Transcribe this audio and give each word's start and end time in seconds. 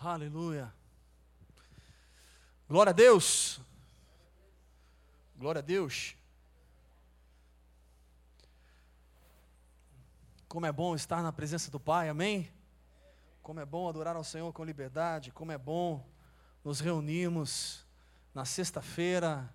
Aleluia. 0.00 0.72
Glória 2.68 2.90
a 2.90 2.92
Deus. 2.92 3.60
Glória 5.36 5.58
a 5.58 5.62
Deus. 5.62 6.14
Como 10.46 10.64
é 10.64 10.70
bom 10.70 10.94
estar 10.94 11.20
na 11.20 11.32
presença 11.32 11.68
do 11.68 11.80
Pai, 11.80 12.08
amém? 12.08 12.48
Como 13.42 13.58
é 13.58 13.66
bom 13.66 13.88
adorar 13.88 14.14
ao 14.14 14.22
Senhor 14.22 14.52
com 14.52 14.64
liberdade, 14.64 15.32
como 15.32 15.50
é 15.50 15.58
bom 15.58 16.08
nos 16.62 16.78
reunirmos 16.78 17.84
na 18.32 18.44
sexta-feira, 18.44 19.52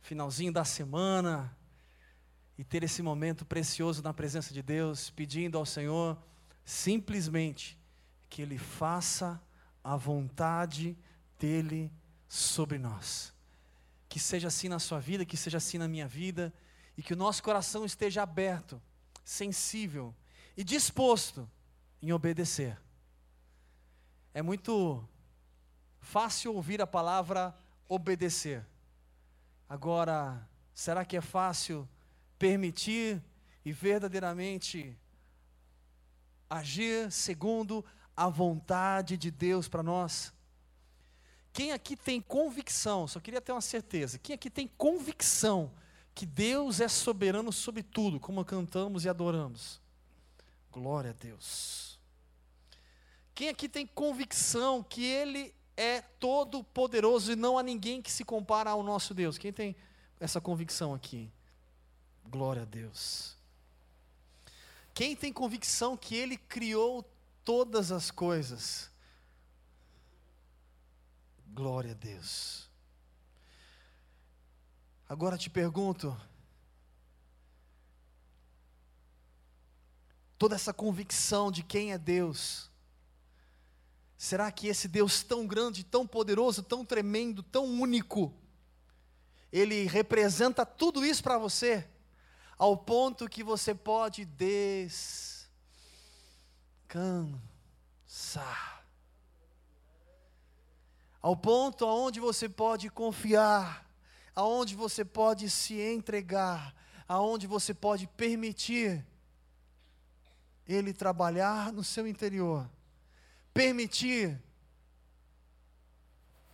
finalzinho 0.00 0.54
da 0.54 0.64
semana, 0.64 1.54
e 2.56 2.64
ter 2.64 2.82
esse 2.82 3.02
momento 3.02 3.44
precioso 3.44 4.02
na 4.02 4.14
presença 4.14 4.54
de 4.54 4.62
Deus, 4.62 5.10
pedindo 5.10 5.58
ao 5.58 5.66
Senhor 5.66 6.16
simplesmente 6.64 7.78
que 8.30 8.40
Ele 8.40 8.56
faça 8.56 9.38
a 9.82 9.96
vontade 9.96 10.96
dEle 11.38 11.92
sobre 12.28 12.78
nós. 12.78 13.32
Que 14.08 14.20
seja 14.20 14.48
assim 14.48 14.68
na 14.68 14.78
sua 14.78 15.00
vida, 15.00 15.24
que 15.24 15.36
seja 15.36 15.58
assim 15.58 15.78
na 15.78 15.88
minha 15.88 16.06
vida, 16.06 16.52
e 16.96 17.02
que 17.02 17.14
o 17.14 17.16
nosso 17.16 17.42
coração 17.42 17.84
esteja 17.84 18.22
aberto, 18.22 18.80
sensível 19.24 20.14
e 20.56 20.62
disposto 20.62 21.48
em 22.00 22.12
obedecer. 22.12 22.78
É 24.34 24.42
muito 24.42 25.06
fácil 26.00 26.54
ouvir 26.54 26.80
a 26.80 26.86
palavra 26.86 27.54
obedecer. 27.88 28.66
Agora, 29.68 30.46
será 30.74 31.04
que 31.04 31.16
é 31.16 31.20
fácil 31.20 31.88
permitir 32.38 33.22
e 33.64 33.72
verdadeiramente 33.72 34.96
agir 36.48 37.10
segundo 37.10 37.84
a 38.16 38.28
vontade 38.28 39.16
de 39.16 39.30
Deus 39.30 39.68
para 39.68 39.82
nós? 39.82 40.32
Quem 41.52 41.72
aqui 41.72 41.96
tem 41.96 42.20
convicção, 42.20 43.06
só 43.06 43.20
queria 43.20 43.40
ter 43.40 43.52
uma 43.52 43.60
certeza, 43.60 44.18
quem 44.18 44.34
aqui 44.34 44.48
tem 44.48 44.66
convicção 44.66 45.70
que 46.14 46.24
Deus 46.24 46.80
é 46.80 46.88
soberano 46.88 47.52
sobre 47.52 47.82
tudo, 47.82 48.18
como 48.18 48.44
cantamos 48.44 49.04
e 49.04 49.08
adoramos? 49.08 49.80
Glória 50.70 51.10
a 51.10 51.14
Deus. 51.14 51.98
Quem 53.34 53.48
aqui 53.48 53.68
tem 53.68 53.86
convicção 53.86 54.82
que 54.82 55.04
Ele 55.04 55.54
é 55.76 56.00
todo 56.00 56.62
poderoso 56.62 57.32
e 57.32 57.36
não 57.36 57.58
há 57.58 57.62
ninguém 57.62 58.00
que 58.02 58.10
se 58.12 58.24
compara 58.24 58.70
ao 58.70 58.82
nosso 58.82 59.14
Deus? 59.14 59.38
Quem 59.38 59.52
tem 59.52 59.76
essa 60.20 60.40
convicção 60.40 60.94
aqui? 60.94 61.30
Glória 62.26 62.62
a 62.62 62.66
Deus. 62.66 63.36
Quem 64.94 65.16
tem 65.16 65.32
convicção 65.32 65.96
que 65.96 66.14
Ele 66.14 66.36
criou 66.36 67.02
todas 67.44 67.92
as 67.92 68.10
coisas? 68.10 68.90
Glória 71.46 71.92
a 71.92 71.94
Deus. 71.94 72.70
Agora 75.08 75.36
te 75.36 75.50
pergunto, 75.50 76.18
toda 80.38 80.54
essa 80.54 80.72
convicção 80.72 81.52
de 81.52 81.62
quem 81.62 81.92
é 81.92 81.98
Deus, 81.98 82.70
será 84.16 84.50
que 84.50 84.68
esse 84.68 84.88
Deus 84.88 85.22
tão 85.22 85.46
grande, 85.46 85.84
tão 85.84 86.06
poderoso, 86.06 86.62
tão 86.62 86.84
tremendo, 86.84 87.42
tão 87.42 87.66
único, 87.66 88.32
ele 89.52 89.84
representa 89.86 90.64
tudo 90.64 91.04
isso 91.04 91.22
para 91.22 91.36
você, 91.36 91.86
ao 92.56 92.76
ponto 92.76 93.28
que 93.28 93.44
você 93.44 93.74
pode 93.74 94.24
descansar, 96.92 98.84
ao 101.22 101.34
ponto 101.34 101.86
aonde 101.86 102.20
você 102.20 102.48
pode 102.48 102.90
confiar, 102.90 103.88
aonde 104.34 104.74
você 104.74 105.04
pode 105.04 105.48
se 105.48 105.80
entregar, 105.80 106.74
aonde 107.08 107.46
você 107.46 107.72
pode 107.72 108.06
permitir 108.08 109.04
ele 110.68 110.92
trabalhar 110.92 111.72
no 111.72 111.82
seu 111.82 112.06
interior, 112.06 112.68
permitir 113.54 114.38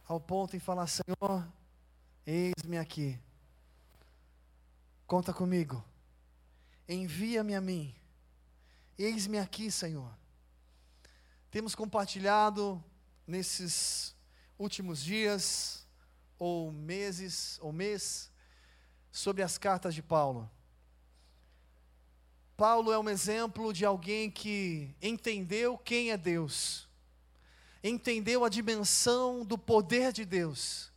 ao 0.07 0.21
ponto 0.21 0.55
em 0.55 0.61
falar: 0.61 0.87
Senhor, 0.87 1.47
eis-me 2.25 2.79
aqui, 2.79 3.19
conta 5.07 5.33
comigo, 5.35 5.83
envia-me 6.89 7.57
a 7.57 7.61
mim, 7.61 7.93
eis-me 8.97 9.39
aqui, 9.39 9.71
Senhor. 9.71 10.17
Temos 11.51 11.75
compartilhado 11.75 12.83
nesses 13.27 14.15
últimos 14.59 15.03
dias, 15.03 15.87
ou 16.39 16.71
meses, 16.71 17.59
ou 17.63 17.73
mês, 17.73 18.31
sobre 19.11 19.43
as 19.43 19.57
cartas 19.57 19.95
de 19.95 20.03
Paulo. 20.03 20.51
Paulo 22.55 22.93
é 22.93 22.99
um 22.99 23.09
exemplo 23.09 23.73
de 23.73 23.87
alguém 23.87 24.31
que 24.31 24.95
entendeu 25.01 25.79
quem 25.79 26.11
é 26.11 26.19
Deus, 26.19 26.87
entendeu 27.83 28.45
a 28.45 28.51
dimensão 28.51 29.43
do 29.43 29.57
poder 29.57 30.13
de 30.13 30.27
Deus, 30.27 30.93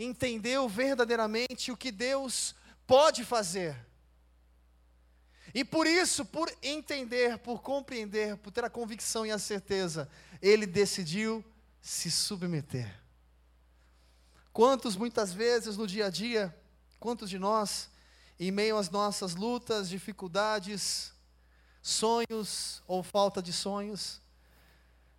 entendeu 0.00 0.68
verdadeiramente 0.68 1.70
o 1.70 1.76
que 1.76 1.92
Deus 1.92 2.56
pode 2.88 3.24
fazer. 3.24 3.85
E 5.54 5.64
por 5.64 5.86
isso, 5.86 6.24
por 6.24 6.52
entender, 6.62 7.38
por 7.38 7.62
compreender, 7.62 8.36
por 8.36 8.50
ter 8.50 8.64
a 8.64 8.70
convicção 8.70 9.24
e 9.24 9.30
a 9.30 9.38
certeza, 9.38 10.08
ele 10.42 10.66
decidiu 10.66 11.44
se 11.80 12.10
submeter. 12.10 13.00
Quantos 14.52 14.96
muitas 14.96 15.32
vezes 15.32 15.76
no 15.76 15.86
dia 15.86 16.06
a 16.06 16.10
dia, 16.10 16.54
quantos 16.98 17.30
de 17.30 17.38
nós 17.38 17.90
em 18.38 18.50
meio 18.50 18.76
às 18.76 18.90
nossas 18.90 19.34
lutas, 19.34 19.88
dificuldades, 19.88 21.12
sonhos 21.80 22.82
ou 22.86 23.02
falta 23.02 23.40
de 23.40 23.52
sonhos, 23.52 24.20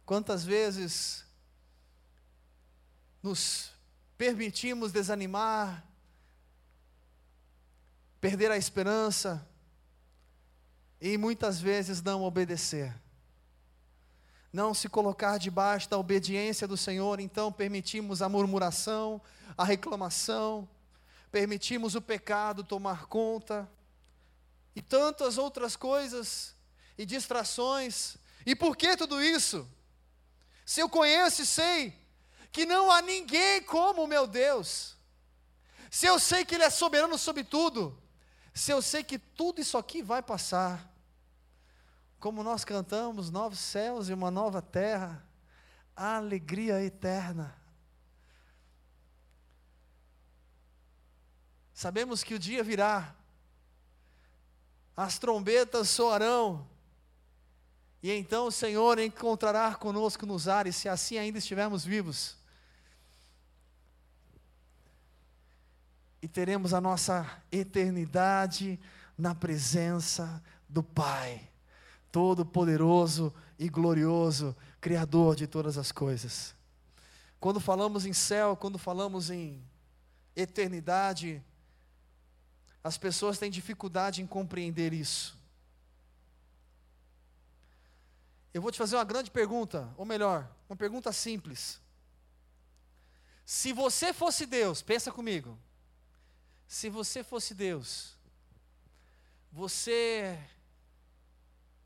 quantas 0.06 0.44
vezes 0.44 1.26
nos 3.24 3.72
permitimos 4.18 4.92
desanimar, 4.92 5.84
perder 8.20 8.52
a 8.52 8.58
esperança 8.58 9.48
e 11.00 11.18
muitas 11.18 11.59
vezes 11.59 12.02
não 12.02 12.24
obedecer. 12.24 12.94
Não 14.52 14.74
se 14.74 14.90
colocar 14.90 15.38
debaixo 15.38 15.90
da 15.90 15.97
obediência 15.97 16.68
do 16.68 16.78
Senhor, 16.78 17.19
então 17.19 17.52
permitimos 17.52 18.22
a 18.22 18.30
murmuração, 18.30 19.22
a 19.57 19.63
reclamação, 19.63 20.68
permitimos 21.31 21.96
o 21.96 22.02
pecado 22.02 22.63
tomar 22.63 23.06
conta, 23.07 23.69
e 24.75 24.81
tantas 24.81 25.38
outras 25.38 25.75
coisas, 25.75 26.56
e 26.97 27.06
distrações. 27.06 28.16
E 28.46 28.56
por 28.56 28.78
que 28.78 28.96
tudo 28.96 29.22
isso? 29.22 29.68
Se 30.66 30.80
eu 30.80 30.90
conheço 30.90 31.41
e 31.41 31.46
sei 31.46 31.94
que 32.52 32.66
não 32.66 32.91
há 32.91 33.02
ninguém 33.02 33.62
como 33.63 34.03
o 34.03 34.07
meu 34.07 34.25
Deus, 34.28 34.96
se 35.90 36.06
eu 36.06 36.19
sei 36.19 36.46
que 36.46 36.56
Ele 36.56 36.63
é 36.63 36.69
soberano 36.69 37.18
sobre 37.18 37.44
tudo, 37.44 37.97
se 38.57 38.72
eu 38.72 38.81
sei 38.81 39.03
que 39.03 39.19
tudo 39.19 39.62
isso 39.62 39.78
aqui 39.78 40.01
vai 40.01 40.22
passar, 40.22 40.91
como 42.19 42.44
nós 42.44 42.66
cantamos, 42.66 43.29
novos 43.29 43.59
céus 43.59 44.09
e 44.09 44.13
uma 44.13 44.31
nova 44.31 44.62
terra, 44.62 45.23
a 45.95 46.18
alegria 46.18 46.84
eterna. 46.84 47.56
Sabemos 51.72 52.23
que 52.23 52.34
o 52.34 52.40
dia 52.40 52.63
virá, 52.63 53.16
as 54.95 55.19
trombetas 55.19 55.89
soarão, 55.89 56.68
e 58.01 58.12
então 58.12 58.47
o 58.47 58.51
Senhor 58.51 58.97
encontrará 58.97 59.75
conosco 59.75 60.25
nos 60.25 60.47
ares, 60.47 60.75
se 60.75 60.89
assim 60.89 61.19
ainda 61.19 61.38
estivermos 61.38 61.86
vivos. 61.86 62.36
E 66.22 66.28
teremos 66.28 66.74
a 66.74 66.81
nossa 66.81 67.25
eternidade 67.52 68.80
na 69.18 69.36
presença 69.36 70.44
do 70.68 70.84
Pai, 70.84 71.50
Todo-Poderoso 72.12 73.34
e 73.58 73.69
Glorioso, 73.69 74.56
Criador 74.81 75.36
de 75.36 75.48
todas 75.48 75.78
as 75.78 75.92
coisas. 75.92 76.56
Quando 77.40 77.60
falamos 77.60 78.06
em 78.06 78.14
céu, 78.14 78.56
quando 78.56 78.78
falamos 78.78 79.30
em 79.30 79.64
eternidade, 80.36 81.44
as 82.84 82.98
pessoas 82.98 83.38
têm 83.38 83.52
dificuldade 83.52 84.22
em 84.22 84.28
compreender 84.28 84.94
isso. 84.94 85.38
Eu 88.54 88.62
vou 88.62 88.72
te 88.72 88.78
fazer 88.78 88.96
uma 88.96 89.04
grande 89.04 89.30
pergunta, 89.30 89.94
ou 89.98 90.06
melhor, 90.06 90.50
uma 90.68 90.75
pergunta 90.75 91.12
simples. 91.12 91.80
Se 93.46 93.72
você 93.72 94.12
fosse 94.12 94.46
Deus, 94.46 94.81
pensa 94.81 95.12
comigo. 95.12 95.58
Se 96.68 96.90
você 96.90 97.24
fosse 97.24 97.56
Deus, 97.56 98.18
você 99.50 100.38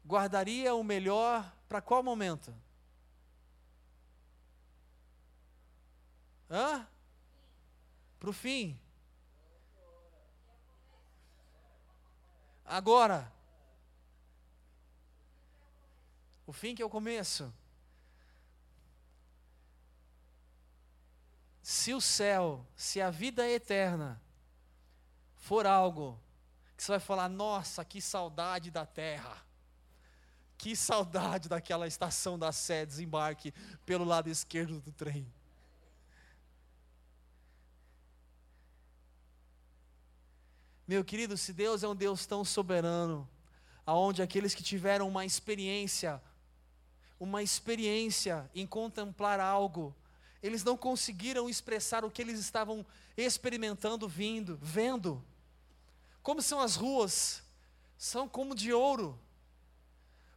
guardaria 0.04 0.74
o 0.74 0.84
melhor 0.84 1.56
para 1.70 1.82
qual 1.82 2.02
momento? 2.02 2.54
Hã? 6.50 6.88
Para 8.20 8.30
o 8.30 8.34
fim. 8.34 8.78
Agora. 12.66 13.32
O 16.48 16.52
fim 16.52 16.74
que 16.74 16.82
é 16.82 16.86
o 16.86 16.90
começo. 16.90 17.54
Se 21.62 21.94
o 21.94 22.02
céu, 22.02 22.66
se 22.76 23.00
a 23.00 23.12
vida 23.12 23.46
é 23.46 23.52
eterna 23.52 24.22
for 25.52 25.68
algo 25.68 26.18
que 26.78 26.82
você 26.82 26.94
vai 26.94 27.00
falar, 27.02 27.28
nossa, 27.28 27.84
que 27.84 28.02
saudade 28.02 28.72
da 28.72 28.86
terra. 28.86 29.36
Que 30.58 30.78
saudade 30.78 31.50
daquela 31.50 31.86
estação 31.86 32.40
da 32.40 32.54
Sé, 32.54 32.86
desembarque 32.86 33.54
pelo 33.86 34.06
lado 34.06 34.30
esquerdo 34.30 34.80
do 34.80 34.94
trem. 34.94 35.30
Meu 40.88 41.04
querido, 41.04 41.36
se 41.36 41.52
Deus 41.52 41.84
é 41.84 41.88
um 41.90 41.98
Deus 41.98 42.26
tão 42.26 42.46
soberano, 42.46 43.30
aonde 43.86 44.22
aqueles 44.22 44.56
que 44.56 44.64
tiveram 44.64 45.06
uma 45.06 45.26
experiência, 45.26 46.22
uma 47.20 47.44
experiência 47.44 48.50
em 48.56 48.66
contemplar 48.66 49.42
algo, 49.42 49.94
eles 50.42 50.64
não 50.64 50.78
conseguiram 50.78 51.50
expressar 51.50 52.06
o 52.06 52.10
que 52.10 52.22
eles 52.22 52.40
estavam 52.40 52.86
experimentando, 53.18 54.08
vindo, 54.08 54.58
vendo. 54.62 55.22
Como 56.22 56.42
são 56.42 56.60
as 56.60 56.76
ruas? 56.76 57.42
São 57.98 58.28
como 58.28 58.56
de 58.56 58.74
ouro 58.74 59.20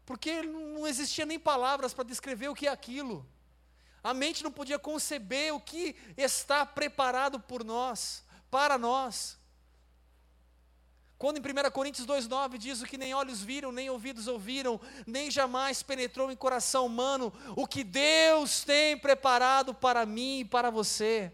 porque 0.07 0.43
não 0.43 0.87
existia 0.87 1.25
nem 1.25 1.39
palavras 1.39 1.95
para 1.95 2.05
descrever 2.05 2.49
o 2.49 2.55
que 2.55 2.67
é 2.67 2.71
aquilo. 2.71 3.27
A 4.03 4.13
mente 4.13 4.45
não 4.45 4.53
podia 4.53 4.79
conceber 4.79 5.55
o 5.55 5.61
que 5.61 5.97
está 6.17 6.67
preparado 6.67 7.41
por 7.41 7.65
nós, 7.65 8.23
para 8.51 8.77
nós. 8.77 9.39
Quando 11.17 11.39
em 11.39 11.41
1 11.41 11.71
Coríntios 11.71 12.07
2,9 12.07 12.59
diz 12.59 12.83
o 12.83 12.87
que 12.87 12.99
nem 12.99 13.15
olhos 13.15 13.41
viram, 13.41 13.73
nem 13.73 13.89
ouvidos 13.89 14.27
ouviram, 14.27 14.79
nem 15.07 15.31
jamais 15.31 15.83
penetrou 15.83 16.31
em 16.31 16.37
coração 16.37 16.85
humano, 16.85 17.33
o 17.57 17.67
que 17.67 17.83
Deus 17.83 18.63
tem 18.63 18.99
preparado 18.99 19.73
para 19.73 20.05
mim 20.05 20.41
e 20.41 20.45
para 20.45 20.69
você. 20.69 21.33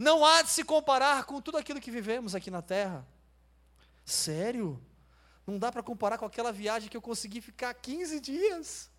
Não 0.00 0.24
há 0.24 0.42
de 0.42 0.50
se 0.50 0.64
comparar 0.64 1.24
com 1.24 1.40
tudo 1.40 1.58
aquilo 1.58 1.80
que 1.80 1.92
vivemos 1.92 2.34
aqui 2.34 2.50
na 2.50 2.62
terra. 2.62 3.06
Sério? 4.08 4.82
Não 5.46 5.58
dá 5.58 5.70
para 5.70 5.82
comparar 5.82 6.16
com 6.16 6.24
aquela 6.24 6.50
viagem 6.50 6.88
que 6.88 6.96
eu 6.96 7.02
consegui 7.02 7.42
ficar 7.42 7.74
15 7.74 8.20
dias. 8.20 8.90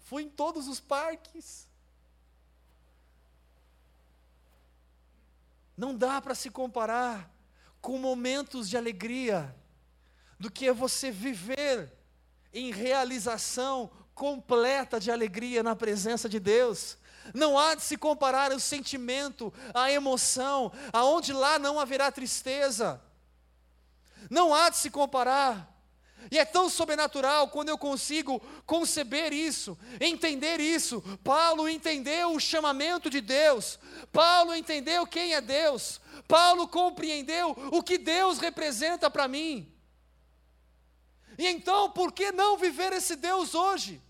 Fui 0.00 0.24
em 0.24 0.28
todos 0.28 0.68
os 0.68 0.78
parques. 0.78 1.66
Não 5.74 5.96
dá 5.96 6.20
para 6.20 6.34
se 6.34 6.50
comparar 6.50 7.30
com 7.80 7.98
momentos 7.98 8.68
de 8.68 8.76
alegria 8.76 9.56
do 10.38 10.50
que 10.50 10.68
é 10.68 10.72
você 10.72 11.10
viver 11.10 11.90
em 12.52 12.70
realização 12.70 13.90
completa 14.14 15.00
de 15.00 15.10
alegria 15.10 15.62
na 15.62 15.74
presença 15.74 16.28
de 16.28 16.38
Deus. 16.38 16.98
Não 17.34 17.58
há 17.58 17.74
de 17.74 17.82
se 17.82 17.96
comparar 17.96 18.52
o 18.52 18.60
sentimento, 18.60 19.52
a 19.74 19.90
emoção, 19.90 20.72
aonde 20.92 21.32
lá 21.32 21.58
não 21.58 21.80
haverá 21.80 22.10
tristeza. 22.10 23.00
Não 24.30 24.54
há 24.54 24.70
de 24.70 24.76
se 24.76 24.90
comparar. 24.90 25.76
E 26.30 26.38
é 26.38 26.44
tão 26.44 26.68
sobrenatural 26.68 27.48
quando 27.48 27.68
eu 27.68 27.78
consigo 27.78 28.40
conceber 28.64 29.32
isso, 29.32 29.78
entender 30.00 30.60
isso. 30.60 31.00
Paulo 31.22 31.68
entendeu 31.68 32.32
o 32.32 32.40
chamamento 32.40 33.08
de 33.08 33.20
Deus, 33.20 33.78
Paulo 34.12 34.54
entendeu 34.54 35.06
quem 35.06 35.34
é 35.34 35.40
Deus, 35.40 36.00
Paulo 36.26 36.66
compreendeu 36.66 37.50
o 37.70 37.82
que 37.82 37.96
Deus 37.96 38.38
representa 38.38 39.08
para 39.08 39.28
mim. 39.28 39.72
E 41.38 41.46
então, 41.46 41.90
por 41.90 42.12
que 42.12 42.32
não 42.32 42.56
viver 42.56 42.92
esse 42.92 43.14
Deus 43.14 43.54
hoje? 43.54 44.02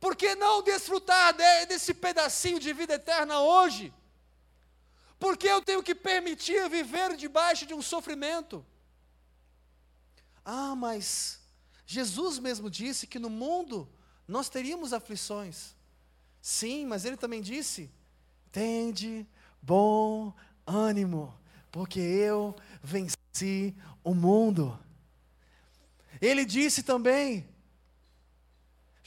Por 0.00 0.14
que 0.14 0.34
não 0.34 0.62
desfrutar 0.62 1.34
desse 1.34 1.92
pedacinho 1.92 2.60
de 2.60 2.72
vida 2.72 2.94
eterna 2.94 3.40
hoje? 3.40 3.92
Porque 5.18 5.48
eu 5.48 5.60
tenho 5.60 5.82
que 5.82 5.94
permitir 5.94 6.68
viver 6.68 7.16
debaixo 7.16 7.66
de 7.66 7.74
um 7.74 7.82
sofrimento. 7.82 8.64
Ah, 10.44 10.76
mas 10.76 11.40
Jesus 11.84 12.38
mesmo 12.38 12.70
disse 12.70 13.06
que 13.06 13.18
no 13.18 13.28
mundo 13.28 13.88
nós 14.26 14.48
teríamos 14.48 14.92
aflições. 14.92 15.74
Sim, 16.40 16.86
mas 16.86 17.04
ele 17.04 17.16
também 17.16 17.42
disse: 17.42 17.90
tende 18.52 19.26
bom 19.60 20.32
ânimo, 20.66 21.36
porque 21.72 21.98
eu 21.98 22.54
venci 22.82 23.74
o 24.04 24.14
mundo. 24.14 24.78
Ele 26.20 26.44
disse 26.44 26.82
também: 26.82 27.48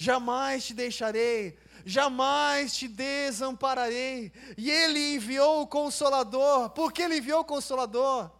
jamais 0.02 0.66
te 0.66 0.74
deixarei, 0.74 1.60
jamais 1.86 2.76
te 2.76 2.88
desampararei. 2.88 4.32
E 4.58 4.72
ele 4.72 5.16
enviou 5.16 5.62
o 5.62 5.68
consolador. 5.68 6.72
Por 6.72 6.92
que 6.92 7.04
ele 7.04 7.18
enviou 7.18 7.42
o 7.42 7.46
consolador? 7.46 8.32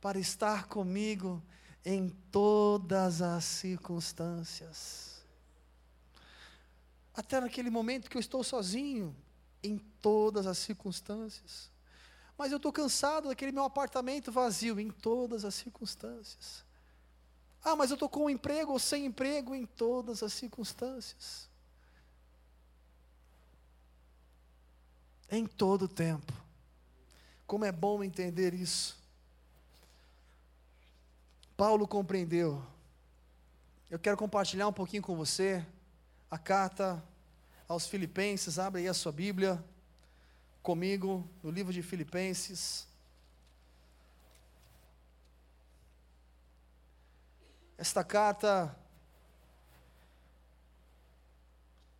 Para 0.00 0.18
estar 0.18 0.68
comigo 0.68 1.42
em 1.84 2.08
todas 2.32 3.20
as 3.20 3.44
circunstâncias. 3.44 5.22
Até 7.12 7.38
naquele 7.38 7.68
momento 7.68 8.08
que 8.08 8.16
eu 8.16 8.20
estou 8.20 8.42
sozinho, 8.42 9.14
em 9.62 9.76
todas 10.00 10.46
as 10.46 10.56
circunstâncias. 10.56 11.70
Mas 12.38 12.52
eu 12.52 12.56
estou 12.56 12.72
cansado 12.72 13.28
daquele 13.28 13.52
meu 13.52 13.64
apartamento 13.64 14.32
vazio, 14.32 14.80
em 14.80 14.90
todas 14.90 15.44
as 15.44 15.54
circunstâncias. 15.54 16.65
Ah, 17.64 17.74
mas 17.74 17.90
eu 17.90 17.94
estou 17.94 18.08
com 18.08 18.24
um 18.24 18.30
emprego 18.30 18.72
ou 18.72 18.78
sem 18.78 19.06
emprego, 19.06 19.54
em 19.54 19.66
todas 19.66 20.22
as 20.22 20.32
circunstâncias. 20.32 21.48
em 25.30 25.46
todo 25.46 25.82
o 25.82 25.88
tempo. 25.88 26.32
Como 27.46 27.64
é 27.64 27.72
bom 27.72 28.02
entender 28.02 28.54
isso. 28.54 28.96
Paulo 31.56 31.86
compreendeu. 31.86 32.62
Eu 33.90 33.98
quero 33.98 34.16
compartilhar 34.16 34.68
um 34.68 34.72
pouquinho 34.72 35.02
com 35.02 35.16
você 35.16 35.64
a 36.30 36.38
carta 36.38 37.02
aos 37.68 37.86
Filipenses. 37.86 38.58
Abre 38.58 38.82
aí 38.82 38.88
a 38.88 38.94
sua 38.94 39.12
Bíblia 39.12 39.62
comigo 40.62 41.26
no 41.42 41.50
livro 41.50 41.72
de 41.72 41.82
Filipenses. 41.82 42.86
Esta 47.78 48.02
carta 48.02 48.74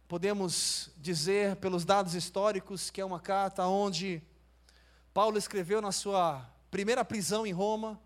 podemos 0.09 0.91
dizer, 0.97 1.57
pelos 1.57 1.85
dados 1.85 2.15
históricos, 2.15 2.89
que 2.89 2.99
é 2.99 3.05
uma 3.05 3.21
carta 3.21 3.67
onde 3.67 4.23
Paulo 5.13 5.37
escreveu 5.37 5.83
na 5.83 5.93
sua 5.93 6.49
primeira 6.71 7.05
prisão 7.05 7.47
em 7.47 7.53
Roma. 7.53 8.01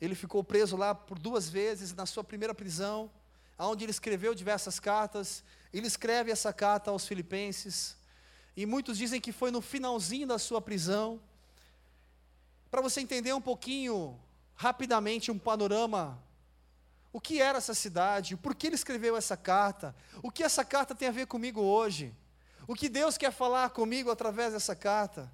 Ele 0.00 0.16
ficou 0.16 0.42
preso 0.42 0.76
lá 0.76 0.92
por 0.92 1.16
duas 1.16 1.48
vezes, 1.48 1.94
na 1.94 2.04
sua 2.04 2.24
primeira 2.24 2.52
prisão, 2.52 3.08
onde 3.56 3.84
ele 3.84 3.92
escreveu 3.92 4.34
diversas 4.34 4.80
cartas. 4.80 5.44
Ele 5.72 5.86
escreve 5.86 6.32
essa 6.32 6.52
carta 6.52 6.90
aos 6.90 7.06
Filipenses, 7.06 7.96
e 8.56 8.66
muitos 8.66 8.98
dizem 8.98 9.20
que 9.20 9.30
foi 9.30 9.52
no 9.52 9.60
finalzinho 9.60 10.26
da 10.26 10.38
sua 10.38 10.60
prisão. 10.60 11.20
Para 12.72 12.80
você 12.80 13.00
entender 13.00 13.32
um 13.32 13.40
pouquinho, 13.40 14.18
rapidamente, 14.56 15.30
um 15.30 15.38
panorama 15.38 16.23
o 17.14 17.20
que 17.20 17.40
era 17.40 17.58
essa 17.58 17.74
cidade, 17.74 18.36
por 18.36 18.56
que 18.56 18.66
ele 18.66 18.74
escreveu 18.74 19.16
essa 19.16 19.36
carta, 19.36 19.94
o 20.20 20.32
que 20.32 20.42
essa 20.42 20.64
carta 20.64 20.96
tem 20.96 21.06
a 21.06 21.12
ver 21.12 21.28
comigo 21.28 21.60
hoje, 21.60 22.12
o 22.66 22.74
que 22.74 22.88
Deus 22.88 23.16
quer 23.16 23.30
falar 23.30 23.70
comigo 23.70 24.10
através 24.10 24.52
dessa 24.52 24.74
carta. 24.74 25.32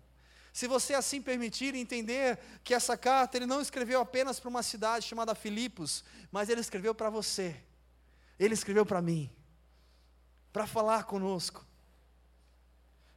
Se 0.52 0.66
você 0.66 0.92
assim 0.92 1.22
permitir 1.22 1.74
entender 1.74 2.38
que 2.62 2.74
essa 2.74 2.98
carta 2.98 3.38
ele 3.38 3.46
não 3.46 3.62
escreveu 3.62 3.98
apenas 3.98 4.38
para 4.38 4.50
uma 4.50 4.62
cidade 4.62 5.06
chamada 5.06 5.34
Filipos, 5.34 6.04
mas 6.30 6.50
ele 6.50 6.60
escreveu 6.60 6.94
para 6.94 7.08
você, 7.08 7.56
ele 8.38 8.52
escreveu 8.52 8.84
para 8.84 9.00
mim, 9.00 9.30
para 10.52 10.66
falar 10.66 11.04
conosco. 11.04 11.64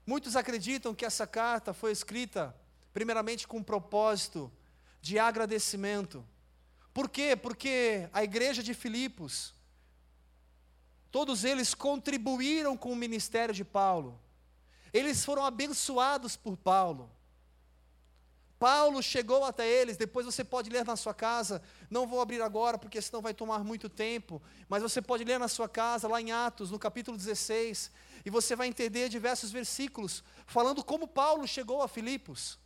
Muitos 0.07 0.37
acreditam 0.37 0.95
que 0.95 1.03
essa 1.03 1.27
carta 1.27 1.73
foi 1.73 1.91
escrita, 1.91 2.55
primeiramente, 2.93 3.45
com 3.45 3.57
um 3.57 3.63
propósito 3.63 4.49
de 5.01 5.19
agradecimento 5.19 6.25
por 6.93 7.09
quê? 7.09 7.35
Porque 7.35 8.07
a 8.13 8.23
igreja 8.23 8.61
de 8.61 8.73
Filipos, 8.73 9.53
todos 11.11 11.43
eles 11.43 11.73
contribuíram 11.73 12.77
com 12.77 12.91
o 12.91 12.95
ministério 12.95 13.53
de 13.53 13.63
Paulo. 13.63 14.19
Eles 14.93 15.25
foram 15.25 15.43
abençoados 15.43 16.35
por 16.35 16.55
Paulo. 16.55 17.09
Paulo 18.59 19.03
chegou 19.03 19.43
até 19.43 19.67
eles, 19.67 19.97
depois 19.97 20.25
você 20.25 20.41
pode 20.41 20.69
ler 20.69 20.85
na 20.85 20.95
sua 20.95 21.13
casa, 21.13 21.61
não 21.89 22.07
vou 22.07 22.21
abrir 22.21 22.41
agora 22.41 22.77
porque 22.77 23.01
senão 23.01 23.21
vai 23.21 23.33
tomar 23.33 23.61
muito 23.61 23.89
tempo, 23.89 24.41
mas 24.69 24.81
você 24.81 25.01
pode 25.01 25.25
ler 25.25 25.37
na 25.37 25.49
sua 25.49 25.67
casa, 25.67 26.07
lá 26.07 26.21
em 26.21 26.31
Atos, 26.31 26.71
no 26.71 26.79
capítulo 26.79 27.17
16, 27.17 27.91
e 28.23 28.29
você 28.29 28.55
vai 28.55 28.67
entender 28.67 29.09
diversos 29.09 29.51
versículos 29.51 30.23
falando 30.45 30.81
como 30.81 31.09
Paulo 31.09 31.45
chegou 31.45 31.81
a 31.81 31.89
Filipos. 31.89 32.57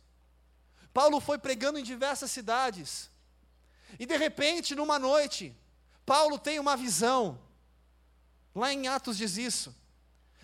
Paulo 0.94 1.18
foi 1.18 1.36
pregando 1.36 1.80
em 1.80 1.82
diversas 1.82 2.30
cidades, 2.30 3.10
e 3.98 4.04
de 4.06 4.16
repente, 4.16 4.74
numa 4.74 4.98
noite, 4.98 5.54
Paulo 6.04 6.38
tem 6.38 6.58
uma 6.58 6.76
visão, 6.76 7.38
lá 8.54 8.72
em 8.72 8.88
Atos 8.88 9.16
diz 9.16 9.36
isso, 9.36 9.74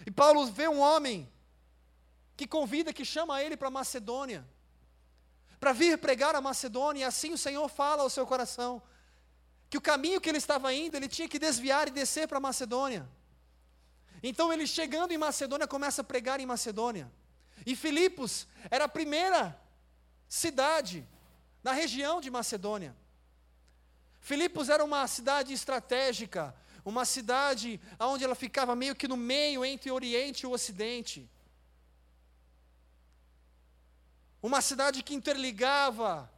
e 0.06 0.10
Paulo 0.10 0.46
vê 0.46 0.68
um 0.68 0.78
homem 0.78 1.28
que 2.36 2.46
convida, 2.46 2.92
que 2.92 3.04
chama 3.04 3.42
ele 3.42 3.56
para 3.56 3.70
Macedônia 3.70 4.46
para 5.64 5.72
vir 5.72 5.96
pregar 5.96 6.34
a 6.34 6.42
Macedônia, 6.42 7.00
e 7.00 7.04
assim 7.04 7.32
o 7.32 7.38
Senhor 7.38 7.66
fala 7.70 8.02
ao 8.02 8.10
seu 8.10 8.26
coração, 8.26 8.82
que 9.70 9.78
o 9.78 9.80
caminho 9.80 10.20
que 10.20 10.28
ele 10.28 10.36
estava 10.36 10.70
indo, 10.74 10.94
ele 10.94 11.08
tinha 11.08 11.26
que 11.26 11.38
desviar 11.38 11.88
e 11.88 11.90
descer 11.90 12.28
para 12.28 12.38
Macedônia. 12.38 13.08
Então 14.22 14.52
ele 14.52 14.66
chegando 14.66 15.12
em 15.12 15.16
Macedônia, 15.16 15.66
começa 15.66 16.02
a 16.02 16.04
pregar 16.04 16.38
em 16.38 16.44
Macedônia. 16.44 17.10
E 17.64 17.74
Filipos 17.74 18.46
era 18.70 18.84
a 18.84 18.88
primeira 18.88 19.58
cidade 20.28 21.08
na 21.62 21.72
região 21.72 22.20
de 22.20 22.30
Macedônia. 22.30 22.94
Filipos 24.24 24.70
era 24.70 24.82
uma 24.82 25.06
cidade 25.06 25.52
estratégica, 25.52 26.56
uma 26.82 27.04
cidade 27.04 27.78
onde 28.00 28.24
ela 28.24 28.34
ficava 28.34 28.74
meio 28.74 28.96
que 28.96 29.06
no 29.06 29.18
meio 29.18 29.62
entre 29.62 29.90
o 29.90 29.94
Oriente 29.94 30.40
e 30.40 30.46
o 30.46 30.52
Ocidente. 30.52 31.28
Uma 34.42 34.62
cidade 34.62 35.02
que 35.02 35.14
interligava 35.14 36.30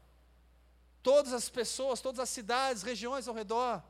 todas 1.01 1.33
as 1.33 1.49
pessoas, 1.49 2.01
todas 2.01 2.19
as 2.19 2.29
cidades, 2.29 2.83
regiões 2.83 3.29
ao 3.29 3.35
redor. 3.37 3.81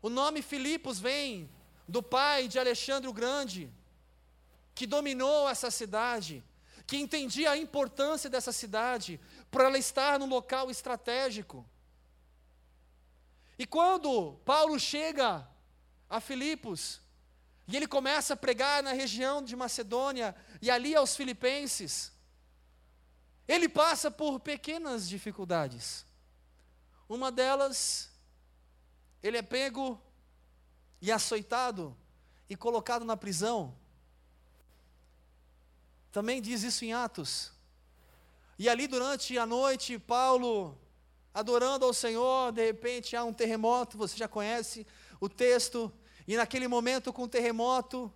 O 0.00 0.08
nome 0.08 0.40
Filipos 0.40 0.98
vem 0.98 1.46
do 1.86 2.02
pai 2.02 2.48
de 2.48 2.58
Alexandre 2.58 3.06
o 3.06 3.12
Grande, 3.12 3.70
que 4.74 4.86
dominou 4.86 5.46
essa 5.46 5.70
cidade, 5.70 6.42
que 6.86 6.96
entendia 6.96 7.50
a 7.50 7.58
importância 7.58 8.30
dessa 8.30 8.50
cidade, 8.50 9.20
por 9.50 9.60
ela 9.60 9.76
estar 9.76 10.18
num 10.18 10.26
local 10.26 10.70
estratégico. 10.70 11.66
E 13.60 13.66
quando 13.66 14.40
Paulo 14.42 14.80
chega 14.80 15.46
a 16.08 16.18
Filipos, 16.18 16.98
e 17.68 17.76
ele 17.76 17.86
começa 17.86 18.32
a 18.32 18.36
pregar 18.36 18.82
na 18.82 18.94
região 18.94 19.42
de 19.44 19.54
Macedônia, 19.54 20.34
e 20.62 20.70
ali 20.70 20.96
aos 20.96 21.14
filipenses, 21.14 22.10
ele 23.46 23.68
passa 23.68 24.10
por 24.10 24.40
pequenas 24.40 25.06
dificuldades. 25.06 26.06
Uma 27.06 27.30
delas, 27.30 28.10
ele 29.22 29.36
é 29.36 29.42
pego 29.42 30.00
e 30.98 31.12
açoitado 31.12 31.94
e 32.48 32.56
colocado 32.56 33.04
na 33.04 33.14
prisão. 33.14 33.76
Também 36.10 36.40
diz 36.40 36.62
isso 36.62 36.82
em 36.86 36.94
Atos. 36.94 37.52
E 38.58 38.70
ali 38.70 38.86
durante 38.86 39.36
a 39.36 39.44
noite, 39.44 39.98
Paulo 39.98 40.80
adorando 41.32 41.84
ao 41.84 41.92
Senhor, 41.92 42.52
de 42.52 42.64
repente 42.64 43.16
há 43.16 43.24
um 43.24 43.32
terremoto, 43.32 43.96
você 43.96 44.16
já 44.16 44.28
conhece 44.28 44.86
o 45.20 45.28
texto, 45.28 45.92
e 46.26 46.36
naquele 46.36 46.66
momento 46.68 47.12
com 47.12 47.24
o 47.24 47.28
terremoto, 47.28 48.12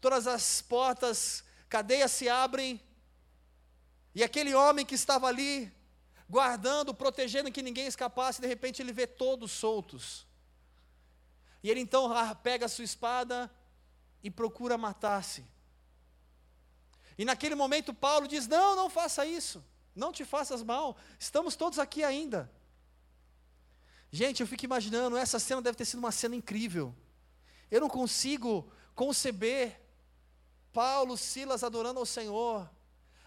todas 0.00 0.26
as 0.26 0.62
portas, 0.62 1.44
cadeias 1.68 2.12
se 2.12 2.28
abrem, 2.28 2.80
e 4.14 4.22
aquele 4.22 4.54
homem 4.54 4.84
que 4.84 4.94
estava 4.94 5.26
ali, 5.26 5.72
guardando, 6.28 6.94
protegendo 6.94 7.50
que 7.50 7.62
ninguém 7.62 7.86
escapasse, 7.86 8.40
de 8.40 8.46
repente 8.46 8.82
ele 8.82 8.92
vê 8.92 9.06
todos 9.06 9.52
soltos. 9.52 10.26
E 11.62 11.70
ele 11.70 11.80
então 11.80 12.10
pega 12.42 12.66
a 12.66 12.68
sua 12.68 12.84
espada 12.84 13.50
e 14.22 14.30
procura 14.30 14.78
matar-se. 14.78 15.44
E 17.16 17.24
naquele 17.24 17.54
momento 17.54 17.92
Paulo 17.92 18.28
diz: 18.28 18.46
Não, 18.46 18.76
não 18.76 18.88
faça 18.88 19.26
isso, 19.26 19.64
não 19.98 20.12
te 20.12 20.24
faças 20.24 20.62
mal, 20.62 20.96
estamos 21.18 21.56
todos 21.56 21.78
aqui 21.78 22.02
ainda. 22.02 22.50
Gente, 24.10 24.40
eu 24.40 24.46
fico 24.46 24.64
imaginando, 24.64 25.16
essa 25.16 25.38
cena 25.38 25.60
deve 25.60 25.76
ter 25.76 25.84
sido 25.84 25.98
uma 25.98 26.12
cena 26.12 26.34
incrível. 26.34 26.94
Eu 27.70 27.80
não 27.80 27.88
consigo 27.88 28.70
conceber 28.94 29.78
Paulo, 30.72 31.16
Silas 31.16 31.62
adorando 31.62 32.00
ao 32.00 32.06
Senhor, 32.06 32.70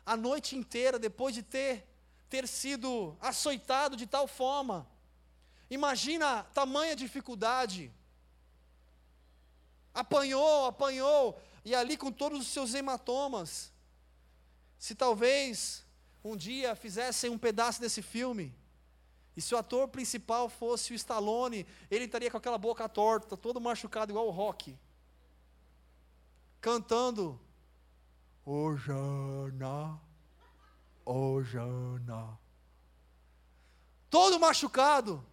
a 0.06 0.18
noite 0.18 0.56
inteira 0.56 0.98
depois 0.98 1.36
de 1.36 1.44
ter 1.44 1.88
ter 2.32 2.48
sido 2.48 3.18
açoitado 3.20 3.98
de 3.98 4.08
tal 4.08 4.26
forma. 4.26 4.88
Imagina 5.70 6.44
tamanha 6.54 6.96
dificuldade. 6.96 7.94
Apanhou, 9.94 10.66
apanhou, 10.66 11.38
e 11.66 11.76
ali 11.76 11.98
com 11.98 12.10
todos 12.10 12.40
os 12.40 12.48
seus 12.48 12.74
hematomas. 12.74 13.74
Se 14.80 14.96
talvez 14.96 15.86
um 16.24 16.36
dia 16.36 16.76
fizessem 16.76 17.30
um 17.30 17.38
pedaço 17.38 17.82
desse 17.82 18.02
filme, 18.02 18.54
e 19.36 19.42
se 19.42 19.56
o 19.56 19.58
ator 19.58 19.88
principal 19.88 20.50
fosse 20.50 20.92
o 20.92 20.96
Stallone, 20.96 21.66
ele 21.90 22.06
estaria 22.06 22.30
com 22.30 22.38
aquela 22.38 22.58
boca 22.58 22.88
torta, 22.90 23.38
todo 23.38 23.62
machucado, 23.62 24.12
igual 24.12 24.28
o 24.28 24.32
Rock, 24.32 24.78
cantando 26.60 27.40
Ojana, 28.46 30.00
Ojana. 31.06 32.38
Todo 34.10 34.40
machucado. 34.40 35.26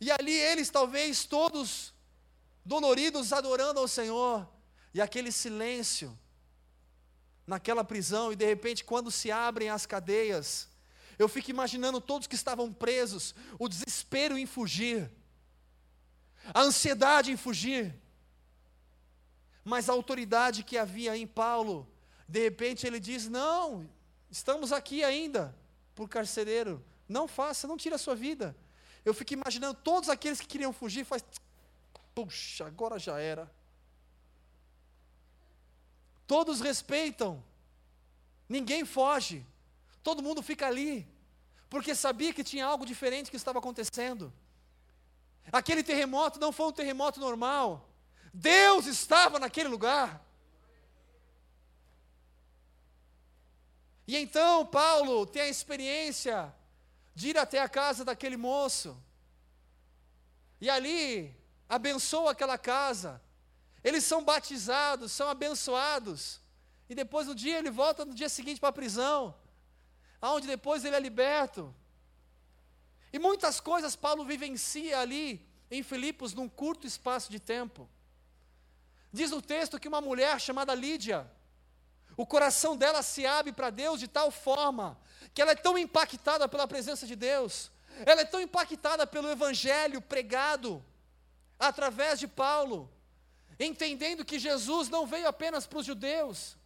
E 0.00 0.10
ali 0.10 0.32
eles, 0.32 0.68
talvez 0.68 1.24
todos 1.24 1.94
doloridos, 2.64 3.32
adorando 3.32 3.80
ao 3.80 3.88
Senhor. 3.88 4.46
E 4.92 5.00
aquele 5.00 5.32
silêncio 5.32 6.16
naquela 7.48 7.82
prisão, 7.82 8.32
e 8.32 8.36
de 8.36 8.46
repente, 8.46 8.84
quando 8.84 9.10
se 9.10 9.32
abrem 9.32 9.70
as 9.70 9.86
cadeias, 9.86 10.68
eu 11.18 11.28
fico 11.28 11.50
imaginando 11.50 12.00
todos 12.00 12.28
que 12.28 12.36
estavam 12.36 12.72
presos, 12.72 13.34
o 13.58 13.68
desespero 13.68 14.38
em 14.38 14.46
fugir, 14.46 15.10
a 16.54 16.60
ansiedade 16.60 17.32
em 17.32 17.36
fugir, 17.36 17.92
mas 19.64 19.88
a 19.88 19.92
autoridade 19.92 20.62
que 20.62 20.78
havia 20.78 21.16
em 21.16 21.26
Paulo 21.26 21.90
de 22.28 22.42
repente 22.42 22.86
ele 22.86 23.00
diz: 23.00 23.26
Não, 23.26 23.88
estamos 24.30 24.70
aqui 24.70 25.02
ainda 25.02 25.56
por 25.94 26.08
carcereiro. 26.08 26.84
Não 27.08 27.26
faça, 27.26 27.66
não 27.66 27.78
tire 27.78 27.94
a 27.94 27.98
sua 27.98 28.14
vida. 28.14 28.54
Eu 29.02 29.14
fico 29.14 29.32
imaginando 29.32 29.78
todos 29.82 30.10
aqueles 30.10 30.38
que 30.38 30.46
queriam 30.46 30.72
fugir, 30.72 31.04
faz. 31.06 31.24
Puxa, 32.14 32.66
agora 32.66 32.98
já 32.98 33.18
era. 33.18 33.50
Todos 36.28 36.60
respeitam. 36.60 37.42
Ninguém 38.46 38.84
foge. 38.84 39.44
Todo 40.02 40.22
mundo 40.22 40.42
fica 40.42 40.66
ali. 40.66 41.08
Porque 41.70 41.94
sabia 41.94 42.34
que 42.34 42.44
tinha 42.44 42.66
algo 42.66 42.84
diferente 42.84 43.30
que 43.30 43.36
estava 43.36 43.58
acontecendo. 43.58 44.30
Aquele 45.50 45.82
terremoto 45.82 46.38
não 46.38 46.52
foi 46.52 46.66
um 46.66 46.72
terremoto 46.72 47.18
normal. 47.18 47.88
Deus 48.32 48.84
estava 48.84 49.38
naquele 49.38 49.70
lugar. 49.70 50.22
E 54.06 54.14
então 54.14 54.66
Paulo 54.66 55.24
tem 55.24 55.42
a 55.42 55.48
experiência 55.48 56.54
de 57.14 57.30
ir 57.30 57.38
até 57.38 57.58
a 57.58 57.68
casa 57.70 58.04
daquele 58.04 58.36
moço. 58.36 59.02
E 60.60 60.68
ali 60.68 61.34
abençoa 61.66 62.32
aquela 62.32 62.58
casa. 62.58 63.18
Eles 63.82 64.04
são 64.04 64.24
batizados, 64.24 65.12
são 65.12 65.28
abençoados. 65.28 66.40
E 66.88 66.94
depois 66.94 67.26
no 67.26 67.34
dia 67.34 67.58
ele 67.58 67.70
volta 67.70 68.04
no 68.04 68.14
dia 68.14 68.28
seguinte 68.28 68.60
para 68.60 68.70
a 68.70 68.72
prisão, 68.72 69.34
aonde 70.20 70.46
depois 70.46 70.84
ele 70.84 70.96
é 70.96 71.00
liberto. 71.00 71.74
E 73.12 73.18
muitas 73.18 73.60
coisas 73.60 73.94
Paulo 73.94 74.24
vivencia 74.24 74.98
ali 74.98 75.46
em 75.70 75.82
Filipos 75.82 76.32
num 76.34 76.48
curto 76.48 76.86
espaço 76.86 77.30
de 77.30 77.38
tempo. 77.38 77.88
Diz 79.12 79.32
o 79.32 79.40
texto 79.40 79.78
que 79.78 79.88
uma 79.88 80.00
mulher 80.00 80.40
chamada 80.40 80.74
Lídia, 80.74 81.30
o 82.16 82.26
coração 82.26 82.76
dela 82.76 83.02
se 83.02 83.26
abre 83.26 83.52
para 83.52 83.70
Deus 83.70 84.00
de 84.00 84.08
tal 84.08 84.30
forma 84.30 84.98
que 85.32 85.40
ela 85.40 85.52
é 85.52 85.54
tão 85.54 85.78
impactada 85.78 86.48
pela 86.48 86.66
presença 86.66 87.06
de 87.06 87.14
Deus, 87.14 87.70
ela 88.04 88.22
é 88.22 88.24
tão 88.24 88.40
impactada 88.40 89.06
pelo 89.06 89.30
evangelho 89.30 90.00
pregado 90.00 90.84
através 91.58 92.18
de 92.18 92.28
Paulo, 92.28 92.90
entendendo 93.58 94.24
que 94.24 94.38
Jesus 94.38 94.88
não 94.88 95.06
veio 95.06 95.26
apenas 95.26 95.66
para 95.66 95.78
os 95.78 95.86
judeus, 95.86 96.56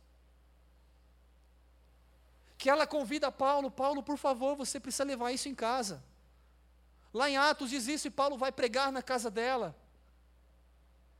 que 2.58 2.70
ela 2.70 2.86
convida 2.86 3.32
Paulo, 3.32 3.70
Paulo, 3.70 4.02
por 4.02 4.16
favor, 4.16 4.56
você 4.56 4.78
precisa 4.78 5.04
levar 5.04 5.32
isso 5.32 5.48
em 5.48 5.54
casa. 5.54 6.02
Lá 7.12 7.28
em 7.28 7.36
Atos 7.36 7.70
diz 7.70 7.88
isso 7.88 8.06
e 8.06 8.10
Paulo 8.10 8.38
vai 8.38 8.52
pregar 8.52 8.92
na 8.92 9.02
casa 9.02 9.30
dela. 9.30 9.76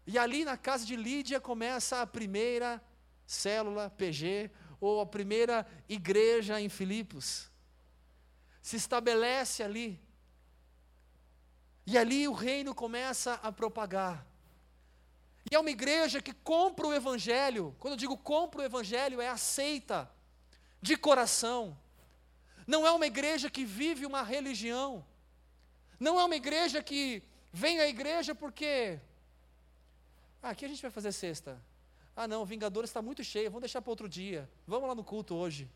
E 0.07 0.19
ali 0.19 0.45
na 0.45 0.57
casa 0.57 0.85
de 0.85 0.97
Lídia 0.97 1.41
começa 1.41 2.01
a 2.01 2.07
primeira 2.07 2.81
célula, 3.27 3.91
PG, 3.91 4.51
ou 4.81 5.01
a 5.01 5.07
primeira 5.07 5.67
igreja 5.89 6.61
em 6.61 6.69
Filipos. 6.69 7.51
se 8.61 8.77
estabelece 8.77 9.63
ali. 9.63 10.01
E 11.85 11.99
ali 11.99 12.29
o 12.29 12.33
reino 12.33 12.73
começa 12.73 13.35
a 13.35 13.51
propagar. 13.51 14.25
E 15.51 15.55
é 15.55 15.59
uma 15.59 15.71
igreja 15.71 16.23
que 16.23 16.33
compra 16.33 16.87
o 16.87 16.95
Evangelho. 16.95 17.75
Quando 17.79 17.95
eu 17.95 17.99
digo 17.99 18.17
compra 18.17 18.61
o 18.61 18.65
Evangelho, 18.65 19.21
é 19.21 19.29
aceita 19.29 20.11
de 20.81 20.97
coração. 20.97 21.77
Não 22.67 22.87
é 22.87 22.91
uma 22.91 23.07
igreja 23.07 23.51
que 23.51 23.65
vive 23.65 24.07
uma 24.07 24.23
religião. 24.23 25.05
Não 25.99 26.19
é 26.19 26.25
uma 26.25 26.37
igreja 26.37 26.83
que 26.83 27.23
vem 27.53 27.81
à 27.81 27.89
igreja 27.89 28.35
porque. 28.35 29.01
Ah, 30.43 30.51
aqui 30.51 30.65
a 30.65 30.69
gente 30.69 30.83
vai 30.83 30.91
fazer 30.91 31.13
sexta. 31.13 31.61
Ah, 32.15 32.29
não, 32.29 32.45
Vingadores 32.45 32.91
está 32.91 33.01
muito 33.01 33.25
cheio, 33.25 33.51
vamos 33.51 33.63
deixar 33.63 33.81
para 33.81 33.91
outro 33.91 34.09
dia. 34.09 34.49
Vamos 34.67 34.89
lá 34.89 34.95
no 34.95 35.05
culto 35.05 35.35
hoje. 35.35 35.71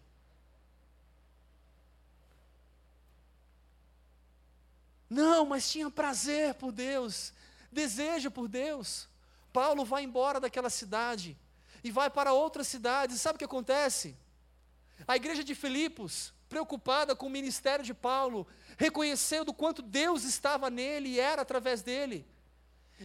Não, 5.08 5.46
mas 5.46 5.70
tinha 5.70 5.90
prazer 5.90 6.54
por 6.54 6.73
Deus, 6.73 7.32
desejo 7.70 8.30
por 8.30 8.49
Deus. 8.49 9.08
Paulo 9.58 9.86
vai 9.86 10.02
embora 10.02 10.38
daquela 10.38 10.68
cidade 10.68 11.34
e 11.82 11.90
vai 11.90 12.10
para 12.10 12.34
outras 12.34 12.66
cidades. 12.68 13.22
Sabe 13.22 13.36
o 13.36 13.38
que 13.38 13.50
acontece? 13.52 14.14
A 15.08 15.16
igreja 15.16 15.42
de 15.42 15.54
Filipos, 15.54 16.34
preocupada 16.46 17.16
com 17.16 17.26
o 17.26 17.30
ministério 17.38 17.82
de 17.82 17.94
Paulo, 17.94 18.46
reconhecendo 18.76 19.54
quanto 19.54 19.80
Deus 19.80 20.25
estava 20.25 20.68
nele 20.68 21.08
e 21.08 21.20
era 21.20 21.40
através 21.40 21.80
dele, 21.80 22.26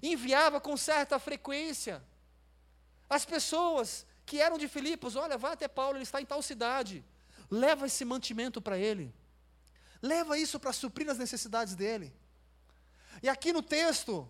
enviava 0.04 0.60
com 0.60 0.76
certa 0.76 1.18
frequência 1.20 2.04
as 3.10 3.24
pessoas 3.24 4.06
que 4.26 4.42
eram 4.42 4.58
de 4.58 4.68
Filipos: 4.68 5.16
olha, 5.16 5.38
vá 5.38 5.54
até 5.54 5.70
Paulo, 5.70 5.96
ele 5.96 6.04
está 6.04 6.20
em 6.22 6.26
tal 6.26 6.42
cidade, 6.42 7.02
leva 7.50 7.86
esse 7.86 8.04
mantimento 8.04 8.62
para 8.62 8.78
ele. 8.78 9.14
Leva 10.02 10.38
isso 10.38 10.60
para 10.60 10.74
suprir 10.74 11.10
as 11.10 11.18
necessidades 11.18 11.76
dele. 11.76 12.14
E 13.24 13.30
aqui 13.30 13.54
no 13.54 13.62
texto, 13.62 14.30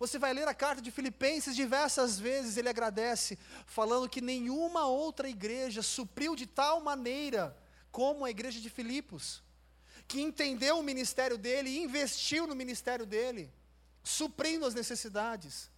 você 0.00 0.18
vai 0.18 0.32
ler 0.32 0.48
a 0.48 0.54
carta 0.54 0.80
de 0.80 0.90
Filipenses 0.90 1.54
diversas 1.54 2.18
vezes, 2.18 2.56
ele 2.56 2.70
agradece, 2.70 3.38
falando 3.66 4.08
que 4.08 4.22
nenhuma 4.22 4.86
outra 4.86 5.28
igreja 5.28 5.82
supriu 5.82 6.34
de 6.34 6.46
tal 6.46 6.80
maneira 6.80 7.54
como 7.92 8.24
a 8.24 8.30
igreja 8.30 8.58
de 8.62 8.70
Filipos, 8.70 9.42
que 10.08 10.22
entendeu 10.22 10.78
o 10.78 10.82
ministério 10.82 11.36
dele 11.36 11.68
e 11.68 11.82
investiu 11.82 12.46
no 12.46 12.54
ministério 12.54 13.04
dele, 13.04 13.52
suprindo 14.02 14.64
as 14.64 14.72
necessidades. 14.72 15.70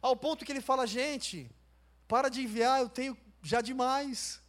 Ao 0.00 0.14
ponto 0.14 0.44
que 0.44 0.52
ele 0.52 0.60
fala: 0.60 0.86
gente, 0.86 1.50
para 2.06 2.28
de 2.28 2.42
enviar, 2.42 2.80
eu 2.80 2.88
tenho 2.88 3.18
já 3.42 3.60
demais. 3.60 4.40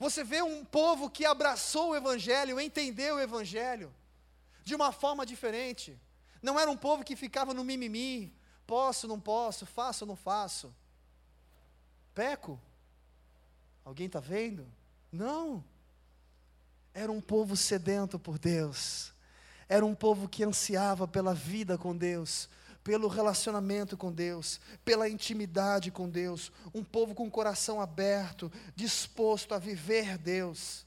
Você 0.00 0.24
vê 0.24 0.42
um 0.42 0.64
povo 0.64 1.08
que 1.08 1.24
abraçou 1.24 1.90
o 1.90 1.96
Evangelho, 1.96 2.60
entendeu 2.60 3.16
o 3.16 3.20
Evangelho, 3.20 3.94
de 4.70 4.74
uma 4.76 4.92
forma 4.92 5.26
diferente. 5.26 6.00
Não 6.40 6.58
era 6.58 6.70
um 6.70 6.76
povo 6.76 7.02
que 7.02 7.16
ficava 7.16 7.52
no 7.52 7.64
mimimi, 7.64 8.32
posso, 8.68 9.08
não 9.08 9.18
posso, 9.18 9.66
faço, 9.66 10.06
não 10.06 10.14
faço. 10.14 10.72
Peco? 12.14 12.58
Alguém 13.84 14.06
está 14.06 14.20
vendo? 14.20 14.64
Não. 15.10 15.64
Era 16.94 17.10
um 17.10 17.20
povo 17.20 17.56
sedento 17.56 18.16
por 18.16 18.38
Deus. 18.38 19.12
Era 19.68 19.84
um 19.84 19.94
povo 19.94 20.28
que 20.28 20.44
ansiava 20.44 21.08
pela 21.08 21.34
vida 21.34 21.76
com 21.76 21.96
Deus, 21.96 22.48
pelo 22.84 23.08
relacionamento 23.08 23.96
com 23.96 24.12
Deus, 24.12 24.60
pela 24.84 25.08
intimidade 25.08 25.90
com 25.90 26.08
Deus, 26.08 26.52
um 26.72 26.84
povo 26.84 27.12
com 27.12 27.26
o 27.26 27.30
coração 27.30 27.80
aberto, 27.80 28.52
disposto 28.76 29.52
a 29.52 29.58
viver 29.58 30.16
Deus. 30.16 30.86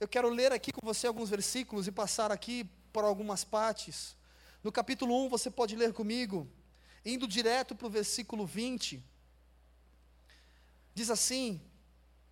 Eu 0.00 0.08
quero 0.08 0.28
ler 0.28 0.52
aqui 0.52 0.72
com 0.72 0.84
você 0.84 1.06
alguns 1.06 1.30
versículos 1.30 1.86
e 1.86 1.92
passar 1.92 2.30
aqui 2.32 2.64
por 2.92 3.04
algumas 3.04 3.44
partes. 3.44 4.16
No 4.62 4.72
capítulo 4.72 5.26
1, 5.26 5.28
você 5.28 5.50
pode 5.50 5.76
ler 5.76 5.92
comigo, 5.92 6.48
indo 7.04 7.26
direto 7.26 7.74
para 7.74 7.86
o 7.86 7.90
versículo 7.90 8.46
20. 8.46 9.02
Diz 10.94 11.10
assim: 11.10 11.60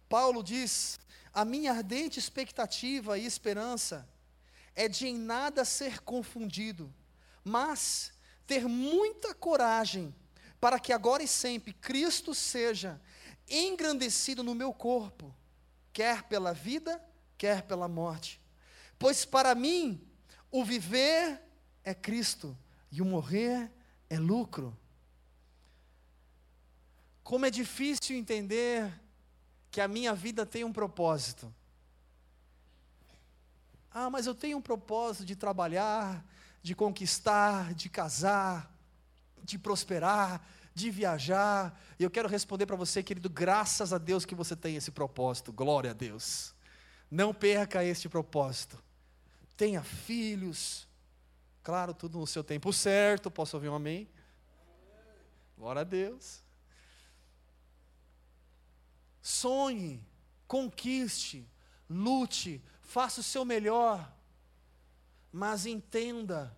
Paulo 0.08 0.42
diz: 0.42 0.98
A 1.32 1.44
minha 1.44 1.72
ardente 1.72 2.18
expectativa 2.18 3.18
e 3.18 3.26
esperança 3.26 4.08
é 4.74 4.88
de 4.88 5.06
em 5.06 5.16
nada 5.16 5.64
ser 5.64 6.00
confundido 6.00 6.92
mas 7.44 8.12
ter 8.46 8.66
muita 8.66 9.34
coragem 9.34 10.14
para 10.60 10.78
que 10.78 10.92
agora 10.92 11.22
e 11.22 11.28
sempre 11.28 11.72
Cristo 11.72 12.34
seja 12.34 13.00
engrandecido 13.48 14.42
no 14.42 14.54
meu 14.54 14.72
corpo, 14.72 15.34
quer 15.92 16.22
pela 16.24 16.52
vida, 16.52 17.02
quer 17.42 17.62
pela 17.62 17.88
morte. 17.88 18.40
Pois 18.96 19.24
para 19.24 19.52
mim, 19.52 20.00
o 20.48 20.64
viver 20.64 21.42
é 21.82 21.92
Cristo 21.92 22.56
e 22.88 23.02
o 23.02 23.04
morrer 23.04 23.68
é 24.08 24.16
lucro. 24.16 24.78
Como 27.24 27.44
é 27.44 27.50
difícil 27.50 28.16
entender 28.16 28.92
que 29.72 29.80
a 29.80 29.88
minha 29.88 30.14
vida 30.14 30.46
tem 30.46 30.62
um 30.62 30.72
propósito. 30.72 31.52
Ah, 33.90 34.08
mas 34.08 34.28
eu 34.28 34.36
tenho 34.36 34.58
um 34.58 34.62
propósito 34.62 35.24
de 35.24 35.34
trabalhar, 35.34 36.24
de 36.62 36.76
conquistar, 36.76 37.74
de 37.74 37.88
casar, 37.88 38.72
de 39.42 39.58
prosperar, 39.58 40.46
de 40.72 40.90
viajar. 40.90 41.76
E 41.98 42.04
eu 42.04 42.10
quero 42.10 42.28
responder 42.28 42.66
para 42.66 42.76
você, 42.76 43.02
querido, 43.02 43.28
graças 43.28 43.92
a 43.92 43.98
Deus 43.98 44.24
que 44.24 44.36
você 44.36 44.54
tem 44.54 44.76
esse 44.76 44.92
propósito. 44.92 45.52
Glória 45.52 45.90
a 45.90 45.94
Deus. 45.94 46.51
Não 47.12 47.34
perca 47.34 47.84
este 47.84 48.08
propósito. 48.08 48.82
Tenha 49.54 49.82
filhos. 49.82 50.88
Claro, 51.62 51.92
tudo 51.92 52.18
no 52.18 52.26
seu 52.26 52.42
tempo 52.42 52.72
certo. 52.72 53.30
Posso 53.30 53.54
ouvir 53.54 53.68
um 53.68 53.74
amém? 53.74 54.08
Glória 55.54 55.82
a 55.82 55.84
Deus. 55.84 56.42
Sonhe, 59.20 60.02
conquiste, 60.48 61.46
lute, 61.86 62.64
faça 62.80 63.20
o 63.20 63.22
seu 63.22 63.44
melhor. 63.44 64.10
Mas 65.30 65.66
entenda, 65.66 66.56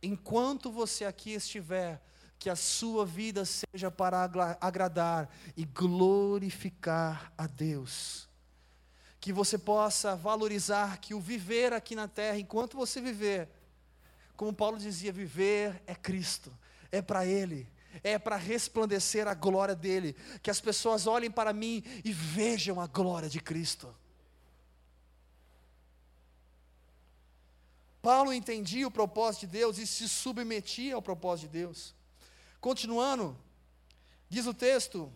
enquanto 0.00 0.70
você 0.70 1.06
aqui 1.06 1.32
estiver, 1.32 2.00
que 2.38 2.48
a 2.48 2.54
sua 2.54 3.04
vida 3.04 3.44
seja 3.44 3.90
para 3.90 4.22
agradar 4.60 5.28
e 5.56 5.64
glorificar 5.64 7.32
a 7.36 7.48
Deus. 7.48 8.27
Que 9.20 9.32
você 9.32 9.58
possa 9.58 10.14
valorizar 10.14 10.98
que 10.98 11.14
o 11.14 11.20
viver 11.20 11.72
aqui 11.72 11.94
na 11.94 12.06
terra, 12.06 12.38
enquanto 12.38 12.76
você 12.76 13.00
viver, 13.00 13.48
como 14.36 14.52
Paulo 14.52 14.78
dizia, 14.78 15.12
viver 15.12 15.82
é 15.86 15.94
Cristo, 15.94 16.56
é 16.92 17.02
para 17.02 17.26
Ele, 17.26 17.68
é 18.04 18.18
para 18.18 18.36
resplandecer 18.36 19.26
a 19.26 19.34
glória 19.34 19.74
dEle. 19.74 20.14
Que 20.42 20.50
as 20.50 20.60
pessoas 20.60 21.06
olhem 21.06 21.30
para 21.30 21.52
mim 21.52 21.82
e 22.04 22.12
vejam 22.12 22.80
a 22.80 22.86
glória 22.86 23.28
de 23.28 23.40
Cristo. 23.40 23.92
Paulo 28.00 28.32
entendia 28.32 28.86
o 28.86 28.90
propósito 28.90 29.40
de 29.40 29.58
Deus 29.58 29.76
e 29.78 29.86
se 29.86 30.08
submetia 30.08 30.94
ao 30.94 31.02
propósito 31.02 31.50
de 31.50 31.58
Deus. 31.58 31.94
Continuando, 32.60 33.36
diz 34.28 34.46
o 34.46 34.54
texto: 34.54 35.12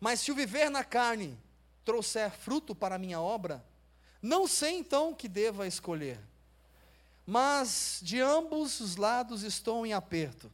Mas 0.00 0.20
se 0.20 0.32
o 0.32 0.34
viver 0.34 0.70
na 0.70 0.82
carne 0.82 1.38
trouxer 1.84 2.30
fruto 2.30 2.74
para 2.74 2.94
a 2.94 2.98
minha 2.98 3.20
obra, 3.20 3.64
não 4.20 4.46
sei 4.46 4.76
então 4.76 5.12
que 5.12 5.28
deva 5.28 5.66
escolher. 5.66 6.20
Mas 7.26 8.00
de 8.02 8.20
ambos 8.20 8.80
os 8.80 8.96
lados 8.96 9.42
estou 9.42 9.84
em 9.86 9.92
aperto. 9.92 10.50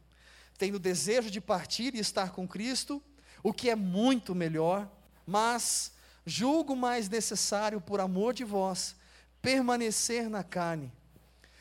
Tenho 0.57 0.79
desejo 0.79 1.29
de 1.29 1.39
partir 1.39 1.95
e 1.95 1.99
estar 1.99 2.31
com 2.31 2.47
Cristo, 2.47 3.01
o 3.43 3.53
que 3.53 3.69
é 3.69 3.75
muito 3.75 4.35
melhor, 4.35 4.89
mas 5.25 5.93
julgo 6.25 6.75
mais 6.75 7.07
necessário, 7.07 7.79
por 7.79 7.99
amor 7.99 8.33
de 8.33 8.43
vós, 8.43 8.95
permanecer 9.41 10.29
na 10.29 10.43
carne. 10.43 10.91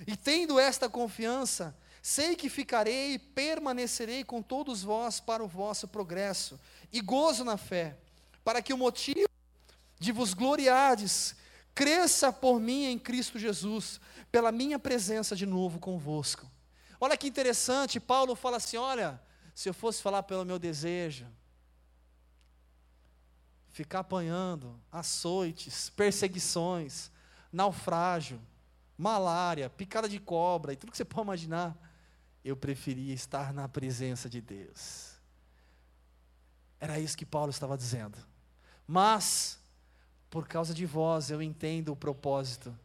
E 0.07 0.17
tendo 0.17 0.59
esta 0.59 0.89
confiança, 0.89 1.77
sei 2.03 2.35
que 2.35 2.49
ficarei 2.49 3.15
e 3.15 3.19
permanecerei 3.19 4.25
com 4.25 4.43
todos 4.43 4.83
vós 4.83 5.21
para 5.21 5.45
o 5.45 5.49
vosso 5.49 5.87
progresso, 5.87 6.59
e 6.93 7.01
gozo 7.01 7.45
na 7.45 7.57
fé, 7.57 7.97
para 8.43 8.63
que 8.63 8.73
o 8.73 8.79
motivo 8.79 9.29
de 9.99 10.13
vos 10.13 10.35
gloriardes 10.35 11.37
cresça 11.75 12.33
por 12.33 12.59
mim 12.61 12.87
em 12.87 12.99
Cristo 12.99 13.39
Jesus, 13.39 14.01
pela 14.33 14.51
minha 14.51 14.79
presença 14.79 15.37
de 15.37 15.47
novo 15.47 15.79
convosco. 15.79 16.51
Olha 17.01 17.17
que 17.17 17.29
interessante, 17.29 18.01
Paulo 18.01 18.35
fala 18.35 18.57
assim: 18.57 18.77
olha, 18.77 19.21
se 19.55 19.69
eu 19.69 19.75
fosse 19.75 20.03
falar 20.03 20.25
pelo 20.25 20.45
meu 20.45 20.59
desejo, 20.59 21.27
ficar 23.71 24.01
apanhando 24.01 24.81
açoites, 24.91 25.91
perseguições, 25.91 27.11
naufrágio, 27.53 28.41
malária, 28.97 29.71
picada 29.71 30.09
de 30.09 30.19
cobra 30.19 30.73
e 30.73 30.77
tudo 30.77 30.91
que 30.91 30.97
você 30.97 31.05
pode 31.05 31.23
imaginar, 31.23 31.77
eu 32.45 32.57
preferia 32.57 33.15
estar 33.15 33.53
na 33.53 33.69
presença 33.69 34.29
de 34.29 34.41
Deus. 34.41 35.13
Era 36.81 36.99
isso 36.99 37.17
que 37.17 37.25
Paulo 37.25 37.51
estava 37.51 37.77
dizendo. 37.77 38.19
Mas, 38.87 39.61
por 40.31 40.47
causa 40.47 40.75
de 40.75 40.85
vós, 40.85 41.31
eu 41.31 41.41
entendo 41.41 41.93
o 41.93 41.97
propósito. 41.97 42.77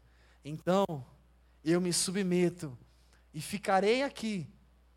Então, 0.44 0.86
eu 1.64 1.80
me 1.82 1.92
submeto 1.92 2.78
e 3.34 3.42
ficarei 3.42 4.04
aqui 4.04 4.48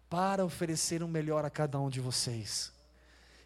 para 0.09 0.45
oferecer 0.45 1.03
o 1.03 1.07
um 1.07 1.09
melhor 1.09 1.45
a 1.45 1.51
cada 1.51 1.79
um 1.79 1.89
de 1.89 2.01
vocês. 2.01 2.73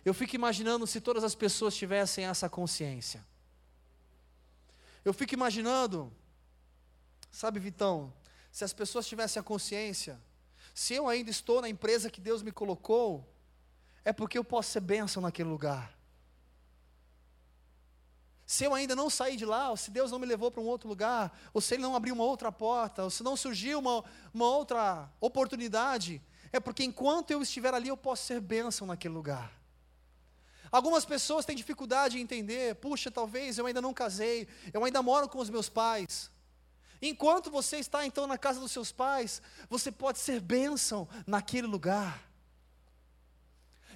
Eu 0.05 0.15
fico 0.15 0.35
imaginando 0.35 0.87
se 0.87 1.01
todas 1.01 1.25
as 1.25 1.35
pessoas 1.35 1.75
tivessem 1.75 2.25
essa 2.25 2.49
consciência. 2.49 3.25
Eu 5.05 5.13
fico 5.13 5.35
imaginando, 5.35 6.13
sabe, 7.31 7.59
Vitão, 7.59 8.13
se 8.51 8.65
as 8.65 8.73
pessoas 8.73 9.07
tivessem 9.07 9.41
a 9.41 9.43
consciência, 9.43 10.21
se 10.75 10.95
eu 10.95 11.09
ainda 11.09 11.31
estou 11.31 11.61
na 11.61 11.69
empresa 11.69 12.11
que 12.11 12.21
Deus 12.21 12.43
me 12.43 12.53
colocou, 12.53 13.27
é 14.05 14.13
porque 14.13 14.39
eu 14.39 14.45
posso 14.45 14.71
ser 14.71 14.81
bênção 14.81 15.23
naquele 15.23 15.49
lugar. 15.49 16.00
Se 18.51 18.65
eu 18.65 18.75
ainda 18.75 18.97
não 18.97 19.09
saí 19.09 19.37
de 19.37 19.47
lá, 19.47 19.71
ou 19.71 19.77
se 19.77 19.93
Deus 19.93 20.11
não 20.11 20.19
me 20.19 20.27
levou 20.27 20.51
para 20.51 20.61
um 20.61 20.67
outro 20.67 20.89
lugar, 20.89 21.33
ou 21.55 21.61
se 21.61 21.73
Ele 21.73 21.85
não 21.85 21.95
abriu 21.95 22.13
uma 22.13 22.25
outra 22.25 22.51
porta, 22.51 23.05
ou 23.05 23.09
se 23.09 23.23
não 23.23 23.37
surgiu 23.37 23.79
uma, 23.79 24.05
uma 24.35 24.45
outra 24.45 25.09
oportunidade, 25.21 26.21
é 26.53 26.59
porque 26.59 26.83
enquanto 26.83 27.31
eu 27.31 27.41
estiver 27.43 27.73
ali, 27.73 27.87
eu 27.87 27.97
posso 27.97 28.25
ser 28.25 28.41
bênção 28.41 28.89
naquele 28.89 29.15
lugar. 29.15 29.53
Algumas 30.69 31.05
pessoas 31.05 31.45
têm 31.45 31.55
dificuldade 31.55 32.19
em 32.19 32.23
entender, 32.23 32.75
puxa, 32.75 33.09
talvez 33.09 33.57
eu 33.57 33.67
ainda 33.67 33.81
não 33.81 33.95
casei, 33.95 34.49
eu 34.73 34.85
ainda 34.85 35.01
moro 35.01 35.29
com 35.29 35.39
os 35.39 35.49
meus 35.49 35.69
pais. 35.69 36.29
Enquanto 37.01 37.53
você 37.53 37.77
está 37.77 38.05
então 38.05 38.27
na 38.27 38.37
casa 38.37 38.59
dos 38.59 38.73
seus 38.73 38.91
pais, 38.91 39.41
você 39.69 39.93
pode 39.93 40.19
ser 40.19 40.41
bênção 40.41 41.09
naquele 41.25 41.69
lugar. 41.69 42.29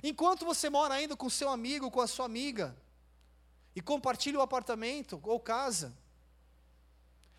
Enquanto 0.01 0.45
você 0.45 0.71
mora 0.71 0.95
ainda 0.95 1.17
com 1.17 1.29
seu 1.29 1.49
amigo, 1.49 1.91
com 1.91 2.01
a 2.01 2.07
sua 2.07 2.27
amiga, 2.27 2.84
e 3.75 3.81
compartilha 3.81 4.39
o 4.39 4.43
apartamento 4.43 5.21
ou 5.23 5.41
casa, 5.41 5.93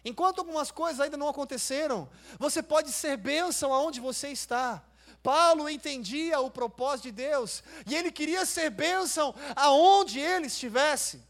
enquanto 0.03 0.39
algumas 0.39 0.71
coisas 0.71 0.99
ainda 0.99 1.17
não 1.17 1.29
aconteceram, 1.29 2.09
você 2.37 2.61
pode 2.61 2.91
ser 2.91 3.17
bênção 3.17 3.73
aonde 3.73 3.99
você 3.99 4.29
está. 4.29 4.83
Paulo 5.23 5.67
entendia 5.67 6.39
o 6.39 6.51
propósito 6.51 7.05
de 7.05 7.11
Deus 7.13 7.63
e 7.87 7.95
ele 7.95 8.11
queria 8.11 8.45
ser 8.45 8.69
bênção 8.69 9.33
aonde 9.55 10.19
ele 10.19 10.47
estivesse. 10.47 11.23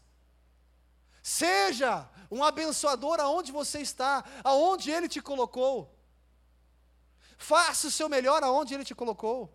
Seja 1.22 2.08
um 2.30 2.44
abençoador 2.44 3.20
aonde 3.20 3.50
você 3.52 3.80
está, 3.80 4.24
aonde 4.44 4.90
ele 4.90 5.08
te 5.08 5.20
colocou. 5.20 5.92
Faça 7.38 7.86
o 7.86 7.90
seu 7.90 8.08
melhor 8.08 8.42
aonde 8.42 8.74
ele 8.74 8.84
te 8.84 8.94
colocou. 8.94 9.52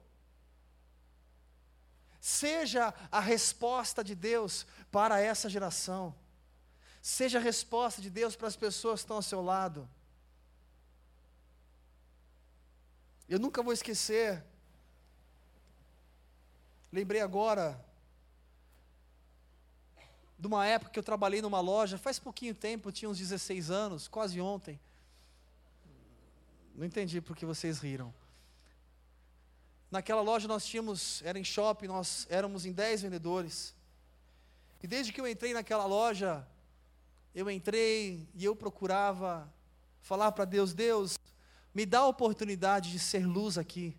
Seja 2.21 2.93
a 3.11 3.19
resposta 3.19 4.03
de 4.03 4.13
Deus 4.13 4.67
para 4.91 5.19
essa 5.19 5.49
geração. 5.49 6.13
Seja 7.01 7.39
a 7.39 7.41
resposta 7.41 7.99
de 7.99 8.11
Deus 8.11 8.35
para 8.35 8.47
as 8.47 8.55
pessoas 8.55 8.99
que 8.99 9.05
estão 9.05 9.15
ao 9.15 9.23
seu 9.23 9.41
lado. 9.41 9.89
Eu 13.27 13.39
nunca 13.39 13.63
vou 13.63 13.73
esquecer. 13.73 14.43
Lembrei 16.93 17.21
agora 17.21 17.83
de 20.37 20.45
uma 20.45 20.65
época 20.65 20.91
que 20.91 20.99
eu 20.99 21.03
trabalhei 21.03 21.41
numa 21.41 21.59
loja, 21.59 21.97
faz 21.97 22.19
pouquinho 22.19 22.53
tempo, 22.53 22.91
tinha 22.91 23.09
uns 23.09 23.17
16 23.17 23.71
anos, 23.71 24.07
quase 24.07 24.39
ontem. 24.39 24.79
Não 26.75 26.85
entendi 26.85 27.19
porque 27.19 27.45
vocês 27.47 27.79
riram. 27.79 28.13
Naquela 29.91 30.21
loja 30.21 30.47
nós 30.47 30.65
tínhamos, 30.65 31.21
era 31.23 31.37
em 31.37 31.43
shopping, 31.43 31.87
nós 31.87 32.25
éramos 32.29 32.65
em 32.65 32.71
10 32.71 33.01
vendedores. 33.01 33.75
E 34.81 34.87
desde 34.87 35.11
que 35.11 35.19
eu 35.19 35.27
entrei 35.27 35.53
naquela 35.53 35.85
loja, 35.85 36.47
eu 37.35 37.51
entrei 37.51 38.25
e 38.33 38.45
eu 38.45 38.55
procurava 38.55 39.53
falar 40.01 40.31
para 40.31 40.45
Deus: 40.45 40.73
Deus, 40.73 41.19
me 41.73 41.85
dá 41.85 41.99
a 41.99 42.07
oportunidade 42.07 42.89
de 42.89 42.99
ser 42.99 43.25
luz 43.25 43.57
aqui, 43.57 43.95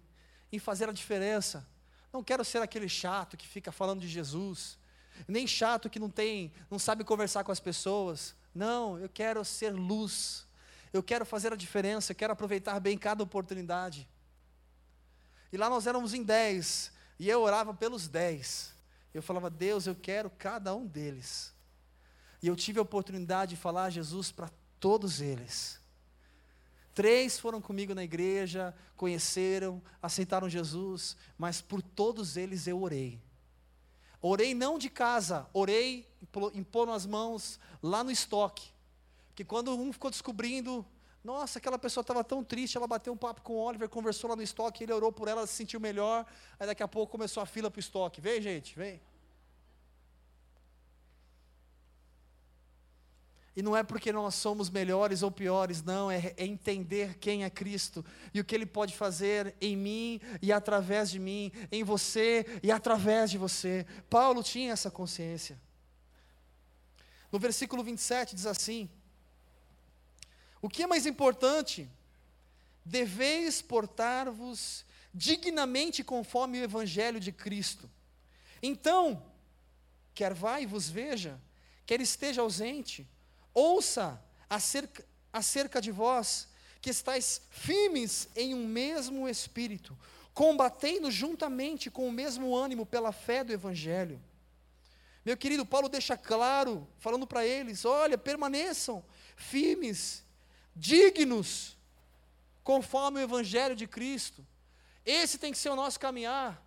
em 0.50 0.58
fazer 0.58 0.88
a 0.88 0.92
diferença. 0.92 1.68
Não 2.10 2.24
quero 2.24 2.42
ser 2.42 2.62
aquele 2.62 2.88
chato 2.88 3.36
que 3.36 3.46
fica 3.46 3.70
falando 3.70 4.00
de 4.00 4.08
Jesus, 4.08 4.78
nem 5.28 5.46
chato 5.46 5.90
que 5.90 5.98
não 5.98 6.08
tem, 6.08 6.52
não 6.70 6.78
sabe 6.78 7.04
conversar 7.04 7.44
com 7.44 7.52
as 7.52 7.60
pessoas. 7.60 8.34
Não, 8.54 8.98
eu 8.98 9.08
quero 9.08 9.44
ser 9.44 9.70
luz. 9.72 10.46
Eu 10.92 11.02
quero 11.02 11.24
fazer 11.24 11.52
a 11.52 11.56
diferença, 11.56 12.12
eu 12.12 12.16
quero 12.16 12.32
aproveitar 12.32 12.78
bem 12.80 12.98
cada 12.98 13.22
oportunidade. 13.22 14.06
E 15.52 15.56
lá 15.56 15.68
nós 15.68 15.86
éramos 15.86 16.14
em 16.14 16.22
dez, 16.22 16.90
e 17.18 17.28
eu 17.28 17.42
orava 17.42 17.74
pelos 17.74 18.08
dez. 18.08 18.74
Eu 19.12 19.22
falava, 19.22 19.50
Deus, 19.50 19.86
eu 19.86 19.94
quero 19.94 20.30
cada 20.30 20.74
um 20.74 20.86
deles. 20.86 21.52
E 22.42 22.48
eu 22.48 22.56
tive 22.56 22.78
a 22.78 22.82
oportunidade 22.82 23.54
de 23.54 23.60
falar 23.60 23.90
Jesus 23.90 24.32
para 24.32 24.50
todos 24.80 25.20
eles. 25.20 25.78
Três 26.94 27.38
foram 27.38 27.60
comigo 27.60 27.94
na 27.94 28.02
igreja, 28.02 28.74
conheceram, 28.96 29.82
aceitaram 30.02 30.48
Jesus, 30.48 31.16
mas 31.38 31.60
por 31.60 31.82
todos 31.82 32.36
eles 32.36 32.66
eu 32.66 32.82
orei. 32.82 33.20
Orei 34.20 34.54
não 34.54 34.78
de 34.78 34.88
casa, 34.88 35.46
orei 35.52 36.08
impondo 36.54 36.92
as 36.92 37.06
mãos 37.06 37.58
lá 37.82 38.04
no 38.04 38.10
estoque. 38.10 38.70
Que 39.34 39.44
quando 39.44 39.76
um 39.76 39.92
ficou 39.92 40.10
descobrindo, 40.10 40.86
nossa, 41.24 41.58
aquela 41.58 41.78
pessoa 41.78 42.02
estava 42.02 42.24
tão 42.24 42.42
triste, 42.42 42.76
ela 42.76 42.86
bateu 42.86 43.12
um 43.12 43.16
papo 43.16 43.42
com 43.42 43.52
o 43.52 43.62
Oliver, 43.62 43.88
conversou 43.88 44.30
lá 44.30 44.34
no 44.34 44.42
estoque, 44.42 44.82
ele 44.82 44.92
orou 44.92 45.12
por 45.12 45.28
ela, 45.28 45.46
se 45.46 45.54
sentiu 45.54 45.78
melhor, 45.78 46.26
aí 46.58 46.66
daqui 46.66 46.82
a 46.82 46.88
pouco 46.88 47.12
começou 47.12 47.42
a 47.42 47.46
fila 47.46 47.70
para 47.70 47.78
o 47.78 47.80
estoque. 47.80 48.20
Vem, 48.20 48.42
gente, 48.42 48.76
vem. 48.76 49.00
E 53.54 53.62
não 53.62 53.76
é 53.76 53.82
porque 53.82 54.10
nós 54.12 54.34
somos 54.34 54.70
melhores 54.70 55.22
ou 55.22 55.30
piores, 55.30 55.82
não, 55.82 56.10
é, 56.10 56.32
é, 56.36 56.44
entender 56.44 57.18
quem 57.18 57.44
é 57.44 57.50
Cristo 57.50 58.04
e 58.32 58.40
o 58.40 58.44
que 58.44 58.54
Ele 58.54 58.64
pode 58.64 58.96
fazer 58.96 59.54
em 59.60 59.76
mim 59.76 60.20
e 60.40 60.50
através 60.50 61.10
de 61.10 61.18
mim, 61.18 61.52
em 61.70 61.84
você 61.84 62.46
e 62.62 62.72
através 62.72 63.30
de 63.30 63.36
você. 63.36 63.86
Paulo 64.08 64.42
tinha 64.42 64.72
essa 64.72 64.90
consciência. 64.90 65.60
No 67.30 67.38
versículo 67.38 67.84
27 67.84 68.34
diz 68.34 68.46
assim: 68.46 68.88
O 70.62 70.68
que 70.70 70.84
é 70.84 70.86
mais 70.86 71.04
importante? 71.04 71.90
Deveis 72.84 73.60
portar-vos 73.60 74.86
dignamente 75.12 76.02
conforme 76.02 76.60
o 76.60 76.64
Evangelho 76.64 77.20
de 77.20 77.32
Cristo. 77.32 77.90
Então, 78.62 79.22
quer 80.14 80.32
vá 80.32 80.60
e 80.60 80.66
vos 80.66 80.88
veja, 80.88 81.38
quer 81.84 82.00
esteja 82.00 82.40
ausente, 82.40 83.06
Ouça 83.54 84.22
acerca, 84.48 85.04
acerca 85.32 85.80
de 85.80 85.90
vós, 85.90 86.48
que 86.80 86.90
estáis 86.90 87.42
firmes 87.50 88.28
em 88.34 88.54
um 88.54 88.66
mesmo 88.66 89.28
espírito, 89.28 89.96
combatendo 90.32 91.10
juntamente 91.10 91.90
com 91.90 92.08
o 92.08 92.12
mesmo 92.12 92.56
ânimo 92.56 92.86
pela 92.86 93.12
fé 93.12 93.44
do 93.44 93.52
Evangelho. 93.52 94.20
Meu 95.24 95.36
querido, 95.36 95.66
Paulo 95.66 95.88
deixa 95.88 96.16
claro, 96.16 96.88
falando 96.98 97.26
para 97.26 97.46
eles: 97.46 97.84
olha, 97.84 98.16
permaneçam 98.16 99.04
firmes, 99.36 100.24
dignos, 100.74 101.76
conforme 102.62 103.20
o 103.20 103.22
Evangelho 103.22 103.74
de 103.74 103.86
Cristo. 103.86 104.46
Esse 105.04 105.38
tem 105.38 105.52
que 105.52 105.58
ser 105.58 105.70
o 105.70 105.76
nosso 105.76 105.98
caminhar. 105.98 106.62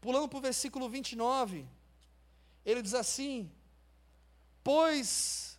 Pulando 0.00 0.28
para 0.28 0.38
o 0.38 0.42
versículo 0.42 0.88
29, 0.88 1.66
ele 2.64 2.82
diz 2.82 2.94
assim: 2.94 3.50
pois 4.62 5.58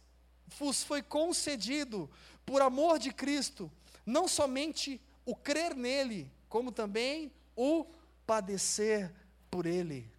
vos 0.58 0.84
foi 0.84 1.02
concedido, 1.04 2.10
por 2.46 2.62
amor 2.62 3.00
de 3.00 3.12
Cristo, 3.12 3.72
não 4.06 4.28
somente 4.28 5.02
o 5.26 5.36
crer 5.36 5.76
nele, 5.76 6.32
como 6.48 6.72
também 6.72 7.32
o 7.56 7.86
padecer 8.26 9.12
por 9.50 9.66
ele. 9.66 10.10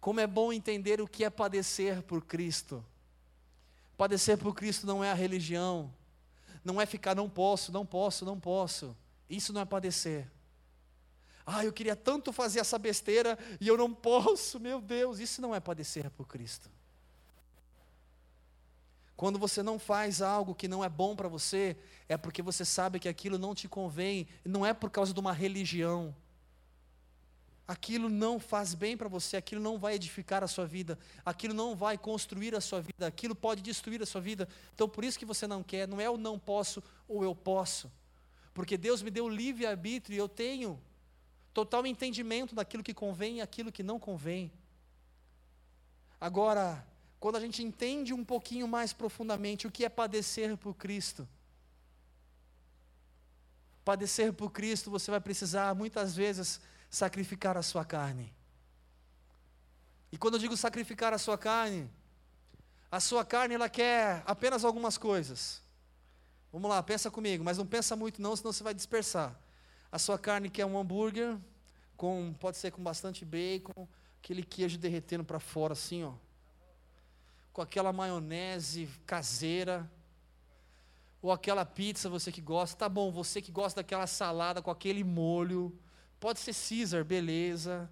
Como 0.00 0.20
é 0.20 0.26
bom 0.26 0.52
entender 0.52 1.00
o 1.00 1.08
que 1.08 1.24
é 1.24 1.30
padecer 1.30 2.02
por 2.02 2.24
Cristo. 2.24 2.84
Padecer 4.02 4.36
por 4.36 4.52
Cristo 4.52 4.84
não 4.84 5.04
é 5.04 5.12
a 5.12 5.14
religião, 5.14 5.88
não 6.64 6.80
é 6.80 6.84
ficar 6.84 7.14
não 7.14 7.30
posso, 7.30 7.70
não 7.70 7.86
posso, 7.86 8.24
não 8.24 8.36
posso. 8.36 8.96
Isso 9.30 9.52
não 9.52 9.60
é 9.60 9.64
padecer. 9.64 10.28
Ah, 11.46 11.64
eu 11.64 11.72
queria 11.72 11.94
tanto 11.94 12.32
fazer 12.32 12.58
essa 12.58 12.76
besteira 12.80 13.38
e 13.60 13.68
eu 13.68 13.76
não 13.76 13.94
posso, 13.94 14.58
meu 14.58 14.80
Deus, 14.80 15.20
isso 15.20 15.40
não 15.40 15.54
é 15.54 15.60
padecer 15.60 16.10
por 16.10 16.26
Cristo. 16.26 16.68
Quando 19.14 19.38
você 19.38 19.62
não 19.62 19.78
faz 19.78 20.20
algo 20.20 20.52
que 20.52 20.66
não 20.66 20.82
é 20.82 20.88
bom 20.88 21.14
para 21.14 21.28
você, 21.28 21.76
é 22.08 22.16
porque 22.16 22.42
você 22.42 22.64
sabe 22.64 22.98
que 22.98 23.08
aquilo 23.08 23.38
não 23.38 23.54
te 23.54 23.68
convém, 23.68 24.26
não 24.44 24.66
é 24.66 24.74
por 24.74 24.90
causa 24.90 25.14
de 25.14 25.20
uma 25.20 25.32
religião. 25.32 26.12
Aquilo 27.66 28.08
não 28.08 28.40
faz 28.40 28.74
bem 28.74 28.96
para 28.96 29.08
você, 29.08 29.36
aquilo 29.36 29.60
não 29.60 29.78
vai 29.78 29.94
edificar 29.94 30.42
a 30.42 30.48
sua 30.48 30.66
vida, 30.66 30.98
aquilo 31.24 31.54
não 31.54 31.76
vai 31.76 31.96
construir 31.96 32.54
a 32.54 32.60
sua 32.60 32.80
vida, 32.80 33.06
aquilo 33.06 33.34
pode 33.34 33.62
destruir 33.62 34.02
a 34.02 34.06
sua 34.06 34.20
vida. 34.20 34.48
Então 34.74 34.88
por 34.88 35.04
isso 35.04 35.18
que 35.18 35.24
você 35.24 35.46
não 35.46 35.62
quer, 35.62 35.86
não 35.86 36.00
é 36.00 36.10
o 36.10 36.16
não 36.16 36.38
posso 36.38 36.82
ou 37.06 37.22
eu 37.22 37.34
posso. 37.34 37.90
Porque 38.52 38.76
Deus 38.76 39.00
me 39.00 39.10
deu 39.10 39.28
livre 39.28 39.64
arbítrio 39.64 40.14
e 40.14 40.18
eu 40.18 40.28
tenho 40.28 40.80
total 41.54 41.86
entendimento 41.86 42.54
daquilo 42.54 42.82
que 42.82 42.92
convém 42.92 43.36
e 43.36 43.40
aquilo 43.40 43.72
que 43.72 43.82
não 43.82 43.98
convém. 43.98 44.52
Agora, 46.20 46.86
quando 47.18 47.36
a 47.36 47.40
gente 47.40 47.62
entende 47.62 48.12
um 48.12 48.24
pouquinho 48.24 48.66
mais 48.66 48.92
profundamente 48.92 49.66
o 49.66 49.70
que 49.70 49.84
é 49.84 49.88
padecer 49.88 50.56
por 50.56 50.74
Cristo, 50.74 51.28
padecer 53.84 54.32
por 54.32 54.50
Cristo, 54.50 54.90
você 54.90 55.10
vai 55.10 55.20
precisar 55.20 55.74
muitas 55.74 56.14
vezes 56.14 56.60
sacrificar 56.92 57.56
a 57.56 57.62
sua 57.62 57.86
carne. 57.86 58.30
E 60.12 60.18
quando 60.18 60.34
eu 60.34 60.40
digo 60.40 60.54
sacrificar 60.54 61.14
a 61.14 61.18
sua 61.18 61.38
carne, 61.38 61.90
a 62.90 63.00
sua 63.00 63.24
carne 63.24 63.54
ela 63.54 63.66
quer 63.66 64.22
apenas 64.26 64.62
algumas 64.62 64.98
coisas. 64.98 65.62
Vamos 66.52 66.68
lá, 66.68 66.82
pensa 66.82 67.10
comigo, 67.10 67.42
mas 67.42 67.56
não 67.56 67.66
pensa 67.66 67.96
muito 67.96 68.20
não, 68.20 68.36
senão 68.36 68.52
você 68.52 68.62
vai 68.62 68.74
dispersar. 68.74 69.34
A 69.90 69.98
sua 69.98 70.18
carne 70.18 70.50
quer 70.50 70.66
um 70.66 70.78
hambúrguer 70.78 71.38
com 71.96 72.34
pode 72.38 72.58
ser 72.58 72.70
com 72.70 72.82
bastante 72.82 73.24
bacon, 73.24 73.88
aquele 74.18 74.42
queijo 74.42 74.76
derretendo 74.76 75.24
para 75.24 75.40
fora 75.40 75.72
assim, 75.72 76.04
ó. 76.04 76.12
Com 77.54 77.62
aquela 77.62 77.90
maionese 77.90 78.86
caseira, 79.06 79.90
ou 81.22 81.32
aquela 81.32 81.64
pizza 81.64 82.10
você 82.10 82.30
que 82.30 82.42
gosta, 82.42 82.76
tá 82.76 82.88
bom, 82.88 83.10
você 83.10 83.40
que 83.40 83.50
gosta 83.50 83.80
daquela 83.80 84.06
salada 84.06 84.60
com 84.60 84.70
aquele 84.70 85.02
molho, 85.02 85.74
pode 86.22 86.38
ser 86.38 86.54
Caesar, 86.54 87.04
beleza. 87.04 87.90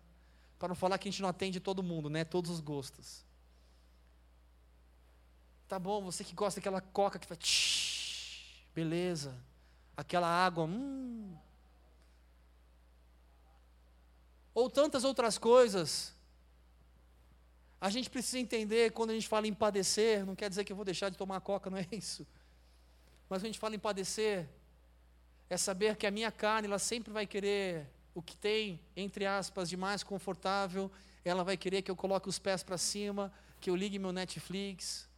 Para 0.57 0.69
não 0.69 0.77
falar 0.77 0.99
que 0.99 1.09
a 1.09 1.11
gente 1.11 1.21
não 1.21 1.29
atende 1.29 1.59
todo 1.59 1.83
mundo, 1.83 2.09
né? 2.09 2.25
Todos 2.25 2.49
os 2.49 2.61
gostos. 2.61 3.27
Tá 5.66 5.81
bom, 5.81 6.01
você 6.05 6.23
que 6.23 6.33
gosta 6.33 6.61
daquela 6.61 6.81
coca 6.81 7.19
que 7.19 7.27
faz. 7.27 8.62
beleza. 8.73 9.37
Aquela 9.97 10.29
água. 10.29 10.64
Hum. 10.66 11.37
Ou 14.55 14.71
tantas 14.71 15.03
outras 15.03 15.37
coisas. 15.37 16.14
A 17.81 17.90
gente 17.90 18.09
precisa 18.09 18.38
entender, 18.38 18.93
quando 18.93 19.11
a 19.11 19.14
gente 19.14 19.27
fala 19.27 19.49
em 19.49 19.55
padecer, 19.55 20.25
não 20.25 20.37
quer 20.37 20.49
dizer 20.49 20.62
que 20.62 20.71
eu 20.71 20.77
vou 20.77 20.85
deixar 20.85 21.09
de 21.09 21.19
tomar 21.19 21.40
coca, 21.40 21.69
não 21.69 21.79
é 21.79 21.87
isso. 21.90 22.25
Mas 23.29 23.40
quando 23.40 23.47
a 23.47 23.49
gente 23.49 23.59
fala 23.59 23.75
em 23.75 23.79
padecer, 23.81 24.49
é 25.49 25.57
saber 25.57 25.97
que 25.97 26.07
a 26.07 26.12
minha 26.12 26.31
carne, 26.31 26.69
ela 26.69 26.79
sempre 26.79 27.12
vai 27.12 27.27
querer 27.27 27.90
o 28.14 28.23
que 28.23 28.37
tem, 28.37 28.81
entre 28.96 29.27
aspas, 29.27 29.68
de 29.68 29.77
mais 29.77 30.03
confortável, 30.03 30.90
ela 31.25 31.44
vai 31.44 31.57
querer 31.57 31.83
que 31.83 31.90
eu 31.90 31.96
coloque 31.96 32.29
os 32.29 32.38
pés 32.38 32.62
para 32.62 32.79
cima, 32.79 33.33
que 33.61 33.70
eu 33.70 33.77
ligue 33.77 33.99
meu 33.99 34.12
Netflix, 34.12 35.09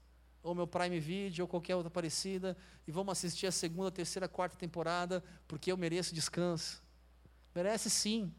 ou 0.42 0.54
meu 0.54 0.66
Prime 0.66 0.98
Video, 0.98 1.44
ou 1.44 1.48
qualquer 1.48 1.76
outra 1.76 1.90
parecida, 1.90 2.56
e 2.86 2.92
vamos 2.92 3.12
assistir 3.12 3.46
a 3.46 3.52
segunda, 3.52 3.90
terceira, 3.90 4.28
quarta 4.28 4.56
temporada, 4.56 5.22
porque 5.46 5.70
eu 5.70 5.76
mereço 5.76 6.14
descanso. 6.14 6.82
Merece 7.54 7.88
sim. 7.88 8.34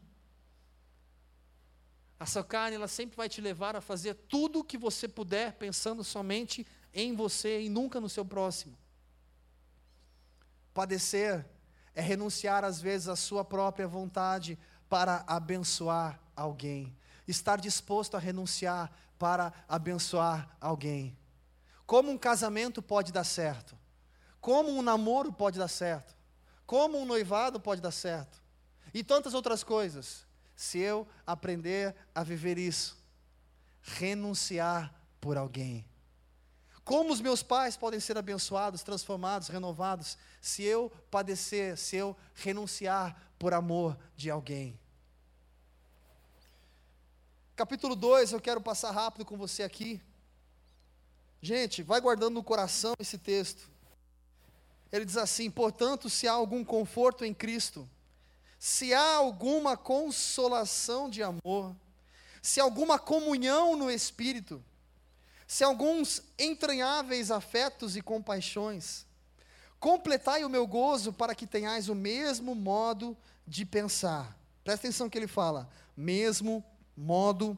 A 2.20 2.26
sua 2.26 2.44
carne, 2.44 2.76
ela 2.76 2.88
sempre 2.88 3.16
vai 3.16 3.28
te 3.28 3.40
levar 3.40 3.74
a 3.74 3.80
fazer 3.80 4.14
tudo 4.14 4.60
o 4.60 4.64
que 4.64 4.78
você 4.78 5.08
puder, 5.08 5.54
pensando 5.54 6.04
somente 6.04 6.66
em 6.92 7.14
você 7.14 7.62
e 7.62 7.68
nunca 7.68 8.00
no 8.00 8.08
seu 8.08 8.24
próximo. 8.24 8.76
Padecer 10.72 11.44
é 11.94 12.00
renunciar 12.00 12.64
às 12.64 12.80
vezes 12.80 13.08
à 13.08 13.16
sua 13.16 13.44
própria 13.44 13.86
vontade 13.86 14.58
para 14.88 15.24
abençoar 15.26 16.20
alguém. 16.34 16.96
Estar 17.26 17.60
disposto 17.60 18.16
a 18.16 18.20
renunciar 18.20 18.92
para 19.18 19.52
abençoar 19.68 20.56
alguém. 20.60 21.16
Como 21.86 22.10
um 22.10 22.18
casamento 22.18 22.82
pode 22.82 23.12
dar 23.12 23.24
certo? 23.24 23.76
Como 24.40 24.70
um 24.70 24.82
namoro 24.82 25.32
pode 25.32 25.58
dar 25.58 25.68
certo? 25.68 26.14
Como 26.66 26.98
um 26.98 27.06
noivado 27.06 27.60
pode 27.60 27.80
dar 27.80 27.90
certo? 27.90 28.42
E 28.92 29.02
tantas 29.02 29.34
outras 29.34 29.62
coisas. 29.62 30.26
Se 30.56 30.78
eu 30.78 31.06
aprender 31.26 31.94
a 32.14 32.22
viver 32.22 32.58
isso, 32.58 32.96
renunciar 33.82 34.94
por 35.20 35.36
alguém. 35.36 35.84
Como 36.84 37.12
os 37.12 37.20
meus 37.20 37.42
pais 37.42 37.76
podem 37.76 37.98
ser 37.98 38.18
abençoados, 38.18 38.82
transformados, 38.82 39.48
renovados, 39.48 40.18
se 40.40 40.62
eu 40.62 40.92
padecer, 41.10 41.78
se 41.78 41.96
eu 41.96 42.14
renunciar 42.34 43.16
por 43.38 43.54
amor 43.54 43.96
de 44.14 44.30
alguém? 44.30 44.78
Capítulo 47.56 47.96
2, 47.96 48.32
eu 48.32 48.40
quero 48.40 48.60
passar 48.60 48.90
rápido 48.90 49.24
com 49.24 49.38
você 49.38 49.62
aqui. 49.62 50.02
Gente, 51.40 51.82
vai 51.82 52.00
guardando 52.00 52.34
no 52.34 52.42
coração 52.42 52.94
esse 52.98 53.16
texto. 53.16 53.70
Ele 54.92 55.04
diz 55.04 55.16
assim: 55.16 55.50
portanto, 55.50 56.10
se 56.10 56.28
há 56.28 56.32
algum 56.32 56.64
conforto 56.64 57.24
em 57.24 57.32
Cristo, 57.32 57.88
se 58.58 58.92
há 58.92 59.14
alguma 59.16 59.76
consolação 59.76 61.08
de 61.08 61.22
amor, 61.22 61.74
se 62.42 62.60
alguma 62.60 62.98
comunhão 62.98 63.76
no 63.76 63.90
Espírito, 63.90 64.62
se 65.54 65.62
alguns 65.62 66.20
entranháveis 66.36 67.30
afetos 67.30 67.94
e 67.94 68.02
compaixões, 68.02 69.06
completai 69.78 70.44
o 70.44 70.50
meu 70.50 70.66
gozo 70.66 71.12
para 71.12 71.32
que 71.32 71.46
tenhais 71.46 71.88
o 71.88 71.94
mesmo 71.94 72.56
modo 72.56 73.16
de 73.46 73.64
pensar. 73.64 74.36
Presta 74.64 74.88
atenção 74.88 75.08
que 75.08 75.16
ele 75.16 75.28
fala, 75.28 75.70
mesmo 75.96 76.64
modo 76.96 77.56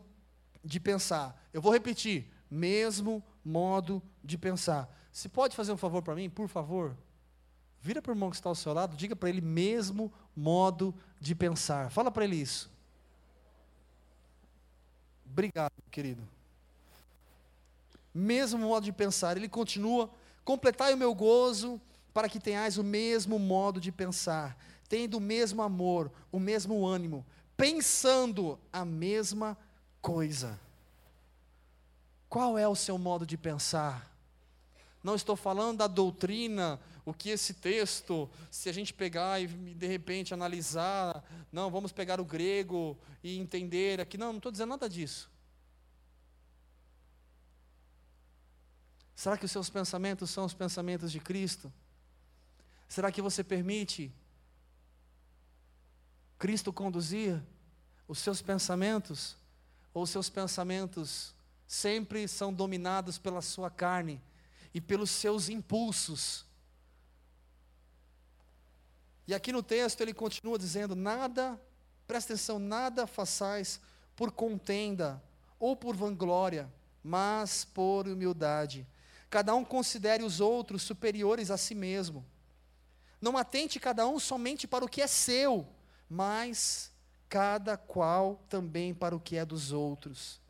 de 0.62 0.78
pensar. 0.78 1.42
Eu 1.54 1.62
vou 1.62 1.72
repetir, 1.72 2.30
mesmo 2.50 3.24
modo 3.42 4.02
de 4.22 4.36
pensar. 4.36 4.94
Se 5.10 5.26
pode 5.26 5.56
fazer 5.56 5.72
um 5.72 5.78
favor 5.78 6.02
para 6.02 6.14
mim, 6.14 6.28
por 6.28 6.48
favor? 6.48 6.94
Vira 7.80 8.02
para 8.02 8.12
o 8.12 8.14
irmão 8.14 8.28
que 8.28 8.36
está 8.36 8.50
ao 8.50 8.54
seu 8.54 8.74
lado, 8.74 8.94
diga 8.94 9.16
para 9.16 9.30
ele 9.30 9.40
mesmo 9.40 10.12
modo 10.36 10.94
de 11.18 11.34
pensar. 11.34 11.90
Fala 11.90 12.10
para 12.10 12.24
ele 12.24 12.36
isso. 12.36 12.70
Obrigado, 15.24 15.72
querido 15.90 16.35
mesmo 18.16 18.58
modo 18.58 18.84
de 18.84 18.92
pensar. 18.92 19.36
Ele 19.36 19.48
continua: 19.48 20.10
completai 20.44 20.94
o 20.94 20.96
meu 20.96 21.14
gozo, 21.14 21.80
para 22.12 22.28
que 22.28 22.40
tenhais 22.40 22.78
o 22.78 22.84
mesmo 22.84 23.38
modo 23.38 23.80
de 23.80 23.92
pensar, 23.92 24.56
tendo 24.88 25.18
o 25.18 25.20
mesmo 25.20 25.60
amor, 25.62 26.10
o 26.32 26.40
mesmo 26.40 26.86
ânimo, 26.86 27.26
pensando 27.56 28.58
a 28.72 28.84
mesma 28.84 29.56
coisa. 30.00 30.58
Qual 32.28 32.56
é 32.56 32.66
o 32.66 32.74
seu 32.74 32.96
modo 32.96 33.26
de 33.26 33.36
pensar? 33.36 34.10
Não 35.02 35.14
estou 35.14 35.36
falando 35.36 35.78
da 35.78 35.86
doutrina, 35.86 36.80
o 37.04 37.14
que 37.14 37.30
esse 37.30 37.54
texto, 37.54 38.28
se 38.50 38.68
a 38.68 38.72
gente 38.72 38.92
pegar 38.92 39.40
e 39.40 39.46
de 39.46 39.86
repente 39.86 40.34
analisar, 40.34 41.22
não, 41.52 41.70
vamos 41.70 41.92
pegar 41.92 42.20
o 42.20 42.24
grego 42.24 42.98
e 43.22 43.38
entender 43.38 44.00
aqui, 44.00 44.18
não, 44.18 44.32
não 44.32 44.38
estou 44.38 44.50
dizendo 44.50 44.70
nada 44.70 44.88
disso. 44.88 45.30
Será 49.16 49.38
que 49.38 49.46
os 49.46 49.50
seus 49.50 49.70
pensamentos 49.70 50.28
são 50.28 50.44
os 50.44 50.52
pensamentos 50.52 51.10
de 51.10 51.18
Cristo? 51.18 51.72
Será 52.86 53.10
que 53.10 53.22
você 53.22 53.42
permite 53.42 54.12
Cristo 56.38 56.70
conduzir 56.70 57.42
os 58.06 58.18
seus 58.18 58.42
pensamentos? 58.42 59.34
Ou 59.94 60.02
os 60.02 60.10
seus 60.10 60.28
pensamentos 60.28 61.34
sempre 61.66 62.28
são 62.28 62.52
dominados 62.52 63.16
pela 63.16 63.40
sua 63.40 63.70
carne 63.70 64.20
e 64.74 64.82
pelos 64.82 65.10
seus 65.10 65.48
impulsos? 65.48 66.44
E 69.26 69.34
aqui 69.34 69.50
no 69.50 69.62
texto 69.62 70.02
ele 70.02 70.12
continua 70.12 70.58
dizendo: 70.58 70.94
nada, 70.94 71.58
presta 72.06 72.34
atenção, 72.34 72.58
nada 72.58 73.06
façais 73.06 73.80
por 74.14 74.30
contenda 74.30 75.22
ou 75.58 75.74
por 75.74 75.96
vanglória, 75.96 76.70
mas 77.02 77.64
por 77.64 78.06
humildade 78.06 78.86
Cada 79.28 79.54
um 79.54 79.64
considere 79.64 80.22
os 80.22 80.40
outros 80.40 80.82
superiores 80.82 81.50
a 81.50 81.56
si 81.56 81.74
mesmo. 81.74 82.24
Não 83.20 83.36
atente 83.36 83.80
cada 83.80 84.06
um 84.06 84.18
somente 84.18 84.66
para 84.66 84.84
o 84.84 84.88
que 84.88 85.02
é 85.02 85.06
seu, 85.06 85.66
mas 86.08 86.92
cada 87.28 87.76
qual 87.76 88.40
também 88.48 88.94
para 88.94 89.16
o 89.16 89.20
que 89.20 89.36
é 89.36 89.44
dos 89.44 89.72
outros. 89.72 90.40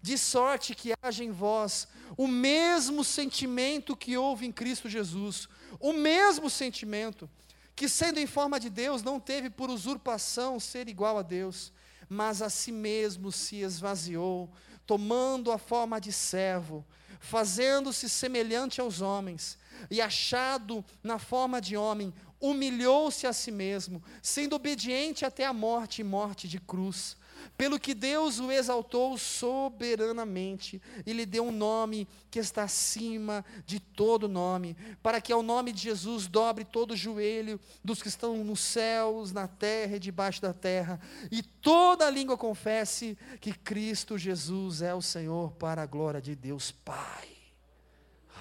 De 0.00 0.16
sorte 0.16 0.74
que 0.74 0.92
haja 1.02 1.24
em 1.24 1.30
vós 1.30 1.88
o 2.16 2.28
mesmo 2.28 3.02
sentimento 3.02 3.96
que 3.96 4.16
houve 4.16 4.46
em 4.46 4.52
Cristo 4.52 4.88
Jesus, 4.88 5.48
o 5.80 5.92
mesmo 5.92 6.48
sentimento, 6.48 7.28
que 7.74 7.88
sendo 7.88 8.18
em 8.18 8.26
forma 8.26 8.60
de 8.60 8.68
Deus, 8.68 9.02
não 9.02 9.18
teve 9.18 9.50
por 9.50 9.70
usurpação 9.70 10.60
ser 10.60 10.88
igual 10.88 11.18
a 11.18 11.22
Deus, 11.22 11.72
mas 12.08 12.42
a 12.42 12.50
si 12.50 12.72
mesmo 12.72 13.30
se 13.32 13.56
esvaziou, 13.56 14.50
tomando 14.86 15.50
a 15.52 15.58
forma 15.58 16.00
de 16.00 16.12
servo 16.12 16.84
fazendo-se 17.18 18.08
semelhante 18.08 18.80
aos 18.80 19.00
homens, 19.00 19.58
e 19.90 20.00
achado 20.00 20.84
na 21.02 21.18
forma 21.18 21.60
de 21.60 21.76
homem, 21.76 22.12
humilhou-se 22.40 23.26
a 23.26 23.32
si 23.32 23.50
mesmo, 23.50 24.02
sendo 24.22 24.56
obediente 24.56 25.24
até 25.24 25.44
a 25.44 25.52
morte 25.52 26.00
e 26.00 26.04
morte 26.04 26.48
de 26.48 26.58
cruz. 26.60 27.16
Pelo 27.56 27.78
que 27.78 27.94
Deus 27.94 28.38
o 28.38 28.50
exaltou 28.50 29.16
soberanamente 29.16 30.80
e 31.06 31.12
lhe 31.12 31.24
deu 31.24 31.44
um 31.44 31.52
nome 31.52 32.06
que 32.30 32.38
está 32.38 32.64
acima 32.64 33.44
de 33.64 33.80
todo 33.80 34.28
nome, 34.28 34.76
para 35.02 35.20
que 35.20 35.32
ao 35.32 35.42
nome 35.42 35.72
de 35.72 35.82
Jesus 35.82 36.26
dobre 36.26 36.64
todo 36.64 36.92
o 36.92 36.96
joelho 36.96 37.58
dos 37.82 38.02
que 38.02 38.08
estão 38.08 38.44
nos 38.44 38.60
céus, 38.60 39.32
na 39.32 39.48
terra 39.48 39.96
e 39.96 40.00
debaixo 40.00 40.42
da 40.42 40.52
terra, 40.52 41.00
e 41.30 41.42
toda 41.42 42.10
língua 42.10 42.36
confesse 42.36 43.16
que 43.40 43.52
Cristo 43.52 44.18
Jesus 44.18 44.82
é 44.82 44.94
o 44.94 45.02
Senhor, 45.02 45.52
para 45.52 45.82
a 45.82 45.86
glória 45.86 46.20
de 46.20 46.34
Deus 46.34 46.70
Pai. 46.70 47.28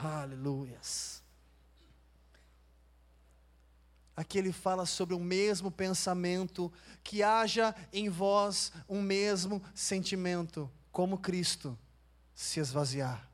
Aleluias. 0.03 1.16
Aqui 4.17 4.39
ele 4.39 4.51
fala 4.51 4.83
sobre 4.87 5.13
o 5.13 5.19
mesmo 5.19 5.69
pensamento, 5.69 6.73
que 7.03 7.21
haja 7.21 7.75
em 7.93 8.09
vós 8.09 8.73
um 8.89 8.99
mesmo 8.99 9.61
sentimento, 9.75 10.67
como 10.91 11.19
Cristo 11.19 11.77
se 12.33 12.59
esvaziar. 12.59 13.29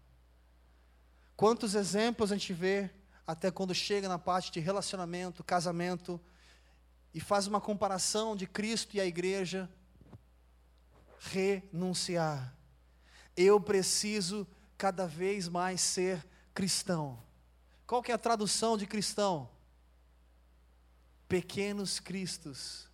Quantos 1.37 1.73
exemplos 1.73 2.33
a 2.33 2.35
gente 2.35 2.51
vê, 2.51 2.89
até 3.25 3.49
quando 3.49 3.73
chega 3.73 4.09
na 4.09 4.19
parte 4.19 4.51
de 4.51 4.59
relacionamento, 4.59 5.41
casamento, 5.41 6.19
e 7.13 7.21
faz 7.21 7.47
uma 7.47 7.61
comparação 7.61 8.35
de 8.35 8.45
Cristo 8.45 8.97
e 8.97 8.99
a 8.99 9.05
igreja, 9.05 9.69
renunciar. 11.17 12.53
Eu 13.37 13.57
preciso 13.57 14.45
cada 14.77 15.07
vez 15.07 15.47
mais 15.47 15.79
ser 15.79 16.27
cristão. 16.53 17.23
Qual 17.87 18.03
que 18.03 18.11
é 18.11 18.15
a 18.15 18.17
tradução 18.17 18.75
de 18.75 18.85
cristão? 18.85 19.52
Pequenos 21.33 21.99
cristos. 21.99 22.87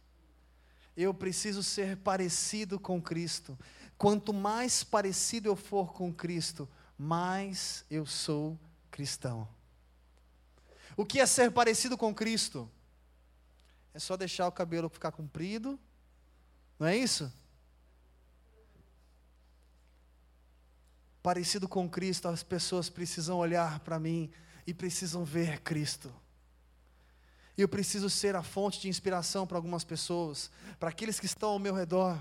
Eu 0.96 1.14
preciso 1.14 1.62
ser 1.62 1.98
parecido 1.98 2.80
com 2.80 3.02
Cristo. 3.02 3.60
Quanto 3.98 4.34
mais 4.34 4.82
parecido 4.82 5.50
eu 5.50 5.58
for 5.58 5.92
com 5.92 6.14
Cristo, 6.14 6.66
mais 6.98 7.84
eu 7.92 8.06
sou 8.06 8.58
cristão. 8.90 9.46
O 10.96 11.06
que 11.06 11.20
é 11.20 11.26
ser 11.26 11.52
parecido 11.52 11.98
com 11.98 12.16
Cristo? 12.16 12.72
É 13.94 14.00
só 14.00 14.16
deixar 14.16 14.48
o 14.48 14.54
cabelo 14.54 14.88
ficar 14.88 15.12
comprido, 15.12 15.78
não 16.80 16.88
é 16.88 16.96
isso? 16.96 17.30
Parecido 21.22 21.68
com 21.68 21.90
Cristo, 21.90 22.30
as 22.30 22.42
pessoas 22.42 22.90
precisam 22.90 23.38
olhar 23.38 23.82
para 23.82 24.00
mim 24.00 24.32
e 24.66 24.74
precisam 24.74 25.26
ver 25.26 25.60
Cristo. 25.60 26.10
E 27.60 27.62
eu 27.62 27.68
preciso 27.68 28.10
ser 28.10 28.38
a 28.38 28.42
fonte 28.42 28.80
de 28.80 28.88
inspiração 28.88 29.46
para 29.46 29.58
algumas 29.58 29.84
pessoas, 29.84 30.50
para 30.80 30.88
aqueles 30.88 31.20
que 31.20 31.26
estão 31.26 31.50
ao 31.50 31.60
meu 31.60 31.74
redor. 31.74 32.18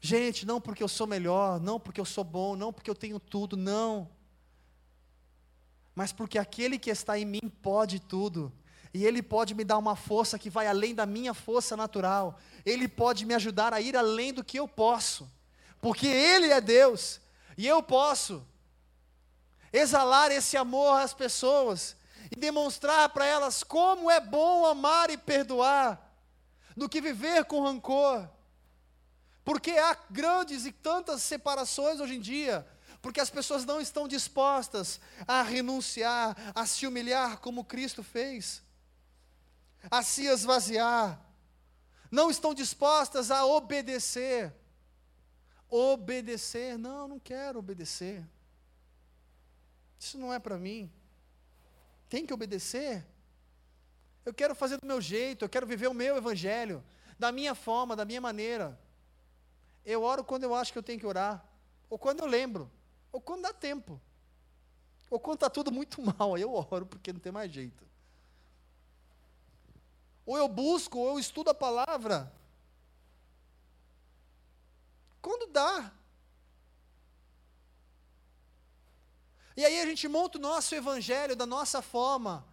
Gente, 0.00 0.44
não 0.44 0.60
porque 0.60 0.82
eu 0.82 0.88
sou 0.88 1.06
melhor, 1.06 1.60
não 1.60 1.78
porque 1.78 2.00
eu 2.00 2.04
sou 2.04 2.24
bom, 2.24 2.56
não 2.56 2.72
porque 2.72 2.90
eu 2.90 2.96
tenho 2.96 3.20
tudo, 3.20 3.56
não. 3.56 4.10
Mas 5.94 6.10
porque 6.10 6.36
aquele 6.36 6.80
que 6.80 6.90
está 6.90 7.16
em 7.16 7.24
mim 7.24 7.48
pode 7.62 8.00
tudo. 8.00 8.52
E 8.92 9.06
Ele 9.06 9.22
pode 9.22 9.54
me 9.54 9.62
dar 9.62 9.78
uma 9.78 9.94
força 9.94 10.36
que 10.36 10.50
vai 10.50 10.66
além 10.66 10.96
da 10.96 11.06
minha 11.06 11.32
força 11.32 11.76
natural. 11.76 12.40
Ele 12.66 12.88
pode 12.88 13.24
me 13.24 13.34
ajudar 13.34 13.72
a 13.72 13.80
ir 13.80 13.96
além 13.96 14.34
do 14.34 14.42
que 14.42 14.58
eu 14.58 14.66
posso. 14.66 15.30
Porque 15.80 16.08
Ele 16.08 16.48
é 16.48 16.60
Deus. 16.60 17.20
E 17.56 17.68
eu 17.68 17.80
posso 17.80 18.44
exalar 19.72 20.32
esse 20.32 20.56
amor 20.56 21.00
às 21.00 21.14
pessoas 21.14 21.96
e 22.30 22.36
demonstrar 22.36 23.08
para 23.10 23.24
elas 23.24 23.62
como 23.62 24.10
é 24.10 24.20
bom 24.20 24.66
amar 24.66 25.10
e 25.10 25.16
perdoar, 25.16 26.00
do 26.76 26.88
que 26.88 27.00
viver 27.00 27.44
com 27.44 27.62
rancor. 27.62 28.28
Porque 29.44 29.72
há 29.72 29.96
grandes 30.10 30.66
e 30.66 30.72
tantas 30.72 31.22
separações 31.22 32.00
hoje 32.00 32.16
em 32.16 32.20
dia, 32.20 32.66
porque 33.00 33.20
as 33.20 33.30
pessoas 33.30 33.64
não 33.64 33.80
estão 33.80 34.06
dispostas 34.06 35.00
a 35.26 35.42
renunciar, 35.42 36.36
a 36.54 36.66
se 36.66 36.86
humilhar 36.86 37.38
como 37.38 37.64
Cristo 37.64 38.02
fez, 38.02 38.62
a 39.90 40.02
se 40.02 40.26
esvaziar, 40.26 41.18
não 42.10 42.30
estão 42.30 42.54
dispostas 42.54 43.30
a 43.30 43.44
obedecer. 43.44 44.54
Obedecer, 45.70 46.78
não, 46.78 47.06
não 47.06 47.18
quero 47.18 47.58
obedecer. 47.58 48.26
Isso 50.00 50.16
não 50.16 50.32
é 50.32 50.38
para 50.38 50.56
mim 50.56 50.90
tem 52.08 52.26
que 52.26 52.32
obedecer. 52.32 53.06
Eu 54.24 54.34
quero 54.34 54.54
fazer 54.54 54.78
do 54.78 54.86
meu 54.86 55.00
jeito, 55.00 55.44
eu 55.44 55.48
quero 55.48 55.66
viver 55.66 55.88
o 55.88 55.94
meu 55.94 56.16
evangelho, 56.16 56.84
da 57.18 57.32
minha 57.32 57.54
forma, 57.54 57.96
da 57.96 58.04
minha 58.04 58.20
maneira. 58.20 58.78
Eu 59.84 60.02
oro 60.02 60.22
quando 60.22 60.44
eu 60.44 60.54
acho 60.54 60.72
que 60.72 60.78
eu 60.78 60.82
tenho 60.82 60.98
que 60.98 61.06
orar, 61.06 61.44
ou 61.88 61.98
quando 61.98 62.20
eu 62.20 62.26
lembro, 62.26 62.70
ou 63.10 63.20
quando 63.20 63.42
dá 63.42 63.52
tempo, 63.52 64.00
ou 65.10 65.18
quando 65.18 65.36
está 65.36 65.50
tudo 65.50 65.72
muito 65.72 66.00
mal, 66.18 66.34
aí 66.34 66.42
eu 66.42 66.52
oro 66.52 66.86
porque 66.86 67.12
não 67.12 67.20
tem 67.20 67.32
mais 67.32 67.50
jeito. 67.50 67.86
Ou 70.26 70.36
eu 70.36 70.46
busco, 70.46 70.98
ou 70.98 71.08
eu 71.12 71.18
estudo 71.18 71.48
a 71.48 71.54
palavra. 71.54 72.30
Quando 75.22 75.50
dá. 75.50 75.90
E 79.58 79.64
aí 79.64 79.80
a 79.80 79.86
gente 79.86 80.06
monta 80.06 80.38
o 80.38 80.40
nosso 80.40 80.72
evangelho 80.72 81.34
da 81.34 81.44
nossa 81.44 81.82
forma, 81.82 82.46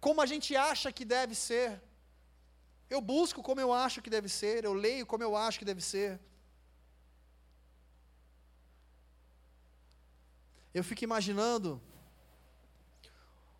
como 0.00 0.20
a 0.20 0.26
gente 0.26 0.56
acha 0.56 0.90
que 0.90 1.04
deve 1.04 1.36
ser. 1.36 1.80
Eu 2.90 3.00
busco 3.00 3.44
como 3.44 3.60
eu 3.60 3.72
acho 3.72 4.02
que 4.02 4.10
deve 4.10 4.28
ser, 4.28 4.64
eu 4.64 4.72
leio 4.72 5.06
como 5.06 5.22
eu 5.22 5.36
acho 5.36 5.60
que 5.60 5.64
deve 5.64 5.80
ser. 5.80 6.18
Eu 10.74 10.82
fico 10.82 11.04
imaginando 11.04 11.80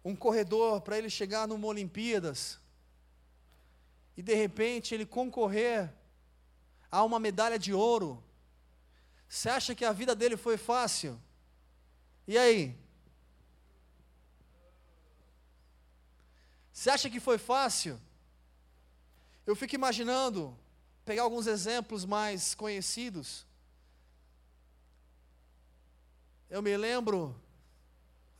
um 0.04 0.16
corredor 0.16 0.80
para 0.80 0.98
ele 0.98 1.08
chegar 1.08 1.46
numa 1.46 1.68
Olimpíadas 1.68 2.58
e 4.16 4.22
de 4.22 4.34
repente 4.34 4.92
ele 4.92 5.06
concorrer 5.06 5.94
a 6.90 7.04
uma 7.04 7.20
medalha 7.20 7.60
de 7.60 7.72
ouro. 7.72 8.20
Você 9.28 9.48
acha 9.48 9.72
que 9.72 9.84
a 9.84 9.92
vida 9.92 10.16
dele 10.16 10.36
foi 10.36 10.56
fácil? 10.56 11.16
E 12.26 12.36
aí? 12.36 12.76
Você 16.72 16.90
acha 16.90 17.08
que 17.08 17.20
foi 17.20 17.38
fácil? 17.38 18.00
Eu 19.46 19.54
fico 19.54 19.76
imaginando, 19.76 20.58
pegar 21.04 21.22
alguns 21.22 21.46
exemplos 21.46 22.04
mais 22.04 22.54
conhecidos. 22.54 23.46
Eu 26.50 26.60
me 26.60 26.76
lembro, 26.76 27.34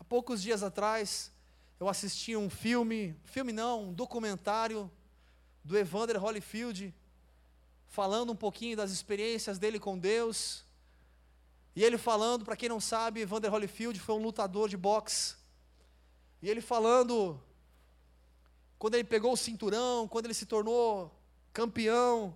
há 0.01 0.05
poucos 0.05 0.43
dias 0.43 0.65
atrás, 0.65 1.33
eu 1.79 1.89
assisti 1.89 2.37
um 2.37 2.51
filme, 2.51 3.17
filme 3.25 3.53
não, 3.53 3.85
um 3.85 3.93
documentário 3.93 4.91
do 5.65 5.79
Evander 5.79 6.23
Holyfield, 6.23 6.93
falando 7.87 8.33
um 8.33 8.37
pouquinho 8.37 8.77
das 8.77 8.91
experiências 8.91 9.59
dele 9.59 9.79
com 9.79 9.97
Deus. 9.97 10.66
E 11.77 11.85
ele 11.85 11.99
falando, 11.99 12.43
para 12.43 12.57
quem 12.57 12.71
não 12.71 12.81
sabe, 12.81 13.27
Vander 13.27 13.53
Holyfield 13.53 14.01
foi 14.01 14.15
um 14.15 14.23
lutador 14.23 14.67
de 14.67 14.79
boxe. 14.79 15.37
E 16.41 16.49
ele 16.49 16.63
falando, 16.63 17.39
quando 18.79 18.95
ele 18.95 19.05
pegou 19.05 19.35
o 19.35 19.37
cinturão, 19.37 20.09
quando 20.09 20.25
ele 20.25 20.33
se 20.33 20.47
tornou 20.47 21.15
campeão, 21.53 22.35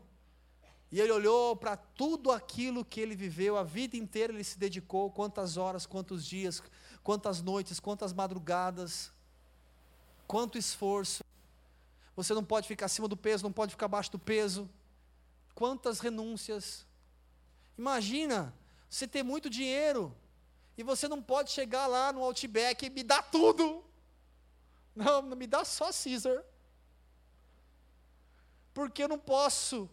e 0.92 1.00
ele 1.00 1.10
olhou 1.10 1.56
para 1.56 1.74
tudo 1.74 2.30
aquilo 2.30 2.84
que 2.84 3.00
ele 3.00 3.16
viveu, 3.16 3.56
a 3.56 3.62
vida 3.62 3.96
inteira 3.96 4.30
ele 4.30 4.44
se 4.44 4.58
dedicou, 4.58 5.10
quantas 5.10 5.56
horas, 5.56 5.86
quantos 5.86 6.26
dias, 6.26 6.62
quantas 7.02 7.40
noites, 7.40 7.80
quantas 7.80 8.12
madrugadas, 8.12 9.10
quanto 10.26 10.58
esforço. 10.58 11.24
Você 12.14 12.34
não 12.34 12.44
pode 12.44 12.68
ficar 12.68 12.86
acima 12.86 13.08
do 13.08 13.16
peso, 13.16 13.44
não 13.44 13.52
pode 13.52 13.72
ficar 13.72 13.86
abaixo 13.86 14.12
do 14.12 14.18
peso. 14.18 14.68
Quantas 15.54 15.98
renúncias. 15.98 16.84
Imagina 17.78 18.54
você 18.90 19.06
ter 19.06 19.22
muito 19.22 19.48
dinheiro 19.48 20.14
e 20.76 20.82
você 20.82 21.06
não 21.06 21.22
pode 21.22 21.52
chegar 21.52 21.86
lá 21.86 22.12
no 22.12 22.24
Outback 22.24 22.84
e 22.84 22.90
me 22.90 23.04
dar 23.04 23.22
tudo. 23.22 23.84
Não, 24.96 25.22
me 25.22 25.46
dá 25.46 25.64
só 25.64 25.90
Caesar. 25.92 26.42
Porque 28.74 29.04
eu 29.04 29.08
não 29.08 29.18
posso 29.18 29.88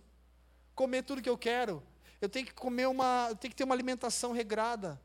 comer 0.73 1.03
tudo 1.03 1.21
que 1.21 1.29
eu 1.29 1.37
quero. 1.37 1.83
Eu 2.19 2.27
tenho 2.27 2.47
que 2.47 2.53
comer 2.53 2.87
uma, 2.87 3.27
eu 3.29 3.35
tenho 3.35 3.51
que 3.51 3.55
ter 3.55 3.63
uma 3.63 3.75
alimentação 3.75 4.31
regrada. 4.31 4.99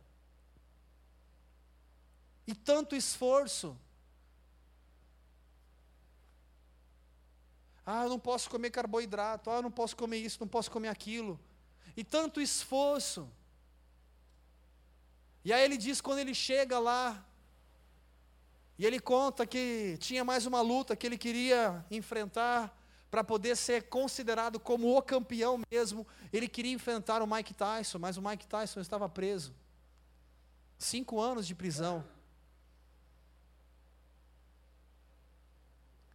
E 2.46 2.54
tanto 2.54 2.96
esforço. 2.96 3.78
Ah, 7.84 8.04
eu 8.04 8.08
não 8.08 8.18
posso 8.18 8.48
comer 8.48 8.70
carboidrato. 8.70 9.50
Ah, 9.50 9.56
eu 9.56 9.62
não 9.62 9.70
posso 9.70 9.94
comer 9.94 10.16
isso, 10.16 10.38
não 10.40 10.48
posso 10.48 10.70
comer 10.70 10.88
aquilo. 10.88 11.38
E 11.94 12.02
tanto 12.02 12.40
esforço. 12.40 13.30
E 15.44 15.52
aí 15.52 15.64
ele 15.64 15.76
diz 15.76 16.00
quando 16.00 16.18
ele 16.18 16.34
chega 16.34 16.78
lá, 16.78 17.24
e 18.78 18.86
ele 18.86 18.98
conta 18.98 19.46
que 19.46 19.96
tinha 20.00 20.24
mais 20.24 20.46
uma 20.46 20.60
luta 20.60 20.96
que 20.96 21.06
ele 21.06 21.18
queria 21.18 21.84
enfrentar 21.90 22.76
para 23.10 23.22
poder 23.22 23.56
ser 23.56 23.88
considerado 23.88 24.58
como 24.58 24.96
o 24.96 25.02
campeão 25.02 25.60
mesmo, 25.70 26.06
ele 26.32 26.48
queria 26.48 26.72
enfrentar 26.72 27.20
o 27.22 27.26
Mike 27.26 27.52
Tyson, 27.52 27.98
mas 27.98 28.16
o 28.16 28.22
Mike 28.22 28.46
Tyson 28.46 28.80
estava 28.80 29.08
preso. 29.08 29.54
Cinco 30.78 31.20
anos 31.20 31.46
de 31.46 31.54
prisão. 31.54 32.02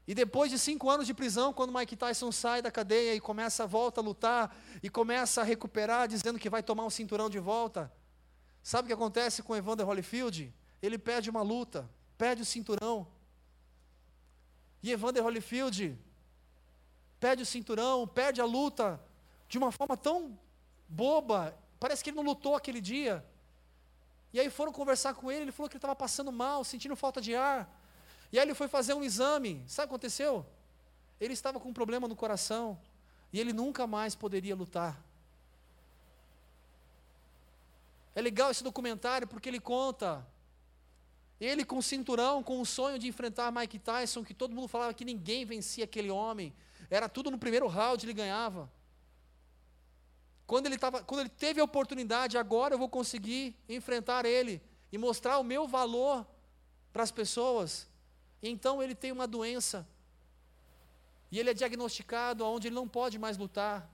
E 0.08 0.16
depois 0.16 0.50
de 0.50 0.58
cinco 0.58 0.90
anos 0.90 1.06
de 1.06 1.14
prisão, 1.14 1.54
quando 1.54 1.78
Mike 1.78 1.96
Tyson 1.96 2.32
sai 2.32 2.62
da 2.62 2.72
cadeia 2.72 3.14
e 3.14 3.20
começa 3.20 3.64
a 3.64 3.68
volta 3.68 4.02
a 4.02 4.04
lutar, 4.04 4.56
e 4.82 4.90
começa 4.90 5.42
a 5.42 5.44
recuperar, 5.44 6.08
dizendo 6.08 6.40
que 6.40 6.50
vai 6.50 6.64
tomar 6.64 6.86
um 6.86 6.90
cinturão 6.90 7.30
de 7.30 7.40
volta, 7.40 7.92
sabe 8.68 8.84
o 8.84 8.88
que 8.88 8.94
acontece 8.94 9.42
com 9.42 9.56
Evander 9.56 9.88
Holyfield? 9.88 10.54
Ele 10.82 10.98
perde 10.98 11.30
uma 11.30 11.42
luta, 11.42 11.90
perde 12.18 12.42
o 12.42 12.46
cinturão. 12.46 13.08
E 14.84 14.92
Evander 14.92 15.24
Holyfield 15.24 15.98
perde 17.18 17.44
o 17.44 17.46
cinturão, 17.46 18.06
perde 18.06 18.42
a 18.42 18.46
luta 18.46 19.02
de 19.48 19.58
uma 19.58 19.72
forma 19.72 19.96
tão 19.96 20.38
boba, 20.86 21.58
parece 21.80 22.04
que 22.04 22.10
ele 22.10 22.18
não 22.18 22.26
lutou 22.26 22.56
aquele 22.56 22.82
dia. 22.82 23.26
E 24.34 24.40
aí 24.42 24.50
foram 24.50 24.74
conversar 24.74 25.14
com 25.14 25.32
ele, 25.32 25.44
ele 25.46 25.54
falou 25.54 25.70
que 25.70 25.76
ele 25.76 25.78
estava 25.78 25.96
passando 25.96 26.30
mal, 26.30 26.62
sentindo 26.66 26.94
falta 26.94 27.22
de 27.22 27.34
ar. 27.34 27.74
E 28.34 28.38
aí 28.38 28.46
ele 28.46 28.54
foi 28.54 28.68
fazer 28.68 28.94
um 28.94 29.02
exame, 29.02 29.64
sabe 29.66 29.86
o 29.86 29.88
que 29.88 29.96
aconteceu? 29.96 30.46
Ele 31.22 31.32
estava 31.32 31.58
com 31.58 31.70
um 31.70 31.74
problema 31.74 32.06
no 32.06 32.18
coração, 32.18 32.78
e 33.32 33.40
ele 33.40 33.54
nunca 33.54 33.88
mais 33.88 34.14
poderia 34.14 34.58
lutar. 34.58 35.07
É 38.18 38.22
legal 38.30 38.50
esse 38.50 38.64
documentário 38.64 39.28
porque 39.28 39.48
ele 39.48 39.60
conta 39.60 40.28
ele 41.40 41.64
com 41.64 41.78
o 41.78 41.84
cinturão, 41.84 42.42
com 42.42 42.60
o 42.60 42.66
sonho 42.66 42.98
de 42.98 43.08
enfrentar 43.08 43.52
Mike 43.52 43.78
Tyson, 43.78 44.24
que 44.24 44.34
todo 44.34 44.56
mundo 44.56 44.68
falava 44.68 44.92
que 44.92 45.06
ninguém 45.06 45.46
vencia 45.46 45.84
aquele 45.84 46.10
homem. 46.10 46.52
Era 46.90 47.08
tudo 47.08 47.30
no 47.30 47.38
primeiro 47.38 47.68
round, 47.68 48.04
ele 48.04 48.14
ganhava. 48.14 48.72
Quando 50.48 50.66
ele, 50.66 50.80
tava, 50.80 51.04
quando 51.04 51.20
ele 51.20 51.30
teve 51.30 51.62
a 51.62 51.64
oportunidade, 51.64 52.40
agora 52.40 52.74
eu 52.74 52.80
vou 52.80 52.90
conseguir 52.90 53.56
enfrentar 53.70 54.26
ele 54.26 54.64
e 54.92 54.98
mostrar 54.98 55.38
o 55.38 55.44
meu 55.44 55.68
valor 55.68 56.26
para 56.92 57.04
as 57.04 57.12
pessoas. 57.12 57.88
Então 58.42 58.82
ele 58.82 58.96
tem 58.96 59.12
uma 59.12 59.28
doença. 59.28 59.88
E 61.32 61.38
ele 61.38 61.52
é 61.52 61.54
diagnosticado 61.54 62.44
onde 62.44 62.68
ele 62.68 62.76
não 62.76 62.88
pode 62.88 63.20
mais 63.20 63.38
lutar. 63.38 63.88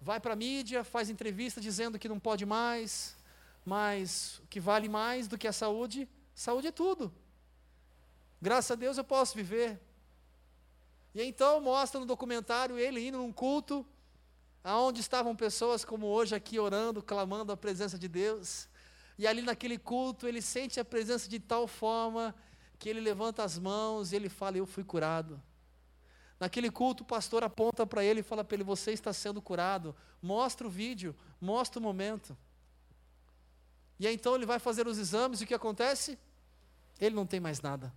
Vai 0.00 0.20
para 0.20 0.32
a 0.32 0.36
mídia, 0.36 0.84
faz 0.84 1.10
entrevista 1.10 1.60
dizendo 1.60 1.98
que 1.98 2.08
não 2.08 2.18
pode 2.18 2.46
mais, 2.46 3.16
mas 3.64 4.40
o 4.44 4.46
que 4.46 4.60
vale 4.60 4.88
mais 4.88 5.28
do 5.28 5.36
que 5.36 5.48
a 5.48 5.52
saúde, 5.52 6.08
saúde 6.34 6.68
é 6.68 6.72
tudo. 6.72 7.12
Graças 8.40 8.70
a 8.70 8.74
Deus 8.76 8.96
eu 8.96 9.04
posso 9.04 9.34
viver. 9.34 9.80
E 11.14 11.22
então 11.22 11.60
mostra 11.60 11.98
no 11.98 12.06
documentário 12.06 12.78
ele 12.78 13.08
indo 13.08 13.18
num 13.18 13.32
culto, 13.32 13.84
aonde 14.62 15.00
estavam 15.00 15.34
pessoas 15.34 15.84
como 15.84 16.06
hoje 16.06 16.34
aqui 16.34 16.58
orando, 16.58 17.02
clamando 17.02 17.52
a 17.52 17.56
presença 17.56 17.98
de 17.98 18.06
Deus. 18.06 18.68
E 19.18 19.26
ali 19.26 19.42
naquele 19.42 19.78
culto 19.78 20.28
ele 20.28 20.40
sente 20.40 20.78
a 20.78 20.84
presença 20.84 21.28
de 21.28 21.40
tal 21.40 21.66
forma 21.66 22.34
que 22.78 22.88
ele 22.88 23.00
levanta 23.00 23.42
as 23.42 23.58
mãos 23.58 24.12
e 24.12 24.16
ele 24.16 24.28
fala: 24.28 24.56
Eu 24.56 24.66
fui 24.66 24.84
curado. 24.84 25.42
Naquele 26.38 26.70
culto, 26.70 27.02
o 27.02 27.06
pastor 27.06 27.42
aponta 27.42 27.86
para 27.86 28.04
ele 28.04 28.20
e 28.20 28.22
fala 28.22 28.44
para 28.44 28.54
ele: 28.54 28.64
Você 28.64 28.92
está 28.92 29.12
sendo 29.12 29.42
curado. 29.42 29.94
Mostra 30.22 30.66
o 30.66 30.70
vídeo, 30.70 31.14
mostra 31.40 31.80
o 31.80 31.82
momento. 31.82 32.36
E 33.98 34.06
aí, 34.06 34.14
então 34.14 34.34
ele 34.34 34.46
vai 34.46 34.58
fazer 34.58 34.86
os 34.86 34.98
exames 34.98 35.40
e 35.40 35.44
o 35.44 35.46
que 35.46 35.54
acontece? 35.54 36.18
Ele 37.00 37.14
não 37.14 37.26
tem 37.26 37.40
mais 37.40 37.60
nada. 37.60 37.92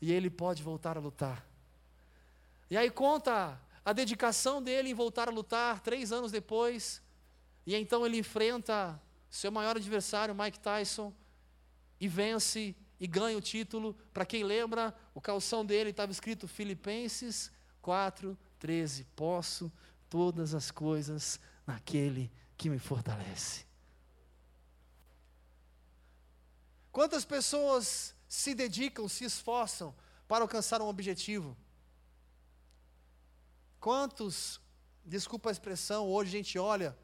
E 0.00 0.12
ele 0.12 0.28
pode 0.28 0.62
voltar 0.62 0.96
a 0.96 1.00
lutar. 1.00 1.44
E 2.70 2.76
aí 2.76 2.90
conta 2.90 3.58
a 3.84 3.92
dedicação 3.92 4.62
dele 4.62 4.90
em 4.90 4.94
voltar 4.94 5.28
a 5.28 5.32
lutar 5.32 5.80
três 5.80 6.12
anos 6.12 6.30
depois. 6.30 7.00
E 7.66 7.74
então 7.74 8.04
ele 8.04 8.18
enfrenta 8.18 9.00
seu 9.30 9.50
maior 9.50 9.76
adversário, 9.76 10.34
Mike 10.34 10.58
Tyson, 10.58 11.12
e 12.00 12.08
vence 12.08 12.74
e 13.00 13.06
ganha 13.06 13.38
o 13.38 13.40
título. 13.40 13.94
Para 14.12 14.26
quem 14.26 14.44
lembra, 14.44 14.94
o 15.16 15.20
calção 15.22 15.64
dele 15.64 15.88
estava 15.88 16.12
escrito 16.12 16.46
Filipenses 16.46 17.50
4, 17.80 18.36
13. 18.58 19.04
Posso 19.16 19.72
todas 20.10 20.54
as 20.54 20.70
coisas 20.70 21.40
naquele 21.66 22.30
que 22.54 22.68
me 22.68 22.78
fortalece. 22.78 23.64
Quantas 26.92 27.24
pessoas 27.24 28.14
se 28.28 28.54
dedicam, 28.54 29.08
se 29.08 29.24
esforçam 29.24 29.94
para 30.28 30.44
alcançar 30.44 30.82
um 30.82 30.86
objetivo? 30.86 31.56
Quantos, 33.80 34.60
desculpa 35.02 35.48
a 35.48 35.52
expressão, 35.52 36.06
hoje 36.06 36.28
a 36.28 36.38
gente 36.42 36.58
olha 36.58 36.94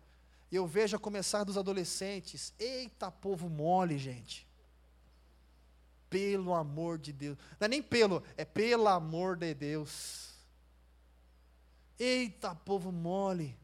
eu 0.52 0.66
vejo 0.66 0.94
a 0.94 1.00
começar 1.00 1.44
dos 1.44 1.56
adolescentes. 1.56 2.52
Eita, 2.58 3.10
povo 3.10 3.48
mole, 3.48 3.96
gente. 3.96 4.46
Pelo 6.12 6.52
amor 6.52 6.98
de 6.98 7.10
Deus. 7.10 7.38
Não 7.58 7.64
é 7.64 7.68
nem 7.68 7.82
pelo, 7.82 8.22
é 8.36 8.44
pelo 8.44 8.86
amor 8.86 9.36
de 9.36 9.54
Deus. 9.54 10.28
Eita, 11.98 12.54
povo 12.54 12.92
mole. 12.92 13.56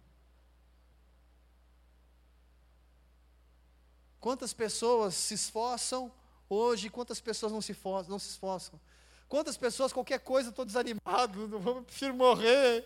Quantas 4.19 4.53
pessoas 4.53 5.15
se 5.15 5.35
esforçam 5.35 6.11
hoje, 6.49 6.89
quantas 6.89 7.21
pessoas 7.21 7.53
não 7.53 7.61
se 7.61 7.73
esforçam? 7.73 8.11
Não 8.11 8.19
se 8.19 8.31
esforçam? 8.31 8.81
Quantas 9.29 9.59
pessoas, 9.59 9.93
qualquer 9.93 10.21
coisa, 10.21 10.49
estou 10.49 10.65
desanimado, 10.65 11.47
vou, 11.59 11.83
prefiro 11.83 12.15
morrer, 12.15 12.83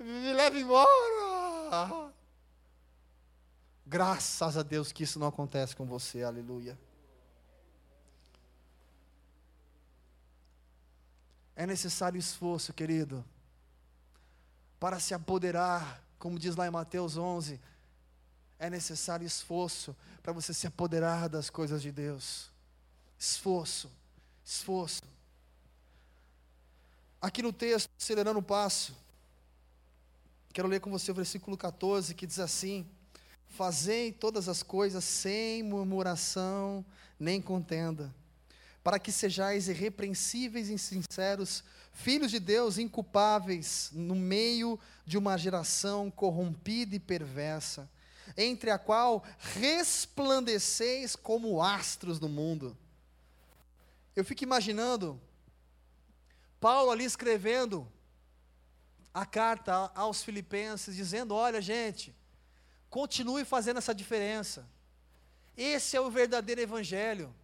me 0.00 0.32
leve 0.32 0.60
embora. 0.60 2.10
Graças 3.86 4.56
a 4.56 4.62
Deus 4.62 4.92
que 4.92 5.02
isso 5.02 5.18
não 5.18 5.26
acontece 5.26 5.76
com 5.76 5.84
você, 5.84 6.22
aleluia. 6.22 6.78
É 11.58 11.66
necessário 11.66 12.16
esforço, 12.16 12.72
querido, 12.72 13.24
para 14.78 15.00
se 15.00 15.12
apoderar, 15.12 16.00
como 16.16 16.38
diz 16.38 16.54
lá 16.54 16.68
em 16.68 16.70
Mateus 16.70 17.16
11, 17.16 17.60
é 18.60 18.70
necessário 18.70 19.26
esforço 19.26 19.94
para 20.22 20.32
você 20.32 20.54
se 20.54 20.68
apoderar 20.68 21.28
das 21.28 21.50
coisas 21.50 21.82
de 21.82 21.90
Deus. 21.90 22.48
Esforço, 23.18 23.90
esforço. 24.44 25.02
Aqui 27.20 27.42
no 27.42 27.52
texto, 27.52 27.90
acelerando 27.98 28.38
o 28.38 28.42
passo, 28.42 28.96
quero 30.52 30.68
ler 30.68 30.78
com 30.78 30.92
você 30.92 31.10
o 31.10 31.14
versículo 31.14 31.56
14, 31.56 32.14
que 32.14 32.24
diz 32.24 32.38
assim: 32.38 32.86
Fazei 33.48 34.12
todas 34.12 34.48
as 34.48 34.62
coisas 34.62 35.02
sem 35.02 35.64
murmuração 35.64 36.86
nem 37.18 37.42
contenda, 37.42 38.14
para 38.88 38.98
que 38.98 39.12
sejais 39.12 39.68
irrepreensíveis 39.68 40.70
e 40.70 40.78
sinceros, 40.78 41.62
filhos 41.92 42.30
de 42.30 42.40
Deus 42.40 42.78
inculpáveis 42.78 43.90
no 43.92 44.14
meio 44.14 44.80
de 45.04 45.18
uma 45.18 45.36
geração 45.36 46.10
corrompida 46.10 46.96
e 46.96 46.98
perversa, 46.98 47.86
entre 48.34 48.70
a 48.70 48.78
qual 48.78 49.22
resplandeceis 49.36 51.14
como 51.14 51.60
astros 51.60 52.18
do 52.18 52.30
mundo. 52.30 52.74
Eu 54.16 54.24
fico 54.24 54.42
imaginando 54.42 55.20
Paulo 56.58 56.90
ali 56.90 57.04
escrevendo 57.04 57.86
a 59.12 59.26
carta 59.26 59.92
aos 59.94 60.22
Filipenses, 60.22 60.96
dizendo: 60.96 61.34
olha, 61.34 61.60
gente, 61.60 62.16
continue 62.88 63.44
fazendo 63.44 63.76
essa 63.76 63.94
diferença. 63.94 64.66
Esse 65.54 65.94
é 65.94 66.00
o 66.00 66.10
verdadeiro 66.10 66.62
Evangelho. 66.62 67.34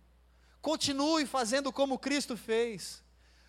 Continue 0.64 1.26
fazendo 1.26 1.70
como 1.70 1.98
Cristo 1.98 2.38
fez. 2.38 3.02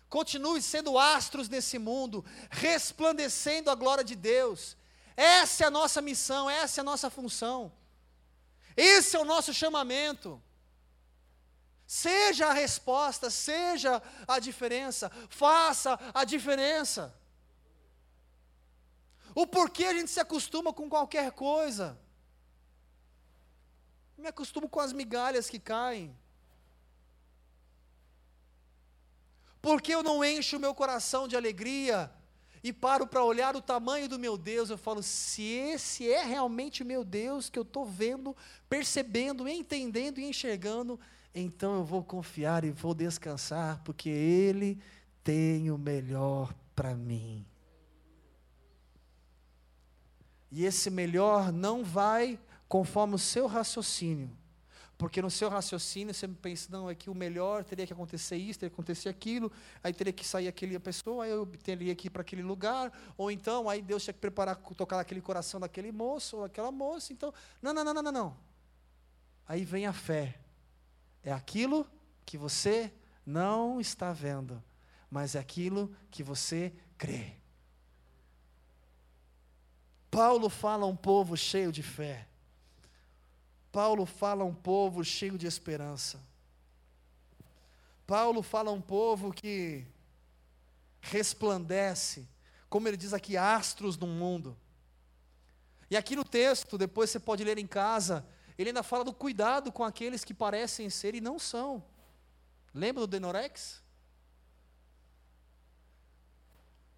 Continue 0.06 0.60
sendo 0.60 0.98
astros 0.98 1.48
nesse 1.48 1.78
mundo, 1.78 2.22
resplandecendo 2.50 3.70
a 3.70 3.74
glória 3.74 4.04
de 4.04 4.14
Deus. 4.14 4.76
Essa 5.16 5.64
é 5.64 5.66
a 5.66 5.70
nossa 5.70 6.02
missão, 6.02 6.50
essa 6.50 6.78
é 6.78 6.82
a 6.82 6.84
nossa 6.84 7.08
função. 7.08 7.72
Esse 8.76 9.16
é 9.16 9.18
o 9.18 9.24
nosso 9.24 9.54
chamamento. 9.54 10.42
Seja 11.86 12.48
a 12.48 12.52
resposta, 12.52 13.30
seja 13.30 14.02
a 14.28 14.38
diferença, 14.38 15.10
faça 15.30 15.98
a 16.12 16.22
diferença. 16.22 17.18
O 19.34 19.46
porquê 19.46 19.86
a 19.86 19.94
gente 19.94 20.10
se 20.10 20.20
acostuma 20.20 20.70
com 20.70 20.86
qualquer 20.86 21.32
coisa? 21.32 21.98
Me 24.18 24.28
acostumo 24.28 24.68
com 24.68 24.80
as 24.80 24.92
migalhas 24.92 25.48
que 25.48 25.58
caem. 25.58 26.14
Por 29.66 29.82
que 29.82 29.90
eu 29.90 30.00
não 30.00 30.24
encho 30.24 30.58
o 30.58 30.60
meu 30.60 30.72
coração 30.72 31.26
de 31.26 31.34
alegria? 31.34 32.08
E 32.62 32.72
paro 32.72 33.04
para 33.04 33.24
olhar 33.24 33.56
o 33.56 33.60
tamanho 33.60 34.08
do 34.08 34.16
meu 34.16 34.38
Deus, 34.38 34.70
eu 34.70 34.78
falo: 34.78 35.02
se 35.02 35.42
esse 35.42 36.08
é 36.08 36.22
realmente 36.22 36.84
meu 36.84 37.02
Deus 37.02 37.50
que 37.50 37.58
eu 37.58 37.64
estou 37.64 37.84
vendo, 37.84 38.36
percebendo, 38.68 39.48
entendendo 39.48 40.20
e 40.20 40.24
enxergando, 40.24 41.00
então 41.34 41.74
eu 41.74 41.84
vou 41.84 42.04
confiar 42.04 42.62
e 42.62 42.70
vou 42.70 42.94
descansar, 42.94 43.82
porque 43.82 44.08
Ele 44.08 44.80
tem 45.24 45.68
o 45.68 45.76
melhor 45.76 46.54
para 46.72 46.94
mim. 46.94 47.44
E 50.48 50.64
esse 50.64 50.90
melhor 50.90 51.50
não 51.50 51.82
vai 51.82 52.38
conforme 52.68 53.16
o 53.16 53.18
seu 53.18 53.48
raciocínio, 53.48 54.30
porque 54.98 55.20
no 55.20 55.30
seu 55.30 55.50
raciocínio 55.50 56.14
você 56.14 56.26
pensa, 56.26 56.68
não, 56.70 56.88
é 56.88 56.94
que 56.94 57.10
o 57.10 57.14
melhor 57.14 57.64
teria 57.64 57.86
que 57.86 57.92
acontecer 57.92 58.36
isso, 58.36 58.58
teria 58.58 58.70
que 58.70 58.74
acontecer 58.74 59.10
aquilo, 59.10 59.52
aí 59.84 59.92
teria 59.92 60.12
que 60.12 60.26
sair 60.26 60.48
aquela 60.48 60.80
pessoa, 60.80 61.24
aí 61.24 61.30
eu 61.30 61.44
teria 61.62 61.94
que 61.94 62.06
ir 62.06 62.10
para 62.10 62.22
aquele 62.22 62.42
lugar, 62.42 62.90
ou 63.16 63.30
então 63.30 63.68
aí 63.68 63.82
Deus 63.82 64.02
tinha 64.02 64.14
que 64.14 64.20
preparar, 64.20 64.56
tocar 64.56 64.98
aquele 64.98 65.20
coração 65.20 65.60
daquele 65.60 65.92
moço 65.92 66.36
ou 66.36 66.42
daquela 66.44 66.72
moça. 66.72 67.12
Então, 67.12 67.32
não, 67.60 67.74
não, 67.74 67.84
não, 67.84 67.94
não, 67.94 68.02
não, 68.02 68.12
não. 68.12 68.36
Aí 69.46 69.64
vem 69.64 69.86
a 69.86 69.92
fé. 69.92 70.38
É 71.22 71.30
aquilo 71.30 71.86
que 72.24 72.38
você 72.38 72.90
não 73.24 73.78
está 73.80 74.12
vendo, 74.14 74.62
mas 75.10 75.34
é 75.34 75.38
aquilo 75.38 75.94
que 76.10 76.22
você 76.22 76.72
crê. 76.96 77.34
Paulo 80.10 80.48
fala 80.48 80.86
um 80.86 80.96
povo 80.96 81.36
cheio 81.36 81.70
de 81.70 81.82
fé. 81.82 82.26
Paulo 83.76 84.06
fala 84.06 84.42
um 84.42 84.54
povo 84.54 85.04
cheio 85.04 85.36
de 85.36 85.46
esperança. 85.46 86.18
Paulo 88.06 88.42
fala 88.42 88.72
um 88.72 88.80
povo 88.80 89.34
que 89.34 89.86
resplandece, 90.98 92.26
como 92.70 92.88
ele 92.88 92.96
diz 92.96 93.12
aqui, 93.12 93.36
astros 93.36 93.98
no 93.98 94.06
mundo. 94.06 94.56
E 95.90 95.96
aqui 95.96 96.16
no 96.16 96.24
texto, 96.24 96.78
depois 96.78 97.10
você 97.10 97.20
pode 97.20 97.44
ler 97.44 97.58
em 97.58 97.66
casa, 97.66 98.26
ele 98.56 98.70
ainda 98.70 98.82
fala 98.82 99.04
do 99.04 99.12
cuidado 99.12 99.70
com 99.70 99.84
aqueles 99.84 100.24
que 100.24 100.32
parecem 100.32 100.88
ser 100.88 101.14
e 101.14 101.20
não 101.20 101.38
são. 101.38 101.84
Lembra 102.72 103.02
do 103.02 103.06
Denorex? 103.06 103.82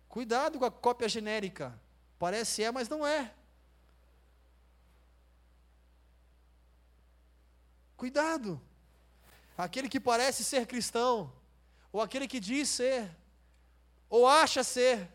Cuidado 0.09 0.61
com 0.61 0.64
a 0.64 0.70
cópia 0.70 1.09
genérica. 1.09 1.76
Parece 2.20 2.62
é, 2.62 2.70
mas 2.70 2.89
não 2.89 3.05
é. 3.05 3.35
Cuidado. 7.99 8.61
Aquele 9.57 9.89
que 9.89 9.99
parece 9.99 10.45
ser 10.45 10.69
cristão, 10.69 11.33
ou 11.93 12.01
aquele 12.01 12.29
que 12.29 12.39
diz 12.39 12.69
ser, 12.69 13.11
ou 14.09 14.25
acha 14.25 14.63
ser, 14.63 15.11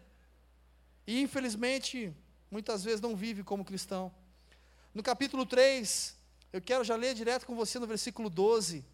e 1.08 1.22
infelizmente 1.22 2.14
muitas 2.52 2.84
vezes 2.84 3.00
não 3.00 3.16
vive 3.16 3.42
como 3.42 3.64
cristão. 3.64 4.14
No 4.94 5.02
capítulo 5.02 5.46
3, 5.46 6.14
eu 6.52 6.62
quero 6.62 6.84
já 6.84 6.98
ler 6.98 7.16
direto 7.16 7.46
com 7.46 7.56
você 7.56 7.80
no 7.80 7.88
versículo 7.88 8.30
12, 8.30 8.86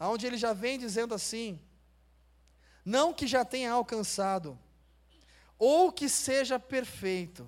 onde 0.00 0.26
ele 0.26 0.38
já 0.38 0.54
vem 0.54 0.78
dizendo 0.78 1.14
assim: 1.14 1.60
Não 2.82 3.12
que 3.12 3.26
já 3.26 3.44
tenha 3.44 3.70
alcançado, 3.70 4.58
ou 5.58 5.92
que 5.92 6.08
seja 6.08 6.58
perfeito, 6.58 7.46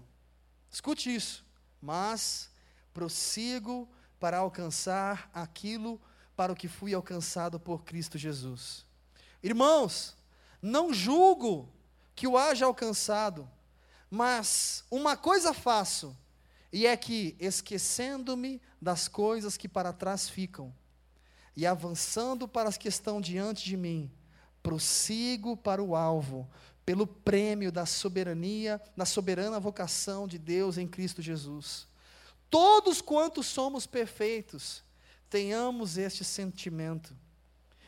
escute 0.70 1.14
isso, 1.14 1.43
mas 1.81 2.51
prossigo 2.93 3.89
para 4.23 4.39
alcançar 4.39 5.29
aquilo 5.35 6.01
para 6.37 6.53
o 6.53 6.55
que 6.55 6.68
fui 6.68 6.95
alcançado 6.95 7.59
por 7.59 7.83
Cristo 7.83 8.16
Jesus. 8.16 8.87
Irmãos, 9.43 10.16
não 10.62 10.95
julgo 10.95 11.68
que 12.14 12.29
o 12.29 12.39
haja 12.39 12.66
alcançado, 12.66 13.51
mas 14.09 14.85
uma 14.89 15.16
coisa 15.16 15.53
faço, 15.53 16.16
e 16.73 16.87
é 16.87 16.97
que, 16.97 17.35
esquecendo-me 17.41 18.62
das 18.81 19.09
coisas 19.09 19.57
que 19.57 19.68
para 19.68 19.93
trás 19.93 20.29
ficam, 20.29 20.73
e 21.57 21.66
avançando 21.66 22.47
para 22.47 22.68
as 22.68 22.77
que 22.77 22.87
estão 22.87 23.20
diante 23.20 23.64
de 23.64 23.77
mim, 23.77 24.09
prossigo 24.62 25.57
para 25.57 25.83
o 25.83 25.97
alvo, 25.97 26.49
pelo 26.87 27.09
prêmio 27.09 27.73
da 27.73 27.87
soberania, 27.87 28.81
da 28.97 29.05
soberana 29.05 29.59
vocação 29.59 30.29
de 30.29 30.39
Deus 30.39 30.79
em 30.79 30.87
Cristo 30.87 31.20
Jesus 31.20 31.91
todos 32.53 33.00
quantos 33.00 33.46
somos 33.46 33.86
perfeitos, 33.86 34.84
tenhamos 35.30 35.96
este 35.96 36.22
sentimento. 36.22 37.16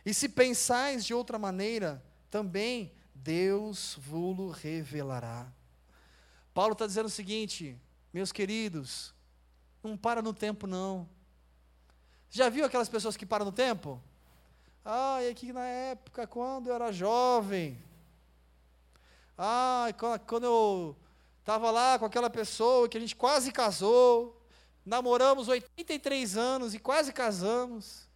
E 0.07 0.15
se 0.15 0.27
pensais 0.27 1.05
de 1.05 1.13
outra 1.13 1.39
maneira, 1.39 2.03
também 2.31 2.91
Deus 3.15 3.99
vos 4.01 4.57
revelará. 4.57 5.53
Paulo 6.55 6.73
está 6.73 6.87
dizendo 6.87 7.07
o 7.07 7.11
seguinte, 7.11 7.79
meus 8.11 8.33
queridos, 8.33 9.15
não 9.83 9.99
para 9.99 10.23
no 10.23 10.33
tempo 10.33 10.67
não. 10.67 11.07
Já 12.31 12.49
viu 12.49 12.65
aquelas 12.65 12.89
pessoas 12.89 13.19
que 13.19 13.27
param 13.27 13.45
no 13.45 13.53
tempo? 13.53 14.03
Ah, 14.83 15.23
e 15.23 15.29
aqui 15.29 15.53
na 15.53 15.67
época, 15.67 16.27
quando 16.27 16.69
eu 16.69 16.75
era 16.75 16.91
jovem. 16.91 17.79
Ah, 19.37 19.89
quando 20.27 20.45
eu 20.45 20.97
estava 21.41 21.71
lá 21.71 21.99
com 21.99 22.07
aquela 22.07 22.31
pessoa 22.31 22.89
que 22.89 22.97
a 22.97 23.01
gente 23.01 23.15
quase 23.15 23.53
casou 23.53 24.41
namoramos 24.85 25.49
83 25.49 26.37
anos 26.37 26.75
e 26.75 26.79
quase 26.79 27.13
casamos. 27.13 28.09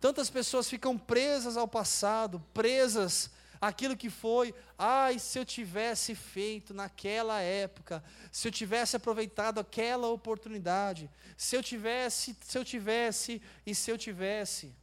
Tantas 0.00 0.30
pessoas 0.30 0.68
ficam 0.68 0.96
presas 0.96 1.56
ao 1.56 1.68
passado, 1.68 2.42
presas 2.52 3.30
àquilo 3.60 3.96
que 3.96 4.08
foi. 4.08 4.54
Ai, 4.78 5.18
se 5.18 5.38
eu 5.38 5.44
tivesse 5.44 6.14
feito 6.14 6.72
naquela 6.72 7.40
época, 7.40 8.02
se 8.32 8.48
eu 8.48 8.52
tivesse 8.52 8.96
aproveitado 8.96 9.60
aquela 9.60 10.08
oportunidade, 10.08 11.10
se 11.36 11.54
eu 11.54 11.62
tivesse, 11.62 12.36
se 12.40 12.56
eu 12.56 12.64
tivesse 12.64 13.42
e 13.66 13.74
se 13.74 13.90
eu 13.90 13.98
tivesse. 13.98 14.74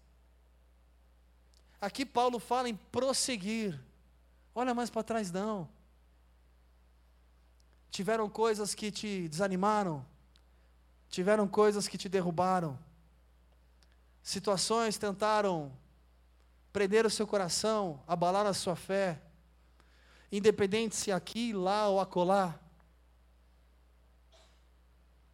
Aqui 1.81 2.05
Paulo 2.05 2.39
fala 2.39 2.69
em 2.69 2.75
prosseguir. 2.75 3.79
Olha 4.53 4.73
mais 4.73 4.89
para 4.89 5.03
trás 5.03 5.31
não. 5.31 5.67
Tiveram 7.89 8.29
coisas 8.29 8.75
que 8.75 8.91
te 8.91 9.27
desanimaram, 9.27 10.05
tiveram 11.09 11.47
coisas 11.47 11.87
que 11.87 11.97
te 11.97 12.09
derrubaram, 12.09 12.77
situações 14.21 14.97
tentaram 14.97 15.71
prender 16.71 17.05
o 17.05 17.09
seu 17.09 17.25
coração, 17.25 17.99
abalar 18.07 18.45
a 18.45 18.53
sua 18.53 18.75
fé, 18.75 19.21
independente 20.31 20.95
se 20.95 21.11
aqui, 21.11 21.53
lá 21.53 21.87
ou 21.87 21.99
acolá. 21.99 22.59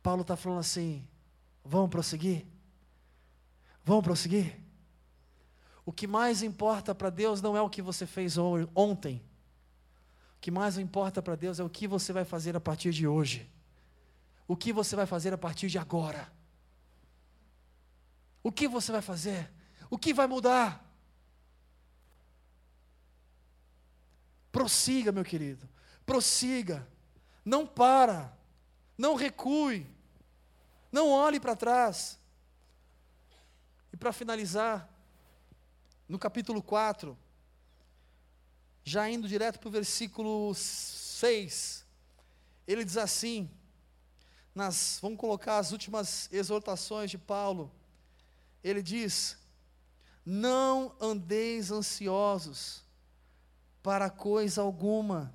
Paulo 0.01 0.21
está 0.21 0.35
falando 0.35 0.59
assim: 0.59 1.05
vamos 1.65 1.89
prosseguir? 1.89 2.45
Vamos 3.83 4.03
prosseguir? 4.03 4.59
O 5.85 5.91
que 5.91 6.07
mais 6.07 6.41
importa 6.41 6.95
para 6.95 7.09
Deus 7.09 7.41
não 7.41 7.57
é 7.57 7.61
o 7.61 7.69
que 7.69 7.81
você 7.81 8.05
fez 8.05 8.37
ontem 8.37 9.21
que 10.43 10.51
mais 10.51 10.77
importa 10.77 11.21
para 11.21 11.37
Deus 11.37 11.57
é 11.57 11.63
o 11.63 11.69
que 11.69 11.87
você 11.87 12.11
vai 12.11 12.25
fazer 12.25 12.53
a 12.53 12.59
partir 12.59 12.91
de 12.91 13.07
hoje. 13.07 13.49
O 14.45 14.57
que 14.57 14.73
você 14.73 14.93
vai 14.93 15.05
fazer 15.05 15.33
a 15.33 15.37
partir 15.37 15.69
de 15.69 15.77
agora. 15.77 16.29
O 18.43 18.51
que 18.51 18.67
você 18.67 18.91
vai 18.91 19.01
fazer? 19.01 19.49
O 19.89 19.97
que 19.97 20.13
vai 20.13 20.27
mudar? 20.27 20.85
Prossiga, 24.51 25.13
meu 25.13 25.23
querido. 25.23 25.65
Prossiga. 26.05 26.85
Não 27.45 27.65
para. 27.65 28.37
Não 28.97 29.15
recue. 29.15 29.89
Não 30.91 31.09
olhe 31.09 31.39
para 31.39 31.55
trás. 31.55 32.19
E 33.93 33.95
para 33.95 34.11
finalizar, 34.11 34.89
no 36.05 36.19
capítulo 36.19 36.61
4, 36.61 37.17
já 38.83 39.09
indo 39.09 39.27
direto 39.27 39.59
para 39.59 39.69
o 39.69 39.71
versículo 39.71 40.53
6, 40.53 41.85
ele 42.67 42.83
diz 42.83 42.97
assim: 42.97 43.49
nas, 44.53 44.99
vamos 45.01 45.17
colocar 45.17 45.57
as 45.57 45.71
últimas 45.71 46.31
exortações 46.31 47.09
de 47.09 47.17
Paulo. 47.17 47.71
Ele 48.63 48.81
diz: 48.81 49.37
Não 50.25 50.95
andeis 50.99 51.71
ansiosos 51.71 52.83
para 53.81 54.09
coisa 54.09 54.61
alguma, 54.61 55.33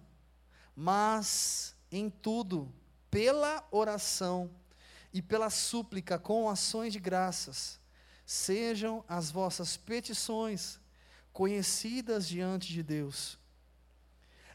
mas 0.75 1.75
em 1.91 2.09
tudo, 2.09 2.73
pela 3.11 3.67
oração 3.71 4.51
e 5.13 5.21
pela 5.21 5.51
súplica 5.51 6.19
com 6.19 6.49
ações 6.49 6.93
de 6.93 7.01
graças, 7.01 7.81
sejam 8.25 9.05
as 9.09 9.31
vossas 9.31 9.77
petições 9.77 10.79
conhecidas 11.33 12.29
diante 12.29 12.73
de 12.73 12.83
Deus. 12.83 13.39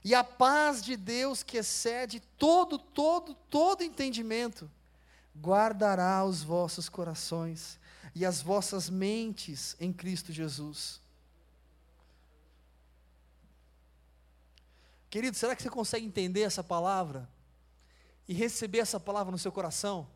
E 0.03 0.13
a 0.13 0.24
paz 0.24 0.84
de 0.84 0.97
Deus, 0.97 1.43
que 1.43 1.57
excede 1.57 2.19
todo, 2.38 2.78
todo, 2.78 3.34
todo 3.49 3.84
entendimento, 3.84 4.69
guardará 5.39 6.24
os 6.26 6.43
vossos 6.43 6.89
corações 6.89 7.80
e 8.13 8.26
as 8.26 8.41
vossas 8.41 8.89
mentes 8.89 9.76
em 9.80 9.93
Cristo 9.93 10.32
Jesus. 10.32 11.01
Querido, 15.09 15.38
será 15.38 15.55
que 15.55 15.63
você 15.63 15.69
consegue 15.69 16.05
entender 16.05 16.41
essa 16.41 16.63
palavra 16.63 17.30
e 18.28 18.34
receber 18.34 18.80
essa 18.80 18.99
palavra 18.99 19.32
no 19.32 19.38
seu 19.38 19.51
coração? 19.51 20.07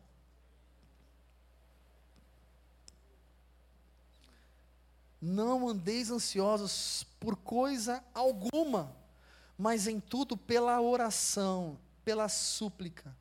Não 5.20 5.68
andeis 5.68 6.10
ansiosos 6.10 7.04
por 7.18 7.36
coisa 7.36 8.02
alguma, 8.14 8.94
mas 9.56 9.86
em 9.86 9.98
tudo 9.98 10.36
pela 10.36 10.80
oração, 10.80 11.78
pela 12.04 12.28
súplica, 12.28 13.14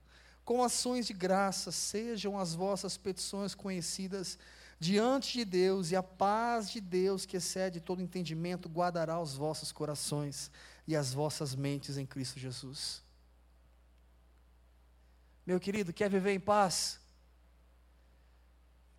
com 0.45 0.63
ações 0.63 1.07
de 1.07 1.13
graça, 1.13 1.71
sejam 1.71 2.37
as 2.37 2.53
vossas 2.53 2.95
petições 2.95 3.55
conhecidas 3.55 4.37
diante 4.79 5.33
de 5.33 5.43
Deus, 5.43 5.91
e 5.91 5.95
a 5.95 6.03
paz 6.03 6.69
de 6.69 6.79
Deus, 6.79 7.25
que 7.25 7.37
excede 7.37 7.79
todo 7.79 8.01
entendimento, 8.01 8.69
guardará 8.69 9.19
os 9.19 9.33
vossos 9.33 9.71
corações 9.71 10.51
e 10.87 10.95
as 10.95 11.13
vossas 11.13 11.55
mentes 11.55 11.97
em 11.97 12.05
Cristo 12.05 12.39
Jesus. 12.39 13.03
Meu 15.45 15.59
querido, 15.59 15.91
quer 15.91 16.09
viver 16.09 16.33
em 16.33 16.39
paz? 16.39 16.99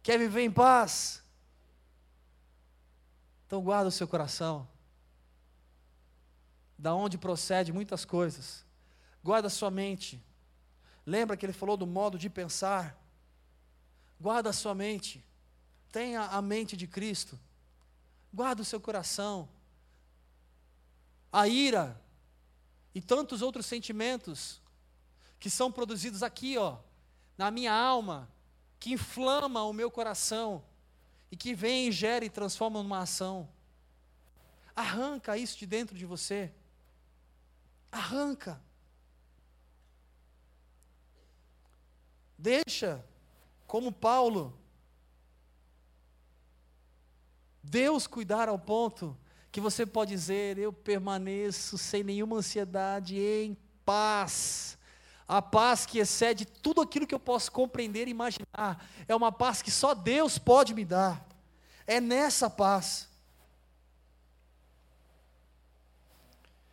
Quer 0.02 0.18
viver 0.18 0.42
em 0.42 0.50
paz? 0.50 1.22
Então 3.48 3.62
guarda 3.62 3.88
o 3.88 3.90
seu 3.90 4.06
coração. 4.06 4.68
Da 6.76 6.94
onde 6.94 7.16
procede 7.16 7.72
muitas 7.72 8.04
coisas. 8.04 8.62
Guarda 9.24 9.46
a 9.46 9.50
sua 9.50 9.70
mente. 9.70 10.22
Lembra 11.06 11.34
que 11.34 11.46
ele 11.46 11.54
falou 11.54 11.74
do 11.74 11.86
modo 11.86 12.18
de 12.18 12.28
pensar? 12.28 12.94
Guarda 14.20 14.50
a 14.50 14.52
sua 14.52 14.74
mente. 14.74 15.24
Tenha 15.90 16.24
a 16.24 16.42
mente 16.42 16.76
de 16.76 16.86
Cristo. 16.86 17.40
Guarda 18.30 18.60
o 18.60 18.66
seu 18.66 18.78
coração. 18.78 19.48
A 21.32 21.48
ira 21.48 21.98
e 22.94 23.00
tantos 23.00 23.40
outros 23.40 23.64
sentimentos 23.64 24.60
que 25.40 25.48
são 25.48 25.72
produzidos 25.72 26.22
aqui, 26.22 26.58
ó, 26.58 26.76
na 27.38 27.50
minha 27.50 27.72
alma, 27.72 28.30
que 28.78 28.92
inflama 28.92 29.62
o 29.62 29.72
meu 29.72 29.90
coração 29.90 30.62
e 31.30 31.36
que 31.36 31.54
vem, 31.54 31.92
gera 31.92 32.24
e 32.24 32.30
transforma 32.30 32.82
numa 32.82 33.00
ação. 33.00 33.48
Arranca 34.74 35.36
isso 35.36 35.58
de 35.58 35.66
dentro 35.66 35.96
de 35.96 36.06
você. 36.06 36.52
Arranca. 37.90 38.62
Deixa, 42.38 43.04
como 43.66 43.90
Paulo, 43.90 44.56
Deus 47.62 48.06
cuidar 48.06 48.48
ao 48.48 48.58
ponto 48.58 49.18
que 49.50 49.60
você 49.60 49.84
pode 49.84 50.12
dizer: 50.12 50.56
Eu 50.56 50.72
permaneço 50.72 51.76
sem 51.76 52.04
nenhuma 52.04 52.36
ansiedade, 52.36 53.18
em 53.18 53.56
paz. 53.84 54.77
A 55.28 55.42
paz 55.42 55.84
que 55.84 55.98
excede 55.98 56.46
tudo 56.46 56.80
aquilo 56.80 57.06
que 57.06 57.14
eu 57.14 57.20
posso 57.20 57.52
compreender 57.52 58.08
e 58.08 58.10
imaginar. 58.10 58.82
É 59.06 59.14
uma 59.14 59.30
paz 59.30 59.60
que 59.60 59.70
só 59.70 59.94
Deus 59.94 60.38
pode 60.38 60.72
me 60.72 60.86
dar. 60.86 61.22
É 61.86 62.00
nessa 62.00 62.48
paz. 62.48 63.06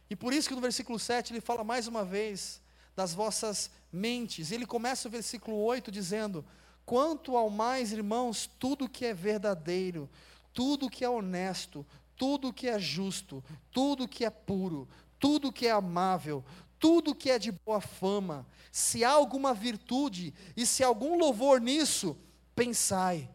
E 0.09 0.15
por 0.15 0.33
isso 0.33 0.47
que 0.47 0.55
no 0.55 0.61
versículo 0.61 0.97
7 0.97 1.33
ele 1.33 1.41
fala 1.41 1.63
mais 1.63 1.87
uma 1.87 2.05
vez 2.05 2.61
das 2.95 3.13
vossas 3.13 3.69
mentes. 3.91 4.51
Ele 4.51 4.65
começa 4.65 5.07
o 5.07 5.11
versículo 5.11 5.57
8 5.57 5.91
dizendo: 5.91 6.45
Quanto 6.85 7.35
ao 7.35 7.49
mais, 7.49 7.91
irmãos, 7.91 8.49
tudo 8.57 8.87
que 8.87 9.05
é 9.05 9.13
verdadeiro, 9.13 10.09
tudo 10.53 10.89
que 10.89 11.03
é 11.03 11.09
honesto, 11.09 11.85
tudo 12.15 12.53
que 12.53 12.67
é 12.67 12.79
justo, 12.79 13.43
tudo 13.71 14.07
que 14.07 14.23
é 14.23 14.29
puro, 14.29 14.87
tudo 15.19 15.51
que 15.51 15.67
é 15.67 15.71
amável, 15.71 16.43
tudo 16.85 17.15
que 17.15 17.31
é 17.31 17.39
de 17.39 17.51
boa 17.51 17.81
fama, 17.81 18.45
se 18.71 19.03
há 19.03 19.09
alguma 19.09 19.55
virtude 19.55 20.31
e 20.55 20.67
se 20.67 20.83
há 20.83 20.87
algum 20.87 21.17
louvor 21.17 21.59
nisso, 21.59 22.15
pensai. 22.55 23.27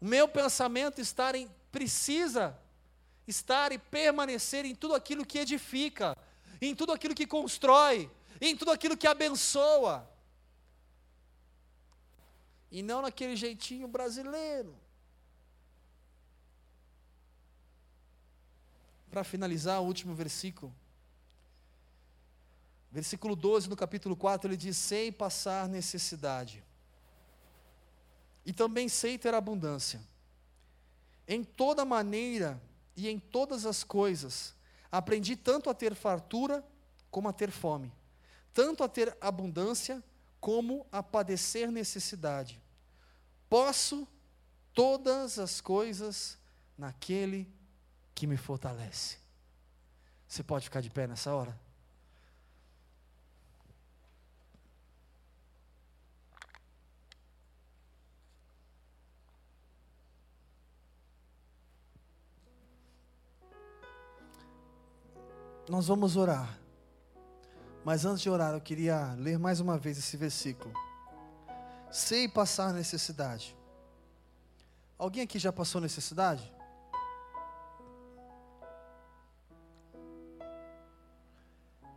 O 0.00 0.04
meu 0.04 0.28
pensamento 0.28 1.00
estar 1.00 1.34
em, 1.34 1.50
precisa 1.72 2.56
estar 3.26 3.72
e 3.72 3.78
permanecer 3.78 4.64
em 4.64 4.72
tudo 4.72 4.94
aquilo 4.94 5.26
que 5.26 5.40
edifica, 5.40 6.16
em 6.62 6.76
tudo 6.76 6.92
aquilo 6.92 7.12
que 7.12 7.26
constrói, 7.26 8.08
em 8.40 8.56
tudo 8.56 8.70
aquilo 8.70 8.96
que 8.96 9.08
abençoa. 9.08 10.08
E 12.70 12.84
não 12.84 13.02
naquele 13.02 13.34
jeitinho 13.34 13.88
brasileiro. 13.88 14.78
Para 19.18 19.24
finalizar, 19.24 19.80
o 19.80 19.84
último 19.84 20.14
versículo. 20.14 20.72
Versículo 22.88 23.34
12, 23.34 23.68
no 23.68 23.74
capítulo 23.74 24.14
4, 24.14 24.48
ele 24.48 24.56
diz: 24.56 24.76
Sei 24.76 25.10
passar 25.10 25.68
necessidade, 25.68 26.62
e 28.46 28.52
também 28.52 28.88
sei 28.88 29.18
ter 29.18 29.34
abundância. 29.34 30.00
Em 31.26 31.42
toda 31.42 31.84
maneira 31.84 32.62
e 32.94 33.08
em 33.08 33.18
todas 33.18 33.66
as 33.66 33.82
coisas, 33.82 34.54
aprendi 34.88 35.34
tanto 35.34 35.68
a 35.68 35.74
ter 35.74 35.96
fartura 35.96 36.64
como 37.10 37.28
a 37.28 37.32
ter 37.32 37.50
fome, 37.50 37.92
tanto 38.54 38.84
a 38.84 38.88
ter 38.88 39.18
abundância 39.20 40.00
como 40.38 40.86
a 40.92 41.02
padecer 41.02 41.72
necessidade. 41.72 42.62
Posso 43.50 44.06
todas 44.72 45.40
as 45.40 45.60
coisas 45.60 46.38
naquele 46.78 47.57
que 48.18 48.26
me 48.26 48.36
fortalece. 48.36 49.16
Você 50.26 50.42
pode 50.42 50.64
ficar 50.64 50.80
de 50.80 50.90
pé 50.90 51.06
nessa 51.06 51.32
hora? 51.32 51.56
Nós 65.68 65.86
vamos 65.86 66.16
orar. 66.16 66.58
Mas 67.84 68.04
antes 68.04 68.20
de 68.20 68.28
orar, 68.28 68.52
eu 68.52 68.60
queria 68.60 69.14
ler 69.14 69.38
mais 69.38 69.60
uma 69.60 69.78
vez 69.78 69.96
esse 69.96 70.16
versículo. 70.16 70.74
Sei 71.88 72.26
passar 72.28 72.72
necessidade. 72.72 73.56
Alguém 74.98 75.22
aqui 75.22 75.38
já 75.38 75.52
passou 75.52 75.80
necessidade? 75.80 76.57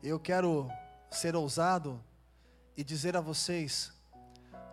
Eu 0.03 0.19
quero 0.19 0.67
ser 1.11 1.35
ousado 1.35 2.03
e 2.75 2.83
dizer 2.83 3.15
a 3.15 3.21
vocês: 3.21 3.91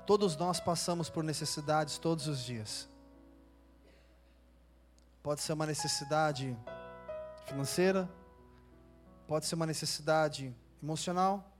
todos 0.06 0.34
nós 0.36 0.58
passamos 0.58 1.10
por 1.10 1.22
necessidades 1.22 1.98
todos 1.98 2.26
os 2.26 2.42
dias. 2.42 2.88
Pode 5.22 5.42
ser 5.42 5.52
uma 5.52 5.66
necessidade 5.66 6.56
financeira, 7.44 8.08
pode 9.26 9.44
ser 9.44 9.54
uma 9.54 9.66
necessidade 9.66 10.56
emocional, 10.82 11.52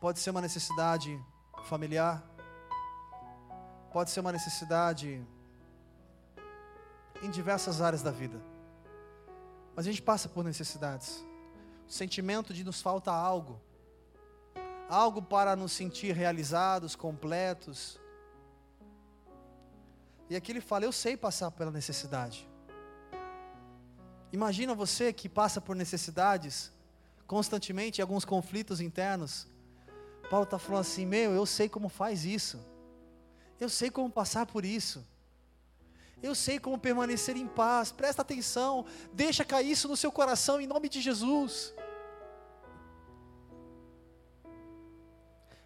pode 0.00 0.18
ser 0.18 0.30
uma 0.30 0.40
necessidade 0.40 1.24
familiar, 1.66 2.20
pode 3.92 4.10
ser 4.10 4.18
uma 4.18 4.32
necessidade 4.32 5.24
em 7.22 7.30
diversas 7.30 7.80
áreas 7.80 8.02
da 8.02 8.10
vida. 8.10 8.42
Mas 9.76 9.86
a 9.86 9.90
gente 9.90 10.02
passa 10.02 10.28
por 10.28 10.42
necessidades. 10.42 11.29
Sentimento 11.90 12.54
de 12.54 12.62
nos 12.62 12.80
falta 12.80 13.10
algo. 13.10 13.60
Algo 14.88 15.20
para 15.20 15.56
nos 15.56 15.72
sentir 15.72 16.14
realizados, 16.14 16.94
completos. 16.94 17.98
E 20.28 20.36
aqui 20.36 20.52
ele 20.52 20.60
fala: 20.60 20.84
Eu 20.84 20.92
sei 20.92 21.16
passar 21.16 21.50
pela 21.50 21.72
necessidade. 21.72 22.48
Imagina 24.32 24.72
você 24.72 25.12
que 25.12 25.28
passa 25.28 25.60
por 25.60 25.74
necessidades 25.74 26.72
constantemente, 27.26 28.00
alguns 28.00 28.24
conflitos 28.24 28.80
internos. 28.80 29.48
Paulo 30.30 30.44
está 30.44 30.60
falando 30.60 30.82
assim: 30.82 31.04
Meu, 31.04 31.32
eu 31.32 31.44
sei 31.44 31.68
como 31.68 31.88
faz 31.88 32.24
isso. 32.24 32.64
Eu 33.58 33.68
sei 33.68 33.90
como 33.90 34.08
passar 34.08 34.46
por 34.46 34.64
isso. 34.64 35.04
Eu 36.22 36.34
sei 36.34 36.58
como 36.58 36.78
permanecer 36.78 37.36
em 37.36 37.46
paz. 37.46 37.90
Presta 37.90 38.22
atenção. 38.22 38.84
Deixa 39.12 39.44
cair 39.44 39.70
isso 39.70 39.88
no 39.88 39.96
seu 39.96 40.12
coração 40.12 40.60
em 40.60 40.66
nome 40.66 40.88
de 40.88 41.00
Jesus. 41.00 41.74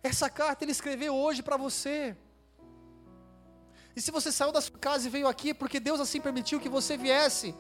Essa 0.03 0.29
carta 0.29 0.65
ele 0.65 0.73
escreveu 0.73 1.15
hoje 1.15 1.43
para 1.43 1.57
você. 1.57 2.17
E 3.97 4.01
se 4.01 4.11
você 4.11 4.31
saiu 4.31 4.53
da 4.53 4.61
sua 4.61 4.79
casa 4.79 5.07
e 5.07 5.11
veio 5.11 5.29
aqui, 5.29 5.51
é 5.51 5.55
porque 5.55 5.81
Deus 5.81 6.01
assim 6.01 6.21
permitiu 6.21 6.61
que 6.61 6.69
você 6.69 6.97
viesse, 6.97 7.55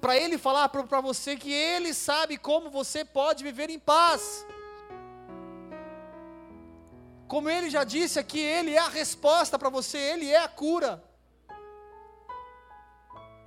para 0.00 0.16
Ele 0.16 0.36
falar 0.36 0.68
para 0.68 1.00
você 1.00 1.36
que 1.36 1.50
Ele 1.50 1.94
sabe 1.94 2.36
como 2.36 2.70
você 2.70 3.04
pode 3.04 3.42
viver 3.42 3.70
em 3.70 3.78
paz. 3.78 4.46
Como 7.26 7.48
ele 7.48 7.70
já 7.70 7.84
disse 7.84 8.18
aqui, 8.18 8.40
ele 8.40 8.74
é 8.74 8.78
a 8.78 8.88
resposta 8.88 9.56
para 9.56 9.68
você, 9.68 9.96
ele 9.96 10.28
é 10.28 10.42
a 10.42 10.48
cura. 10.48 11.00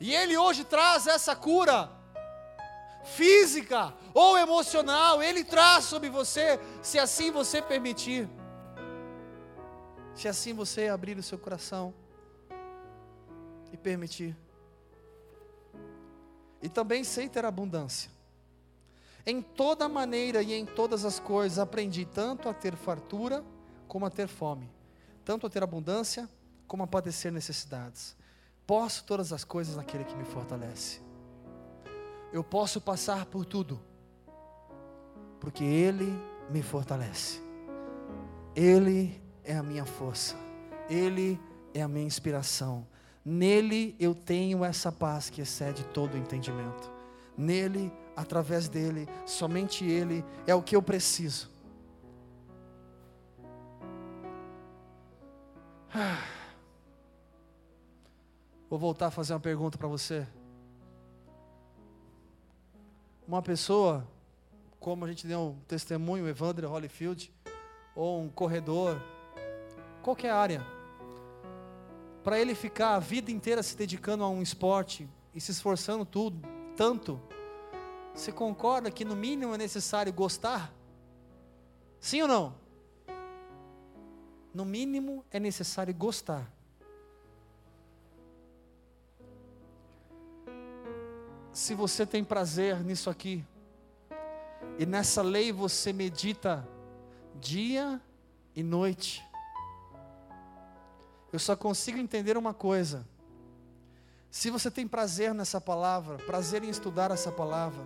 E 0.04 0.14
ele 0.14 0.36
hoje 0.36 0.66
traz 0.66 1.08
essa 1.08 1.34
cura 1.34 1.90
física 3.06 3.94
ou 4.14 4.38
emocional, 4.38 5.24
ele 5.24 5.46
traz 5.46 5.86
sobre 5.86 6.10
você, 6.10 6.60
se 6.82 7.00
assim 7.00 7.32
você 7.32 7.62
permitir. 7.62 8.28
Se 10.14 10.28
assim 10.28 10.54
você 10.54 10.90
abrir 10.90 11.18
o 11.18 11.24
seu 11.24 11.38
coração 11.38 11.94
e 13.72 13.78
permitir. 13.78 14.36
E 16.62 16.68
também 16.68 17.06
sei 17.06 17.30
ter 17.30 17.46
abundância. 17.46 18.12
Em 19.26 19.42
toda 19.42 19.88
maneira 19.88 20.44
e 20.44 20.52
em 20.52 20.66
todas 20.66 21.06
as 21.06 21.18
coisas 21.18 21.58
aprendi 21.58 22.04
tanto 22.04 22.50
a 22.50 22.54
ter 22.54 22.76
fartura 22.76 23.42
como 23.88 24.06
a 24.06 24.10
ter 24.10 24.28
fome, 24.28 24.70
tanto 25.24 25.48
a 25.48 25.50
ter 25.50 25.64
abundância 25.64 26.30
como 26.68 26.84
a 26.84 26.88
padecer 26.88 27.32
necessidades. 27.32 28.22
Posso 28.66 29.04
todas 29.04 29.34
as 29.34 29.44
coisas 29.44 29.76
naquele 29.76 30.04
que 30.04 30.16
me 30.16 30.24
fortalece. 30.24 31.02
Eu 32.32 32.44
posso 32.44 32.82
passar 32.82 33.26
por 33.26 33.46
tudo, 33.46 33.80
porque 35.40 35.64
Ele 35.64 36.12
me 36.50 36.64
fortalece. 36.64 37.42
Ele 38.56 39.22
é 39.44 39.56
a 39.56 39.64
minha 39.64 39.86
força, 39.86 40.36
Ele 40.90 41.40
é 41.74 41.82
a 41.82 41.88
minha 41.88 42.06
inspiração. 42.06 42.88
Nele 43.26 43.96
eu 44.00 44.14
tenho 44.14 44.66
essa 44.66 44.92
paz 44.92 45.30
que 45.30 45.42
excede 45.42 45.84
todo 45.86 46.16
o 46.16 46.18
entendimento. 46.18 46.92
Nele, 47.38 47.92
através 48.16 48.68
dele, 48.68 49.08
somente 49.26 49.86
Ele 49.86 50.26
é 50.46 50.54
o 50.54 50.62
que 50.62 50.76
eu 50.76 50.82
preciso. 50.82 51.52
Vou 58.74 58.80
voltar 58.80 59.06
a 59.06 59.12
fazer 59.12 59.34
uma 59.34 59.40
pergunta 59.40 59.78
para 59.78 59.88
você. 59.88 60.26
Uma 63.28 63.40
pessoa, 63.40 64.04
como 64.80 65.06
a 65.06 65.08
gente 65.08 65.28
deu 65.28 65.40
um 65.40 65.60
testemunho, 65.68 66.28
Evandro 66.28 66.68
Holyfield, 66.68 67.32
ou 67.96 68.20
um 68.20 68.30
corredor, 68.30 69.00
qualquer 70.02 70.32
área, 70.32 70.66
para 72.24 72.40
ele 72.40 72.56
ficar 72.56 72.96
a 72.96 73.00
vida 73.00 73.30
inteira 73.30 73.62
se 73.62 73.78
dedicando 73.78 74.24
a 74.24 74.28
um 74.28 74.42
esporte 74.42 75.08
e 75.36 75.40
se 75.40 75.52
esforçando 75.52 76.04
tudo, 76.04 76.42
tanto, 76.76 77.22
você 78.12 78.32
concorda 78.32 78.90
que 78.90 79.06
no 79.06 79.16
mínimo 79.16 79.54
é 79.54 79.58
necessário 79.60 80.12
gostar? 80.12 80.74
Sim 82.00 82.24
ou 82.24 82.28
não? 82.28 82.56
No 84.52 84.66
mínimo 84.66 85.24
é 85.30 85.40
necessário 85.40 85.94
gostar. 85.94 86.52
Se 91.64 91.74
você 91.74 92.06
tem 92.06 92.26
prazer 92.26 92.84
nisso 92.84 93.10
aqui, 93.10 93.42
e 94.78 94.86
nessa 94.86 95.22
lei 95.22 95.50
você 95.50 95.94
medita 95.94 96.68
dia 97.40 98.02
e 98.54 98.62
noite, 98.62 99.26
eu 101.32 101.40
só 101.40 101.56
consigo 101.56 101.98
entender 101.98 102.36
uma 102.36 102.54
coisa. 102.54 103.08
Se 104.30 104.50
você 104.50 104.70
tem 104.70 104.86
prazer 104.86 105.34
nessa 105.34 105.62
palavra, 105.62 106.18
prazer 106.18 106.66
em 106.66 106.70
estudar 106.70 107.12
essa 107.12 107.32
palavra, 107.32 107.86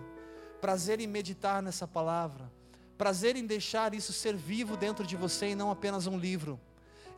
prazer 0.60 1.00
em 1.00 1.06
meditar 1.06 1.62
nessa 1.62 1.88
palavra, 1.88 2.52
prazer 2.98 3.36
em 3.36 3.46
deixar 3.46 3.94
isso 3.94 4.12
ser 4.12 4.36
vivo 4.36 4.76
dentro 4.76 5.06
de 5.06 5.16
você 5.16 5.50
e 5.50 5.56
não 5.56 5.70
apenas 5.70 6.08
um 6.08 6.18
livro. 6.18 6.60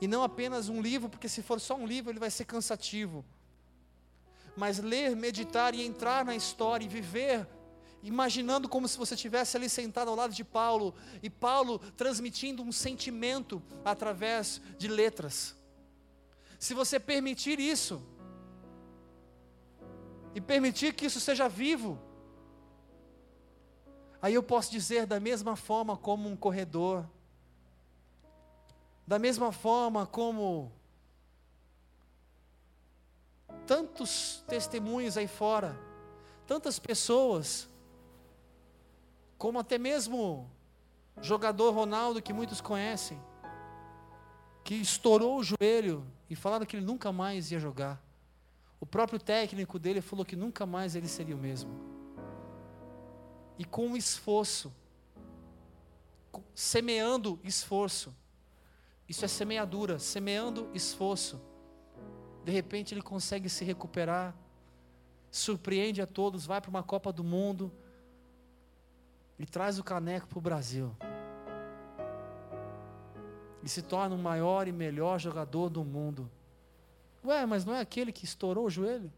E 0.02 0.10
não 0.10 0.24
apenas 0.24 0.68
um 0.68 0.82
livro, 0.82 1.08
porque 1.08 1.30
se 1.30 1.42
for 1.42 1.62
só 1.62 1.78
um 1.78 1.88
livro 1.88 2.12
ele 2.12 2.20
vai 2.20 2.30
ser 2.30 2.44
cansativo. 2.44 3.24
Mas 4.60 4.78
ler, 4.78 5.16
meditar 5.16 5.74
e 5.74 5.82
entrar 5.82 6.26
na 6.26 6.36
história 6.36 6.84
e 6.84 6.90
viver 6.90 7.48
imaginando 8.04 8.68
como 8.68 8.90
se 8.90 8.98
você 8.98 9.14
estivesse 9.14 9.56
ali 9.56 9.70
sentado 9.70 10.10
ao 10.10 10.18
lado 10.18 10.34
de 10.34 10.44
Paulo 10.44 10.94
e 11.24 11.30
Paulo 11.30 11.80
transmitindo 11.96 12.62
um 12.62 12.70
sentimento 12.70 13.64
através 13.86 14.62
de 14.78 14.90
letras. 14.90 15.56
Se 16.60 16.74
você 16.74 17.00
permitir 17.00 17.58
isso, 17.58 18.04
e 20.36 20.42
permitir 20.42 20.94
que 20.94 21.06
isso 21.06 21.22
seja 21.22 21.48
vivo, 21.48 21.98
aí 24.22 24.34
eu 24.34 24.44
posso 24.44 24.70
dizer 24.70 25.06
da 25.06 25.22
mesma 25.22 25.56
forma 25.56 25.96
como 25.96 26.28
um 26.28 26.36
corredor, 26.36 27.06
da 29.08 29.18
mesma 29.18 29.54
forma 29.54 30.06
como 30.06 30.70
tantos 33.70 34.44
testemunhos 34.48 35.16
aí 35.16 35.28
fora, 35.28 35.80
tantas 36.48 36.80
pessoas, 36.80 37.70
como 39.38 39.60
até 39.60 39.78
mesmo 39.78 40.50
jogador 41.22 41.70
Ronaldo 41.70 42.20
que 42.20 42.34
muitos 42.34 42.62
conhecem, 42.62 43.22
que 44.64 44.74
estourou 44.74 45.38
o 45.38 45.44
joelho 45.44 46.04
e 46.28 46.36
falaram 46.36 46.66
que 46.66 46.78
ele 46.78 46.86
nunca 46.86 47.12
mais 47.12 47.52
ia 47.52 47.60
jogar. 47.60 48.04
O 48.80 48.88
próprio 48.88 49.20
técnico 49.20 49.78
dele 49.78 50.02
falou 50.02 50.26
que 50.26 50.36
nunca 50.36 50.66
mais 50.66 50.96
ele 50.96 51.08
seria 51.08 51.36
o 51.36 51.40
mesmo. 51.40 51.70
E 53.56 53.64
com 53.64 53.96
esforço, 53.96 54.74
semeando 56.56 57.40
esforço, 57.44 58.16
isso 59.08 59.24
é 59.24 59.28
semeadura, 59.28 60.00
semeando 60.00 60.72
esforço, 60.74 61.40
de 62.50 62.56
repente 62.56 62.96
ele 62.96 63.02
consegue 63.04 63.48
se 63.48 63.64
recuperar, 63.64 64.34
surpreende 65.30 66.02
a 66.02 66.08
todos, 66.08 66.48
vai 66.48 66.60
para 66.60 66.72
uma 66.72 66.82
Copa 66.82 67.14
do 67.14 67.24
Mundo 67.24 67.72
e 69.38 69.46
traz 69.46 69.78
o 69.78 69.84
caneco 69.84 70.28
para 70.28 70.40
o 70.40 70.42
Brasil 70.42 70.98
e 73.62 73.70
se 73.70 73.84
torna 73.84 74.16
o 74.16 74.18
maior 74.18 74.68
e 74.68 74.72
melhor 74.72 75.20
jogador 75.20 75.70
do 75.70 75.84
mundo. 75.84 76.28
Ué, 77.24 77.46
mas 77.46 77.66
não 77.66 77.76
é 77.76 77.82
aquele 77.82 78.12
que 78.12 78.26
estourou 78.26 78.66
o 78.66 78.70
joelho? 78.70 79.14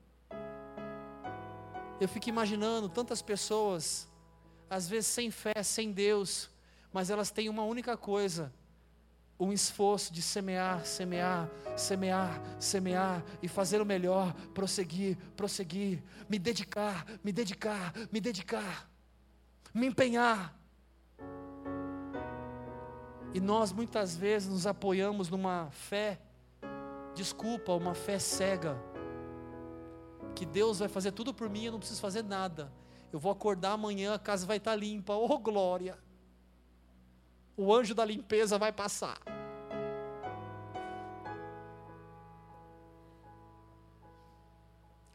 Eu 2.01 2.09
fico 2.09 2.27
imaginando 2.27 2.89
tantas 2.89 3.21
pessoas, 3.21 4.09
às 4.69 4.89
vezes 4.89 5.07
sem 5.07 5.31
fé, 5.31 5.63
sem 5.63 5.93
Deus, 5.93 6.49
mas 6.91 7.09
elas 7.09 7.31
têm 7.31 7.47
uma 7.47 7.63
única 7.63 7.95
coisa: 7.95 8.51
um 9.41 9.51
esforço 9.51 10.13
de 10.13 10.21
semear, 10.21 10.85
semear, 10.85 11.49
semear, 11.75 12.39
semear 12.59 13.23
e 13.41 13.47
fazer 13.47 13.81
o 13.81 13.85
melhor, 13.85 14.35
prosseguir, 14.53 15.17
prosseguir, 15.35 16.03
me 16.29 16.37
dedicar, 16.37 17.07
me 17.23 17.31
dedicar, 17.31 17.91
me 18.11 18.21
dedicar, 18.21 18.87
me 19.73 19.87
empenhar. 19.87 20.55
E 23.33 23.39
nós 23.39 23.71
muitas 23.71 24.15
vezes 24.15 24.47
nos 24.47 24.67
apoiamos 24.67 25.27
numa 25.27 25.71
fé, 25.71 26.19
desculpa, 27.15 27.73
uma 27.73 27.95
fé 27.95 28.19
cega. 28.19 28.79
Que 30.35 30.45
Deus 30.45 30.77
vai 30.77 30.87
fazer 30.87 31.13
tudo 31.13 31.33
por 31.33 31.49
mim, 31.49 31.63
eu 31.63 31.71
não 31.71 31.79
preciso 31.79 31.99
fazer 31.99 32.23
nada. 32.23 32.71
Eu 33.11 33.19
vou 33.19 33.31
acordar 33.31 33.71
amanhã, 33.71 34.13
a 34.13 34.19
casa 34.19 34.45
vai 34.45 34.57
estar 34.57 34.75
limpa. 34.75 35.15
Oh 35.15 35.39
glória! 35.39 35.97
O 37.61 37.73
anjo 37.73 37.93
da 37.93 38.03
limpeza 38.03 38.57
vai 38.57 38.71
passar. 38.71 39.17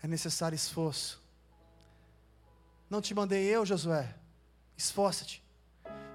É 0.03 0.07
necessário 0.07 0.55
esforço. 0.55 1.23
Não 2.89 3.01
te 3.01 3.13
mandei 3.15 3.45
eu, 3.45 3.67
Josué. 3.67 4.15
Esforça-te. 4.77 5.45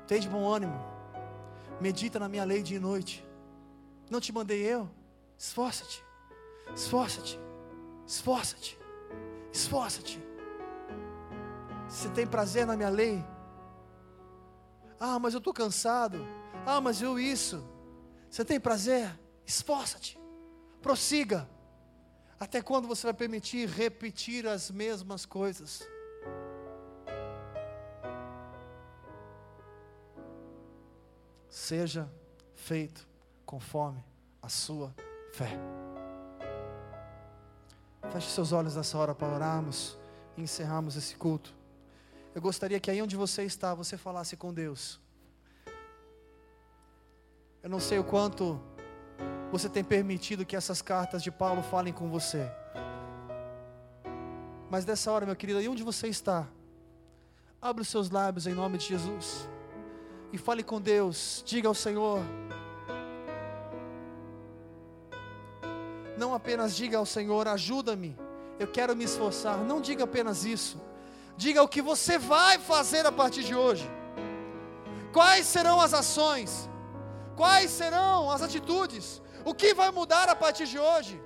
Tem 0.07 0.19
de 0.21 0.29
bom 0.29 0.47
ânimo 0.47 0.91
medita 1.82 2.19
na 2.19 2.29
minha 2.29 2.43
lei 2.43 2.61
dia 2.61 2.77
e 2.77 2.79
noite. 2.79 3.25
Não 4.09 4.21
te 4.21 4.32
mandei 4.32 4.61
eu? 4.61 4.89
Esforça-te, 5.38 6.03
esforça-te, 6.75 7.39
esforça-te, 8.05 8.79
esforça-te. 9.51 10.23
Se 11.89 12.09
tem 12.09 12.27
prazer 12.27 12.67
na 12.67 12.77
minha 12.77 12.89
lei, 12.89 13.25
ah, 15.01 15.19
mas 15.19 15.33
eu 15.33 15.39
estou 15.39 15.53
cansado, 15.53 16.25
ah, 16.65 16.79
mas 16.79 17.01
eu 17.01 17.19
isso. 17.19 17.61
Você 18.29 18.45
tem 18.45 18.59
prazer? 18.59 19.11
Esforça-te, 19.45 20.17
prossiga. 20.81 21.49
Até 22.39 22.61
quando 22.61 22.87
você 22.87 23.07
vai 23.07 23.13
permitir 23.13 23.67
repetir 23.67 24.47
as 24.47 24.71
mesmas 24.71 25.25
coisas? 25.25 25.83
seja 31.51 32.09
feito 32.55 33.05
conforme 33.45 34.03
a 34.41 34.47
sua 34.47 34.95
fé. 35.33 35.51
Feche 38.11 38.29
seus 38.29 38.51
olhos 38.51 38.75
nessa 38.75 38.97
hora 38.97 39.13
para 39.13 39.33
orarmos 39.33 39.97
e 40.37 40.41
encerrarmos 40.41 40.95
esse 40.95 41.15
culto. 41.15 41.53
Eu 42.34 42.41
gostaria 42.41 42.79
que 42.79 42.89
aí 42.89 43.01
onde 43.01 43.15
você 43.15 43.43
está, 43.43 43.73
você 43.73 43.97
falasse 43.97 44.38
com 44.38 44.53
Deus. 44.53 44.99
Eu 47.61 47.69
não 47.69 47.79
sei 47.79 47.99
o 47.99 48.03
quanto 48.03 48.59
você 49.51 49.67
tem 49.67 49.84
permitido 49.84 50.45
que 50.45 50.55
essas 50.55 50.82
cartas 50.82 51.21
de 51.21 51.29
Paulo 51.29 51.61
falem 51.61 51.93
com 51.93 52.09
você. 52.09 52.49
Mas 54.69 54.86
dessa 54.86 55.11
hora, 55.11 55.25
meu 55.25 55.36
querido, 55.36 55.59
aí 55.59 55.67
onde 55.67 55.84
você 55.84 56.07
está, 56.07 56.47
abra 57.61 57.82
os 57.82 57.89
seus 57.89 58.09
lábios 58.09 58.47
em 58.47 58.53
nome 58.53 58.77
de 58.77 58.86
Jesus 58.86 59.47
e 60.32 60.38
fale 60.38 60.63
com 60.63 60.79
Deus. 60.79 61.43
Diga 61.45 61.67
ao 61.67 61.75
Senhor. 61.75 62.21
Não 66.17 66.34
apenas 66.34 66.75
diga 66.75 66.97
ao 66.97 67.05
Senhor, 67.05 67.47
ajuda-me, 67.47 68.15
eu 68.59 68.67
quero 68.67 68.95
me 68.95 69.03
esforçar. 69.03 69.57
Não 69.57 69.82
diga 69.82 70.03
apenas 70.03 70.45
isso, 70.45 70.79
Diga 71.38 71.63
o 71.63 71.67
que 71.67 71.82
você 71.82 72.17
vai 72.17 72.59
fazer 72.59 73.05
a 73.05 73.11
partir 73.11 73.43
de 73.43 73.55
hoje. 73.55 73.89
Quais 75.11 75.45
serão 75.45 75.79
as 75.82 75.93
ações? 75.93 76.69
Quais 77.36 77.71
serão 77.71 78.29
as 78.29 78.41
atitudes? 78.41 79.21
O 79.43 79.53
que 79.53 79.73
vai 79.73 79.91
mudar 79.91 80.29
a 80.29 80.36
partir 80.36 80.67
de 80.67 80.77
hoje? 80.77 81.21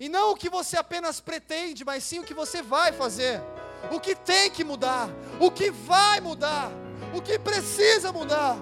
E 0.00 0.08
não 0.08 0.32
o 0.32 0.36
que 0.36 0.48
você 0.48 0.76
apenas 0.76 1.20
pretende, 1.20 1.84
mas 1.84 2.04
sim 2.04 2.20
o 2.20 2.24
que 2.24 2.34
você 2.34 2.62
vai 2.62 2.92
fazer. 2.92 3.42
O 3.90 4.00
que 4.00 4.14
tem 4.14 4.50
que 4.50 4.64
mudar, 4.64 5.08
o 5.40 5.50
que 5.50 5.70
vai 5.70 6.20
mudar, 6.20 6.70
o 7.14 7.22
que 7.22 7.38
precisa 7.38 8.12
mudar. 8.12 8.56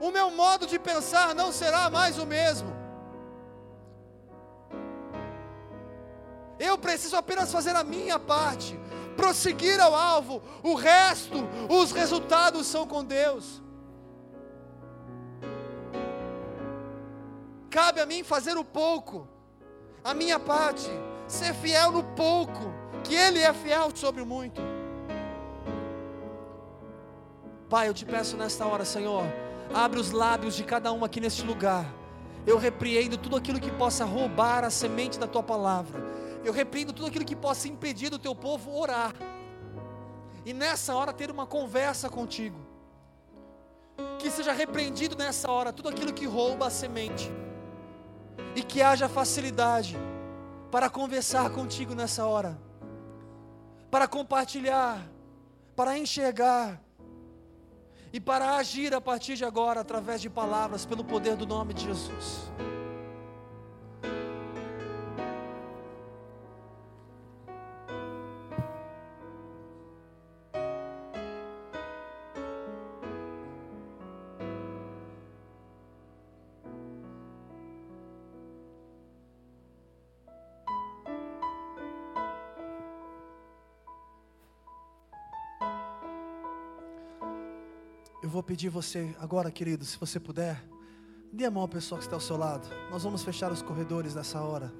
O 0.00 0.10
meu 0.10 0.30
modo 0.30 0.66
de 0.66 0.78
pensar 0.78 1.34
não 1.34 1.52
será 1.52 1.88
mais 1.88 2.18
o 2.18 2.26
mesmo. 2.26 2.81
Eu 6.62 6.78
preciso 6.78 7.16
apenas 7.16 7.50
fazer 7.50 7.74
a 7.74 7.82
minha 7.82 8.20
parte, 8.20 8.78
prosseguir 9.16 9.80
ao 9.80 9.96
alvo, 9.96 10.40
o 10.62 10.74
resto, 10.74 11.38
os 11.68 11.90
resultados 11.90 12.68
são 12.68 12.86
com 12.86 13.04
Deus. 13.04 13.60
Cabe 17.68 18.00
a 18.00 18.06
mim 18.06 18.22
fazer 18.22 18.56
o 18.56 18.64
pouco, 18.64 19.26
a 20.04 20.14
minha 20.14 20.38
parte, 20.38 20.88
ser 21.26 21.52
fiel 21.52 21.90
no 21.90 22.04
pouco, 22.04 22.72
que 23.02 23.12
Ele 23.12 23.40
é 23.40 23.52
fiel 23.52 23.90
sobre 23.92 24.22
o 24.22 24.26
muito. 24.26 24.62
Pai, 27.68 27.88
eu 27.88 27.94
te 27.94 28.04
peço 28.04 28.36
nesta 28.36 28.64
hora, 28.66 28.84
Senhor, 28.84 29.24
abre 29.74 29.98
os 29.98 30.12
lábios 30.12 30.54
de 30.54 30.62
cada 30.62 30.92
um 30.92 31.04
aqui 31.04 31.18
neste 31.18 31.42
lugar. 31.42 31.86
Eu 32.46 32.56
repreendo 32.56 33.16
tudo 33.18 33.34
aquilo 33.34 33.58
que 33.58 33.70
possa 33.72 34.04
roubar 34.04 34.62
a 34.62 34.70
semente 34.70 35.18
da 35.18 35.26
tua 35.26 35.42
palavra. 35.42 36.21
Eu 36.44 36.52
repreendo 36.52 36.92
tudo 36.92 37.06
aquilo 37.06 37.24
que 37.24 37.36
possa 37.36 37.68
impedir 37.68 38.10
do 38.10 38.18
teu 38.18 38.34
povo 38.34 38.76
orar. 38.76 39.14
E 40.44 40.52
nessa 40.52 40.94
hora 40.94 41.12
ter 41.12 41.30
uma 41.30 41.46
conversa 41.46 42.08
contigo. 42.08 42.58
Que 44.18 44.30
seja 44.30 44.52
repreendido 44.52 45.16
nessa 45.16 45.50
hora 45.50 45.72
tudo 45.72 45.88
aquilo 45.88 46.12
que 46.12 46.26
rouba 46.26 46.66
a 46.66 46.70
semente 46.70 47.30
e 48.54 48.62
que 48.62 48.82
haja 48.82 49.08
facilidade 49.08 49.96
para 50.70 50.88
conversar 50.88 51.50
contigo 51.50 51.94
nessa 51.94 52.24
hora, 52.24 52.58
para 53.90 54.08
compartilhar, 54.08 55.06
para 55.76 55.98
enxergar 55.98 56.80
e 58.12 58.20
para 58.20 58.56
agir 58.56 58.94
a 58.94 59.00
partir 59.00 59.36
de 59.36 59.44
agora 59.44 59.80
através 59.80 60.20
de 60.20 60.30
palavras 60.30 60.86
pelo 60.86 61.04
poder 61.04 61.36
do 61.36 61.46
nome 61.46 61.74
de 61.74 61.84
Jesus. 61.84 62.50
Vou 88.32 88.42
pedir 88.42 88.70
você 88.70 89.14
agora, 89.20 89.50
querido, 89.50 89.84
se 89.84 89.98
você 89.98 90.18
puder, 90.18 90.64
dê 91.30 91.44
a 91.44 91.50
mão 91.50 91.62
à 91.62 91.68
pessoa 91.68 91.98
que 91.98 92.06
está 92.06 92.16
ao 92.16 92.20
seu 92.20 92.38
lado. 92.38 92.66
Nós 92.90 93.02
vamos 93.04 93.22
fechar 93.22 93.52
os 93.52 93.60
corredores 93.60 94.14
nessa 94.14 94.40
hora. 94.40 94.72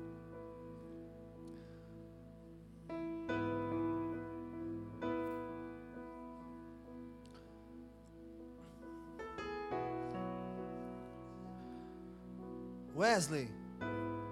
Wesley, 12.96 13.50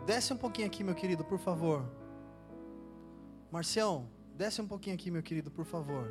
desce 0.07 0.33
um 0.33 0.37
pouquinho 0.39 0.67
aqui, 0.67 0.83
meu 0.83 0.95
querido, 0.95 1.23
por 1.25 1.39
favor. 1.39 1.85
Marcião, 3.51 4.09
desce 4.35 4.63
um 4.63 4.67
pouquinho 4.67 4.95
aqui, 4.95 5.11
meu 5.11 5.23
querido, 5.23 5.51
por 5.51 5.67
favor. 5.67 6.09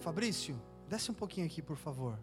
Fabrício, 0.00 0.60
desce 0.88 1.10
um 1.10 1.14
pouquinho 1.14 1.46
aqui, 1.46 1.60
por 1.60 1.76
favor. 1.76 2.18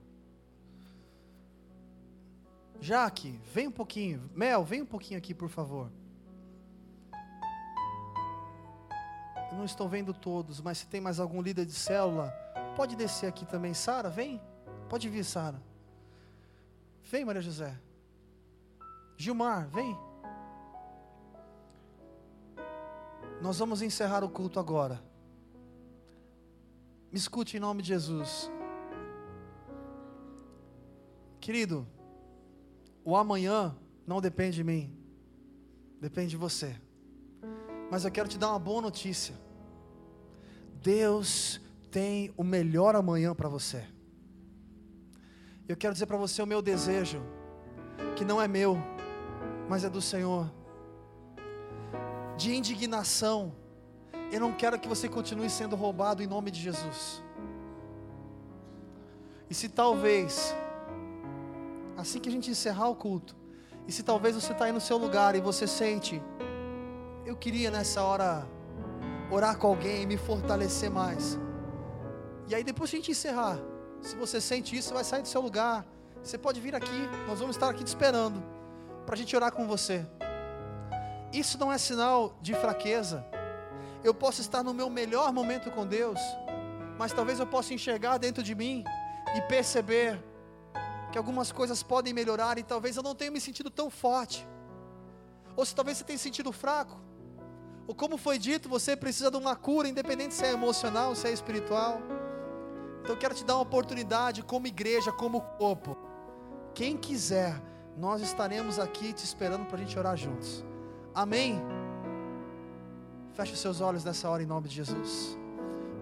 Jaque, 2.81 3.39
vem 3.53 3.67
um 3.67 3.71
pouquinho. 3.71 4.29
Mel, 4.35 4.63
vem 4.63 4.81
um 4.81 4.85
pouquinho 4.85 5.17
aqui, 5.17 5.33
por 5.33 5.47
favor. 5.47 5.91
Eu 9.51 9.57
não 9.57 9.65
estou 9.65 9.87
vendo 9.87 10.13
todos, 10.13 10.59
mas 10.59 10.79
se 10.79 10.87
tem 10.87 10.99
mais 10.99 11.19
algum 11.19 11.41
líder 11.41 11.65
de 11.65 11.71
célula, 11.71 12.31
pode 12.75 12.95
descer 12.95 13.27
aqui 13.27 13.45
também. 13.45 13.73
Sara, 13.73 14.09
vem. 14.09 14.41
Pode 14.89 15.07
vir, 15.07 15.23
Sara. 15.23 15.61
Vem, 17.03 17.25
Maria 17.25 17.41
José. 17.41 17.77
Gilmar, 19.15 19.67
vem. 19.69 19.97
Nós 23.41 23.59
vamos 23.59 23.81
encerrar 23.81 24.23
o 24.23 24.29
culto 24.29 24.59
agora. 24.59 25.01
Me 27.11 27.17
escute 27.17 27.57
em 27.57 27.59
nome 27.59 27.81
de 27.81 27.89
Jesus. 27.89 28.51
Querido, 31.39 31.87
o 33.03 33.15
amanhã 33.15 33.75
não 34.05 34.19
depende 34.19 34.57
de 34.57 34.63
mim, 34.63 34.93
depende 35.99 36.31
de 36.31 36.37
você. 36.37 36.75
Mas 37.89 38.03
eu 38.03 38.11
quero 38.11 38.27
te 38.27 38.37
dar 38.37 38.49
uma 38.49 38.59
boa 38.59 38.81
notícia. 38.81 39.35
Deus 40.81 41.61
tem 41.89 42.33
o 42.35 42.43
melhor 42.43 42.95
amanhã 42.95 43.33
para 43.33 43.47
você. 43.47 43.85
Eu 45.67 45.75
quero 45.75 45.93
dizer 45.93 46.05
para 46.05 46.17
você 46.17 46.41
o 46.41 46.45
meu 46.45 46.61
desejo, 46.61 47.21
que 48.15 48.25
não 48.25 48.41
é 48.41 48.47
meu, 48.47 48.77
mas 49.69 49.83
é 49.83 49.89
do 49.89 50.01
Senhor, 50.01 50.51
de 52.37 52.53
indignação 52.53 53.55
eu 54.35 54.39
não 54.41 54.51
quero 54.51 54.79
que 54.79 54.87
você 54.87 55.07
continue 55.07 55.49
sendo 55.49 55.75
roubado 55.75 56.21
em 56.21 56.27
nome 56.27 56.51
de 56.51 56.59
Jesus. 56.59 57.23
E 59.49 59.53
se 59.53 59.69
talvez, 59.69 60.53
assim 61.95 62.19
que 62.19 62.27
a 62.27 62.31
gente 62.31 62.51
encerrar 62.51 62.89
o 62.89 62.95
culto, 62.95 63.35
e 63.87 63.91
se 63.91 64.03
talvez 64.03 64.35
você 64.35 64.51
está 64.51 64.65
aí 64.65 64.71
no 64.73 64.81
seu 64.81 64.97
lugar 64.97 65.35
e 65.35 65.39
você 65.39 65.65
sente, 65.65 66.21
eu 67.25 67.37
queria 67.37 67.71
nessa 67.71 68.03
hora 68.03 68.45
orar 69.31 69.57
com 69.57 69.67
alguém 69.67 70.03
e 70.03 70.05
me 70.05 70.17
fortalecer 70.17 70.91
mais. 70.91 71.39
E 72.49 72.55
aí 72.55 72.63
depois 72.63 72.89
a 72.89 72.95
gente 72.95 73.11
encerrar, 73.11 73.57
se 74.01 74.15
você 74.17 74.41
sente 74.41 74.75
isso, 74.75 74.89
você 74.89 74.93
vai 74.93 75.03
sair 75.05 75.21
do 75.21 75.27
seu 75.27 75.41
lugar. 75.41 75.85
Você 76.21 76.37
pode 76.37 76.59
vir 76.59 76.75
aqui, 76.75 77.07
nós 77.27 77.39
vamos 77.39 77.55
estar 77.55 77.69
aqui 77.69 77.83
te 77.83 77.87
esperando 77.87 78.43
para 79.05 79.15
a 79.15 79.17
gente 79.17 79.33
orar 79.33 79.53
com 79.53 79.65
você. 79.65 80.05
Isso 81.31 81.57
não 81.57 81.71
é 81.71 81.77
sinal 81.77 82.37
de 82.41 82.53
fraqueza 82.53 83.25
eu 84.03 84.13
posso 84.13 84.41
estar 84.41 84.63
no 84.63 84.73
meu 84.73 84.89
melhor 84.89 85.31
momento 85.31 85.71
com 85.71 85.85
Deus, 85.85 86.19
mas 86.97 87.13
talvez 87.13 87.39
eu 87.39 87.47
possa 87.47 87.73
enxergar 87.73 88.17
dentro 88.17 88.43
de 88.43 88.55
mim 88.55 88.83
e 89.35 89.41
perceber 89.41 90.23
que 91.11 91.17
algumas 91.17 91.51
coisas 91.51 91.81
podem 91.83 92.13
melhorar 92.13 92.57
e 92.57 92.63
talvez 92.63 92.97
eu 92.97 93.03
não 93.03 93.15
tenha 93.15 93.31
me 93.31 93.39
sentido 93.39 93.69
tão 93.69 93.89
forte. 93.89 94.47
Ou 95.55 95.65
se 95.65 95.73
talvez 95.73 95.97
você 95.97 96.03
tenha 96.03 96.19
sentido 96.19 96.51
fraco. 96.51 96.99
Ou 97.87 97.95
como 97.95 98.17
foi 98.17 98.37
dito, 98.37 98.67
você 98.67 98.95
precisa 98.95 99.31
de 99.31 99.37
uma 99.37 99.55
cura, 99.55 99.87
independente 99.87 100.33
se 100.33 100.45
é 100.45 100.51
emocional, 100.51 101.15
se 101.15 101.27
é 101.27 101.31
espiritual. 101.31 102.01
Então 103.01 103.15
eu 103.15 103.17
quero 103.17 103.33
te 103.33 103.45
dar 103.45 103.55
uma 103.55 103.61
oportunidade 103.61 104.43
como 104.43 104.67
igreja, 104.67 105.11
como 105.11 105.41
corpo. 105.41 105.97
Quem 106.73 106.97
quiser, 106.97 107.59
nós 107.95 108.21
estaremos 108.21 108.77
aqui 108.77 109.13
te 109.13 109.23
esperando 109.23 109.65
para 109.65 109.77
a 109.77 109.79
gente 109.79 109.97
orar 109.97 110.17
juntos. 110.17 110.63
Amém? 111.15 111.59
Feche 113.37 113.53
os 113.53 113.59
seus 113.59 113.81
olhos 113.81 114.03
nessa 114.03 114.27
hora 114.27 114.41
em 114.41 114.47
nome 114.47 114.67
de 114.67 114.73
Jesus. 114.73 115.37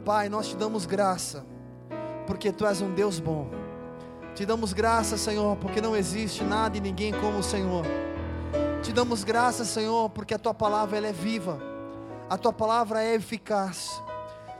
Pai, 0.05 0.29
nós 0.29 0.47
te 0.47 0.55
damos 0.55 0.85
graça, 0.85 1.45
porque 2.25 2.49
tu 2.49 2.65
és 2.65 2.79
um 2.79 2.93
Deus 2.93 3.19
bom. 3.19 3.49
Te 4.33 4.45
damos 4.45 4.71
graça, 4.71 5.17
Senhor, 5.17 5.57
porque 5.57 5.81
não 5.81 5.97
existe 5.97 6.45
nada 6.45 6.77
e 6.77 6.79
ninguém 6.79 7.11
como 7.11 7.39
o 7.39 7.43
Senhor. 7.43 7.83
Te 8.81 8.93
damos 8.93 9.25
graça, 9.25 9.65
Senhor, 9.65 10.09
porque 10.11 10.33
a 10.33 10.39
tua 10.39 10.53
palavra 10.53 10.95
ela 10.95 11.07
é 11.07 11.11
viva. 11.11 11.59
A 12.29 12.37
tua 12.37 12.53
palavra 12.53 13.03
é 13.03 13.15
eficaz. 13.15 14.01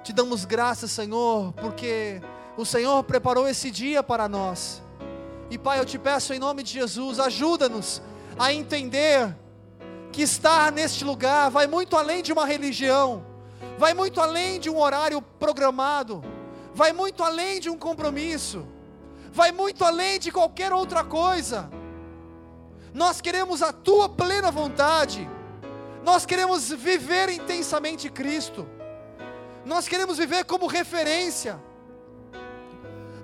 Te 0.04 0.12
damos 0.12 0.44
graça, 0.44 0.86
Senhor, 0.86 1.54
porque 1.54 2.22
o 2.58 2.66
Senhor 2.66 3.02
preparou 3.06 3.48
esse 3.48 3.72
dia 3.72 4.04
para 4.04 4.28
nós. 4.28 4.84
E 5.50 5.58
Pai, 5.58 5.80
eu 5.80 5.86
te 5.86 5.98
peço 5.98 6.34
em 6.34 6.40
nome 6.40 6.62
de 6.62 6.74
Jesus, 6.74 7.22
ajuda-nos 7.22 8.02
a 8.38 8.52
entender 8.52 9.34
que 10.16 10.22
estar 10.22 10.72
neste 10.72 11.04
lugar 11.04 11.52
vai 11.52 11.68
muito 11.68 11.98
além 11.98 12.24
de 12.24 12.32
uma 12.32 12.46
religião, 12.46 13.26
vai 13.78 13.94
muito 13.94 14.22
além 14.22 14.62
de 14.62 14.70
um 14.70 14.80
horário 14.80 15.22
programado, 15.22 16.24
vai 16.74 16.94
muito 16.94 17.22
além 17.22 17.60
de 17.60 17.70
um 17.70 17.78
compromisso, 17.78 18.66
vai 19.30 19.52
muito 19.52 19.84
além 19.84 20.18
de 20.18 20.32
qualquer 20.32 20.72
outra 20.72 21.04
coisa. 21.04 21.70
Nós 22.94 23.20
queremos 23.20 23.62
a 23.62 23.74
tua 23.74 24.08
plena 24.08 24.50
vontade. 24.50 25.30
Nós 26.02 26.26
queremos 26.26 26.70
viver 26.70 27.28
intensamente 27.28 28.10
Cristo. 28.10 28.66
Nós 29.66 29.86
queremos 29.86 30.18
viver 30.18 30.46
como 30.46 30.66
referência. 30.66 31.62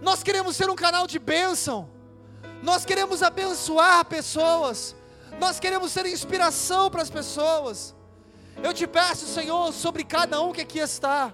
Nós 0.01 0.21
queremos 0.21 0.57
ser 0.57 0.69
um 0.69 0.75
canal 0.75 1.07
de 1.07 1.19
bênção. 1.19 1.89
Nós 2.61 2.83
queremos 2.83 3.23
abençoar 3.23 4.03
pessoas. 4.03 4.93
Nós 5.39 5.59
queremos 5.59 5.91
ser 5.91 6.05
inspiração 6.05 6.89
para 6.89 7.01
as 7.01 7.09
pessoas. 7.09 7.95
Eu 8.63 8.73
te 8.73 8.85
peço, 8.85 9.25
Senhor, 9.25 9.71
sobre 9.73 10.03
cada 10.03 10.41
um 10.41 10.51
que 10.51 10.61
aqui 10.61 10.79
está. 10.79 11.33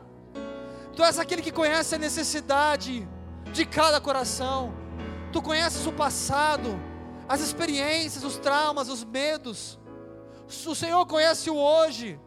Tu 0.95 1.04
és 1.04 1.20
aquele 1.20 1.41
que 1.41 1.52
conhece 1.52 1.95
a 1.95 1.98
necessidade 1.98 3.08
de 3.52 3.66
cada 3.66 4.00
coração. 4.00 4.74
Tu 5.32 5.41
conheces 5.41 5.86
o 5.86 5.91
passado, 5.91 6.80
as 7.28 7.41
experiências, 7.41 8.24
os 8.24 8.38
traumas, 8.38 8.89
os 8.89 9.04
medos. 9.04 9.78
O 10.66 10.76
Senhor 10.76 11.06
conhece 11.06 11.50
o 11.50 11.56
hoje. 11.56 12.20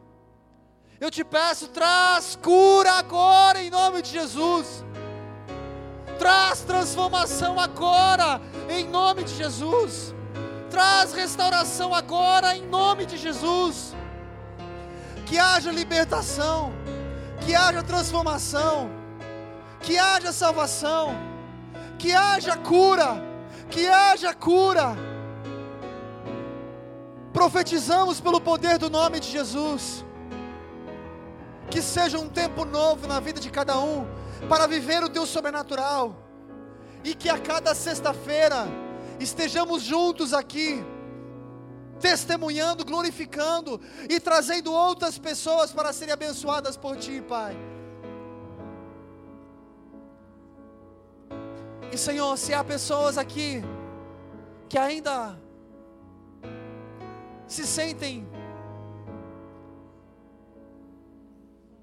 Eu 1.00 1.10
te 1.10 1.24
peço, 1.24 1.68
traz 1.68 2.36
cura 2.36 2.92
agora 2.92 3.62
em 3.62 3.70
nome 3.70 4.02
de 4.02 4.10
Jesus. 4.10 4.84
Traz 6.18 6.60
transformação 6.60 7.58
agora 7.58 8.38
em 8.68 8.86
nome 8.86 9.24
de 9.24 9.34
Jesus. 9.34 10.14
Traz 10.70 11.12
restauração 11.12 11.92
agora 11.92 12.56
em 12.56 12.64
nome 12.66 13.04
de 13.04 13.16
Jesus. 13.16 13.94
Que 15.26 15.38
haja 15.38 15.72
libertação, 15.72 16.72
que 17.44 17.54
haja 17.54 17.82
transformação, 17.82 18.88
que 19.80 19.98
haja 19.98 20.32
salvação, 20.32 21.14
que 21.98 22.12
haja 22.12 22.56
cura, 22.56 23.20
que 23.68 23.88
haja 23.88 24.32
cura. 24.32 24.96
Profetizamos 27.32 28.20
pelo 28.20 28.40
poder 28.40 28.78
do 28.78 28.88
nome 28.88 29.18
de 29.18 29.28
Jesus. 29.28 30.04
Que 31.68 31.82
seja 31.82 32.18
um 32.18 32.28
tempo 32.28 32.64
novo 32.64 33.06
na 33.08 33.18
vida 33.20 33.40
de 33.40 33.50
cada 33.50 33.78
um, 33.78 34.06
para 34.48 34.66
viver 34.66 35.02
o 35.02 35.08
teu 35.08 35.26
sobrenatural. 35.26 36.16
E 37.02 37.14
que 37.14 37.28
a 37.28 37.38
cada 37.38 37.74
sexta-feira 37.74 38.66
estejamos 39.20 39.82
juntos 39.82 40.32
aqui, 40.32 40.82
testemunhando, 42.00 42.84
glorificando 42.84 43.80
e 44.08 44.18
trazendo 44.18 44.72
outras 44.72 45.18
pessoas 45.18 45.70
para 45.72 45.92
serem 45.92 46.14
abençoadas 46.14 46.76
por 46.76 46.96
Ti, 46.96 47.22
Pai. 47.28 47.56
E 51.92 51.98
Senhor, 51.98 52.36
se 52.38 52.54
há 52.54 52.64
pessoas 52.64 53.18
aqui 53.18 53.62
que 54.68 54.78
ainda 54.78 55.38
se 57.46 57.66
sentem 57.66 58.26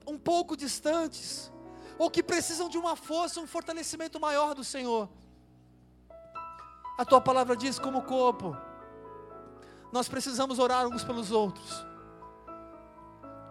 um 0.07 0.17
pouco 0.17 0.55
distantes, 0.55 1.51
ou 1.99 2.09
que 2.09 2.23
precisam 2.23 2.69
de 2.69 2.77
uma 2.77 2.95
força, 2.95 3.41
um 3.41 3.47
fortalecimento 3.47 4.19
maior 4.19 4.55
do 4.55 4.63
Senhor. 4.63 5.09
A 6.97 7.05
tua 7.05 7.21
palavra 7.21 7.55
diz 7.55 7.77
como 7.77 8.01
corpo, 8.01 8.57
nós 9.91 10.09
precisamos 10.09 10.57
orar 10.57 10.87
uns 10.87 11.03
pelos 11.03 11.31
outros. 11.31 11.85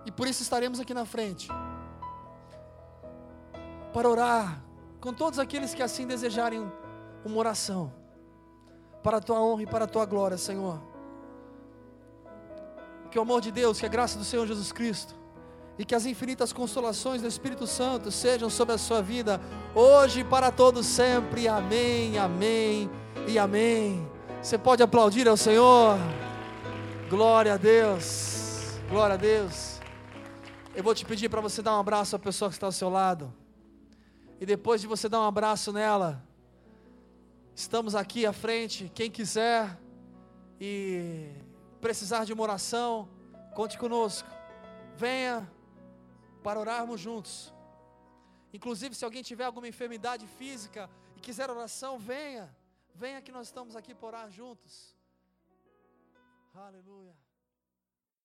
E 0.04 0.10
por 0.10 0.26
isso 0.26 0.42
estaremos 0.42 0.80
aqui 0.80 0.92
na 0.92 1.04
frente. 1.04 1.48
Para 3.92 4.08
orar 4.08 4.62
com 5.00 5.12
todos 5.12 5.38
aqueles 5.38 5.72
que 5.72 5.82
assim 5.82 6.06
desejarem 6.06 6.70
uma 7.24 7.38
oração. 7.38 7.92
Para 9.02 9.18
a 9.18 9.20
tua 9.20 9.40
honra 9.40 9.62
e 9.62 9.66
para 9.66 9.84
a 9.84 9.88
tua 9.88 10.04
glória, 10.04 10.36
Senhor. 10.36 10.80
Que 13.10 13.18
o 13.18 13.22
amor 13.22 13.40
de 13.40 13.52
Deus, 13.52 13.78
que 13.78 13.86
a 13.86 13.88
graça 13.88 14.18
do 14.18 14.24
Senhor 14.24 14.46
Jesus 14.46 14.72
Cristo 14.72 15.14
e 15.78 15.84
que 15.84 15.94
as 15.94 16.06
infinitas 16.06 16.52
consolações 16.52 17.22
do 17.22 17.28
Espírito 17.28 17.66
Santo 17.66 18.10
sejam 18.10 18.48
sobre 18.48 18.74
a 18.74 18.78
sua 18.78 19.02
vida, 19.02 19.40
hoje 19.74 20.20
e 20.20 20.24
para 20.24 20.50
todos 20.50 20.86
sempre. 20.86 21.46
Amém, 21.46 22.18
amém 22.18 22.90
e 23.26 23.38
amém. 23.38 24.08
Você 24.40 24.56
pode 24.56 24.82
aplaudir 24.82 25.26
ao 25.28 25.36
Senhor. 25.36 25.98
Glória 27.10 27.54
a 27.54 27.56
Deus. 27.56 28.78
Glória 28.88 29.14
a 29.14 29.16
Deus. 29.16 29.80
Eu 30.74 30.82
vou 30.82 30.94
te 30.94 31.04
pedir 31.04 31.28
para 31.28 31.40
você 31.40 31.60
dar 31.60 31.76
um 31.76 31.80
abraço 31.80 32.14
à 32.14 32.18
pessoa 32.18 32.48
que 32.48 32.56
está 32.56 32.66
ao 32.66 32.72
seu 32.72 32.88
lado. 32.88 33.34
E 34.40 34.46
depois 34.46 34.80
de 34.80 34.86
você 34.86 35.08
dar 35.08 35.20
um 35.20 35.26
abraço 35.26 35.72
nela, 35.72 36.22
estamos 37.54 37.94
aqui 37.94 38.26
à 38.26 38.32
frente. 38.32 38.90
Quem 38.94 39.10
quiser 39.10 39.76
e 40.60 41.30
precisar 41.80 42.24
de 42.24 42.32
uma 42.32 42.42
oração, 42.44 43.08
conte 43.54 43.76
conosco. 43.76 44.28
Venha 44.96 45.50
para 46.42 46.60
orarmos 46.60 47.00
juntos. 47.00 47.52
Inclusive, 48.52 48.94
se 48.94 49.04
alguém 49.04 49.22
tiver 49.22 49.44
alguma 49.44 49.66
enfermidade 49.66 50.26
física 50.26 50.88
e 51.16 51.20
quiser 51.20 51.50
oração, 51.50 51.98
venha. 51.98 52.54
Venha 53.02 53.20
que 53.20 53.30
nós 53.30 53.48
estamos 53.48 53.76
aqui 53.76 53.94
para 53.94 54.06
orar 54.06 54.30
juntos. 54.30 54.96
Aleluia. 56.54 57.14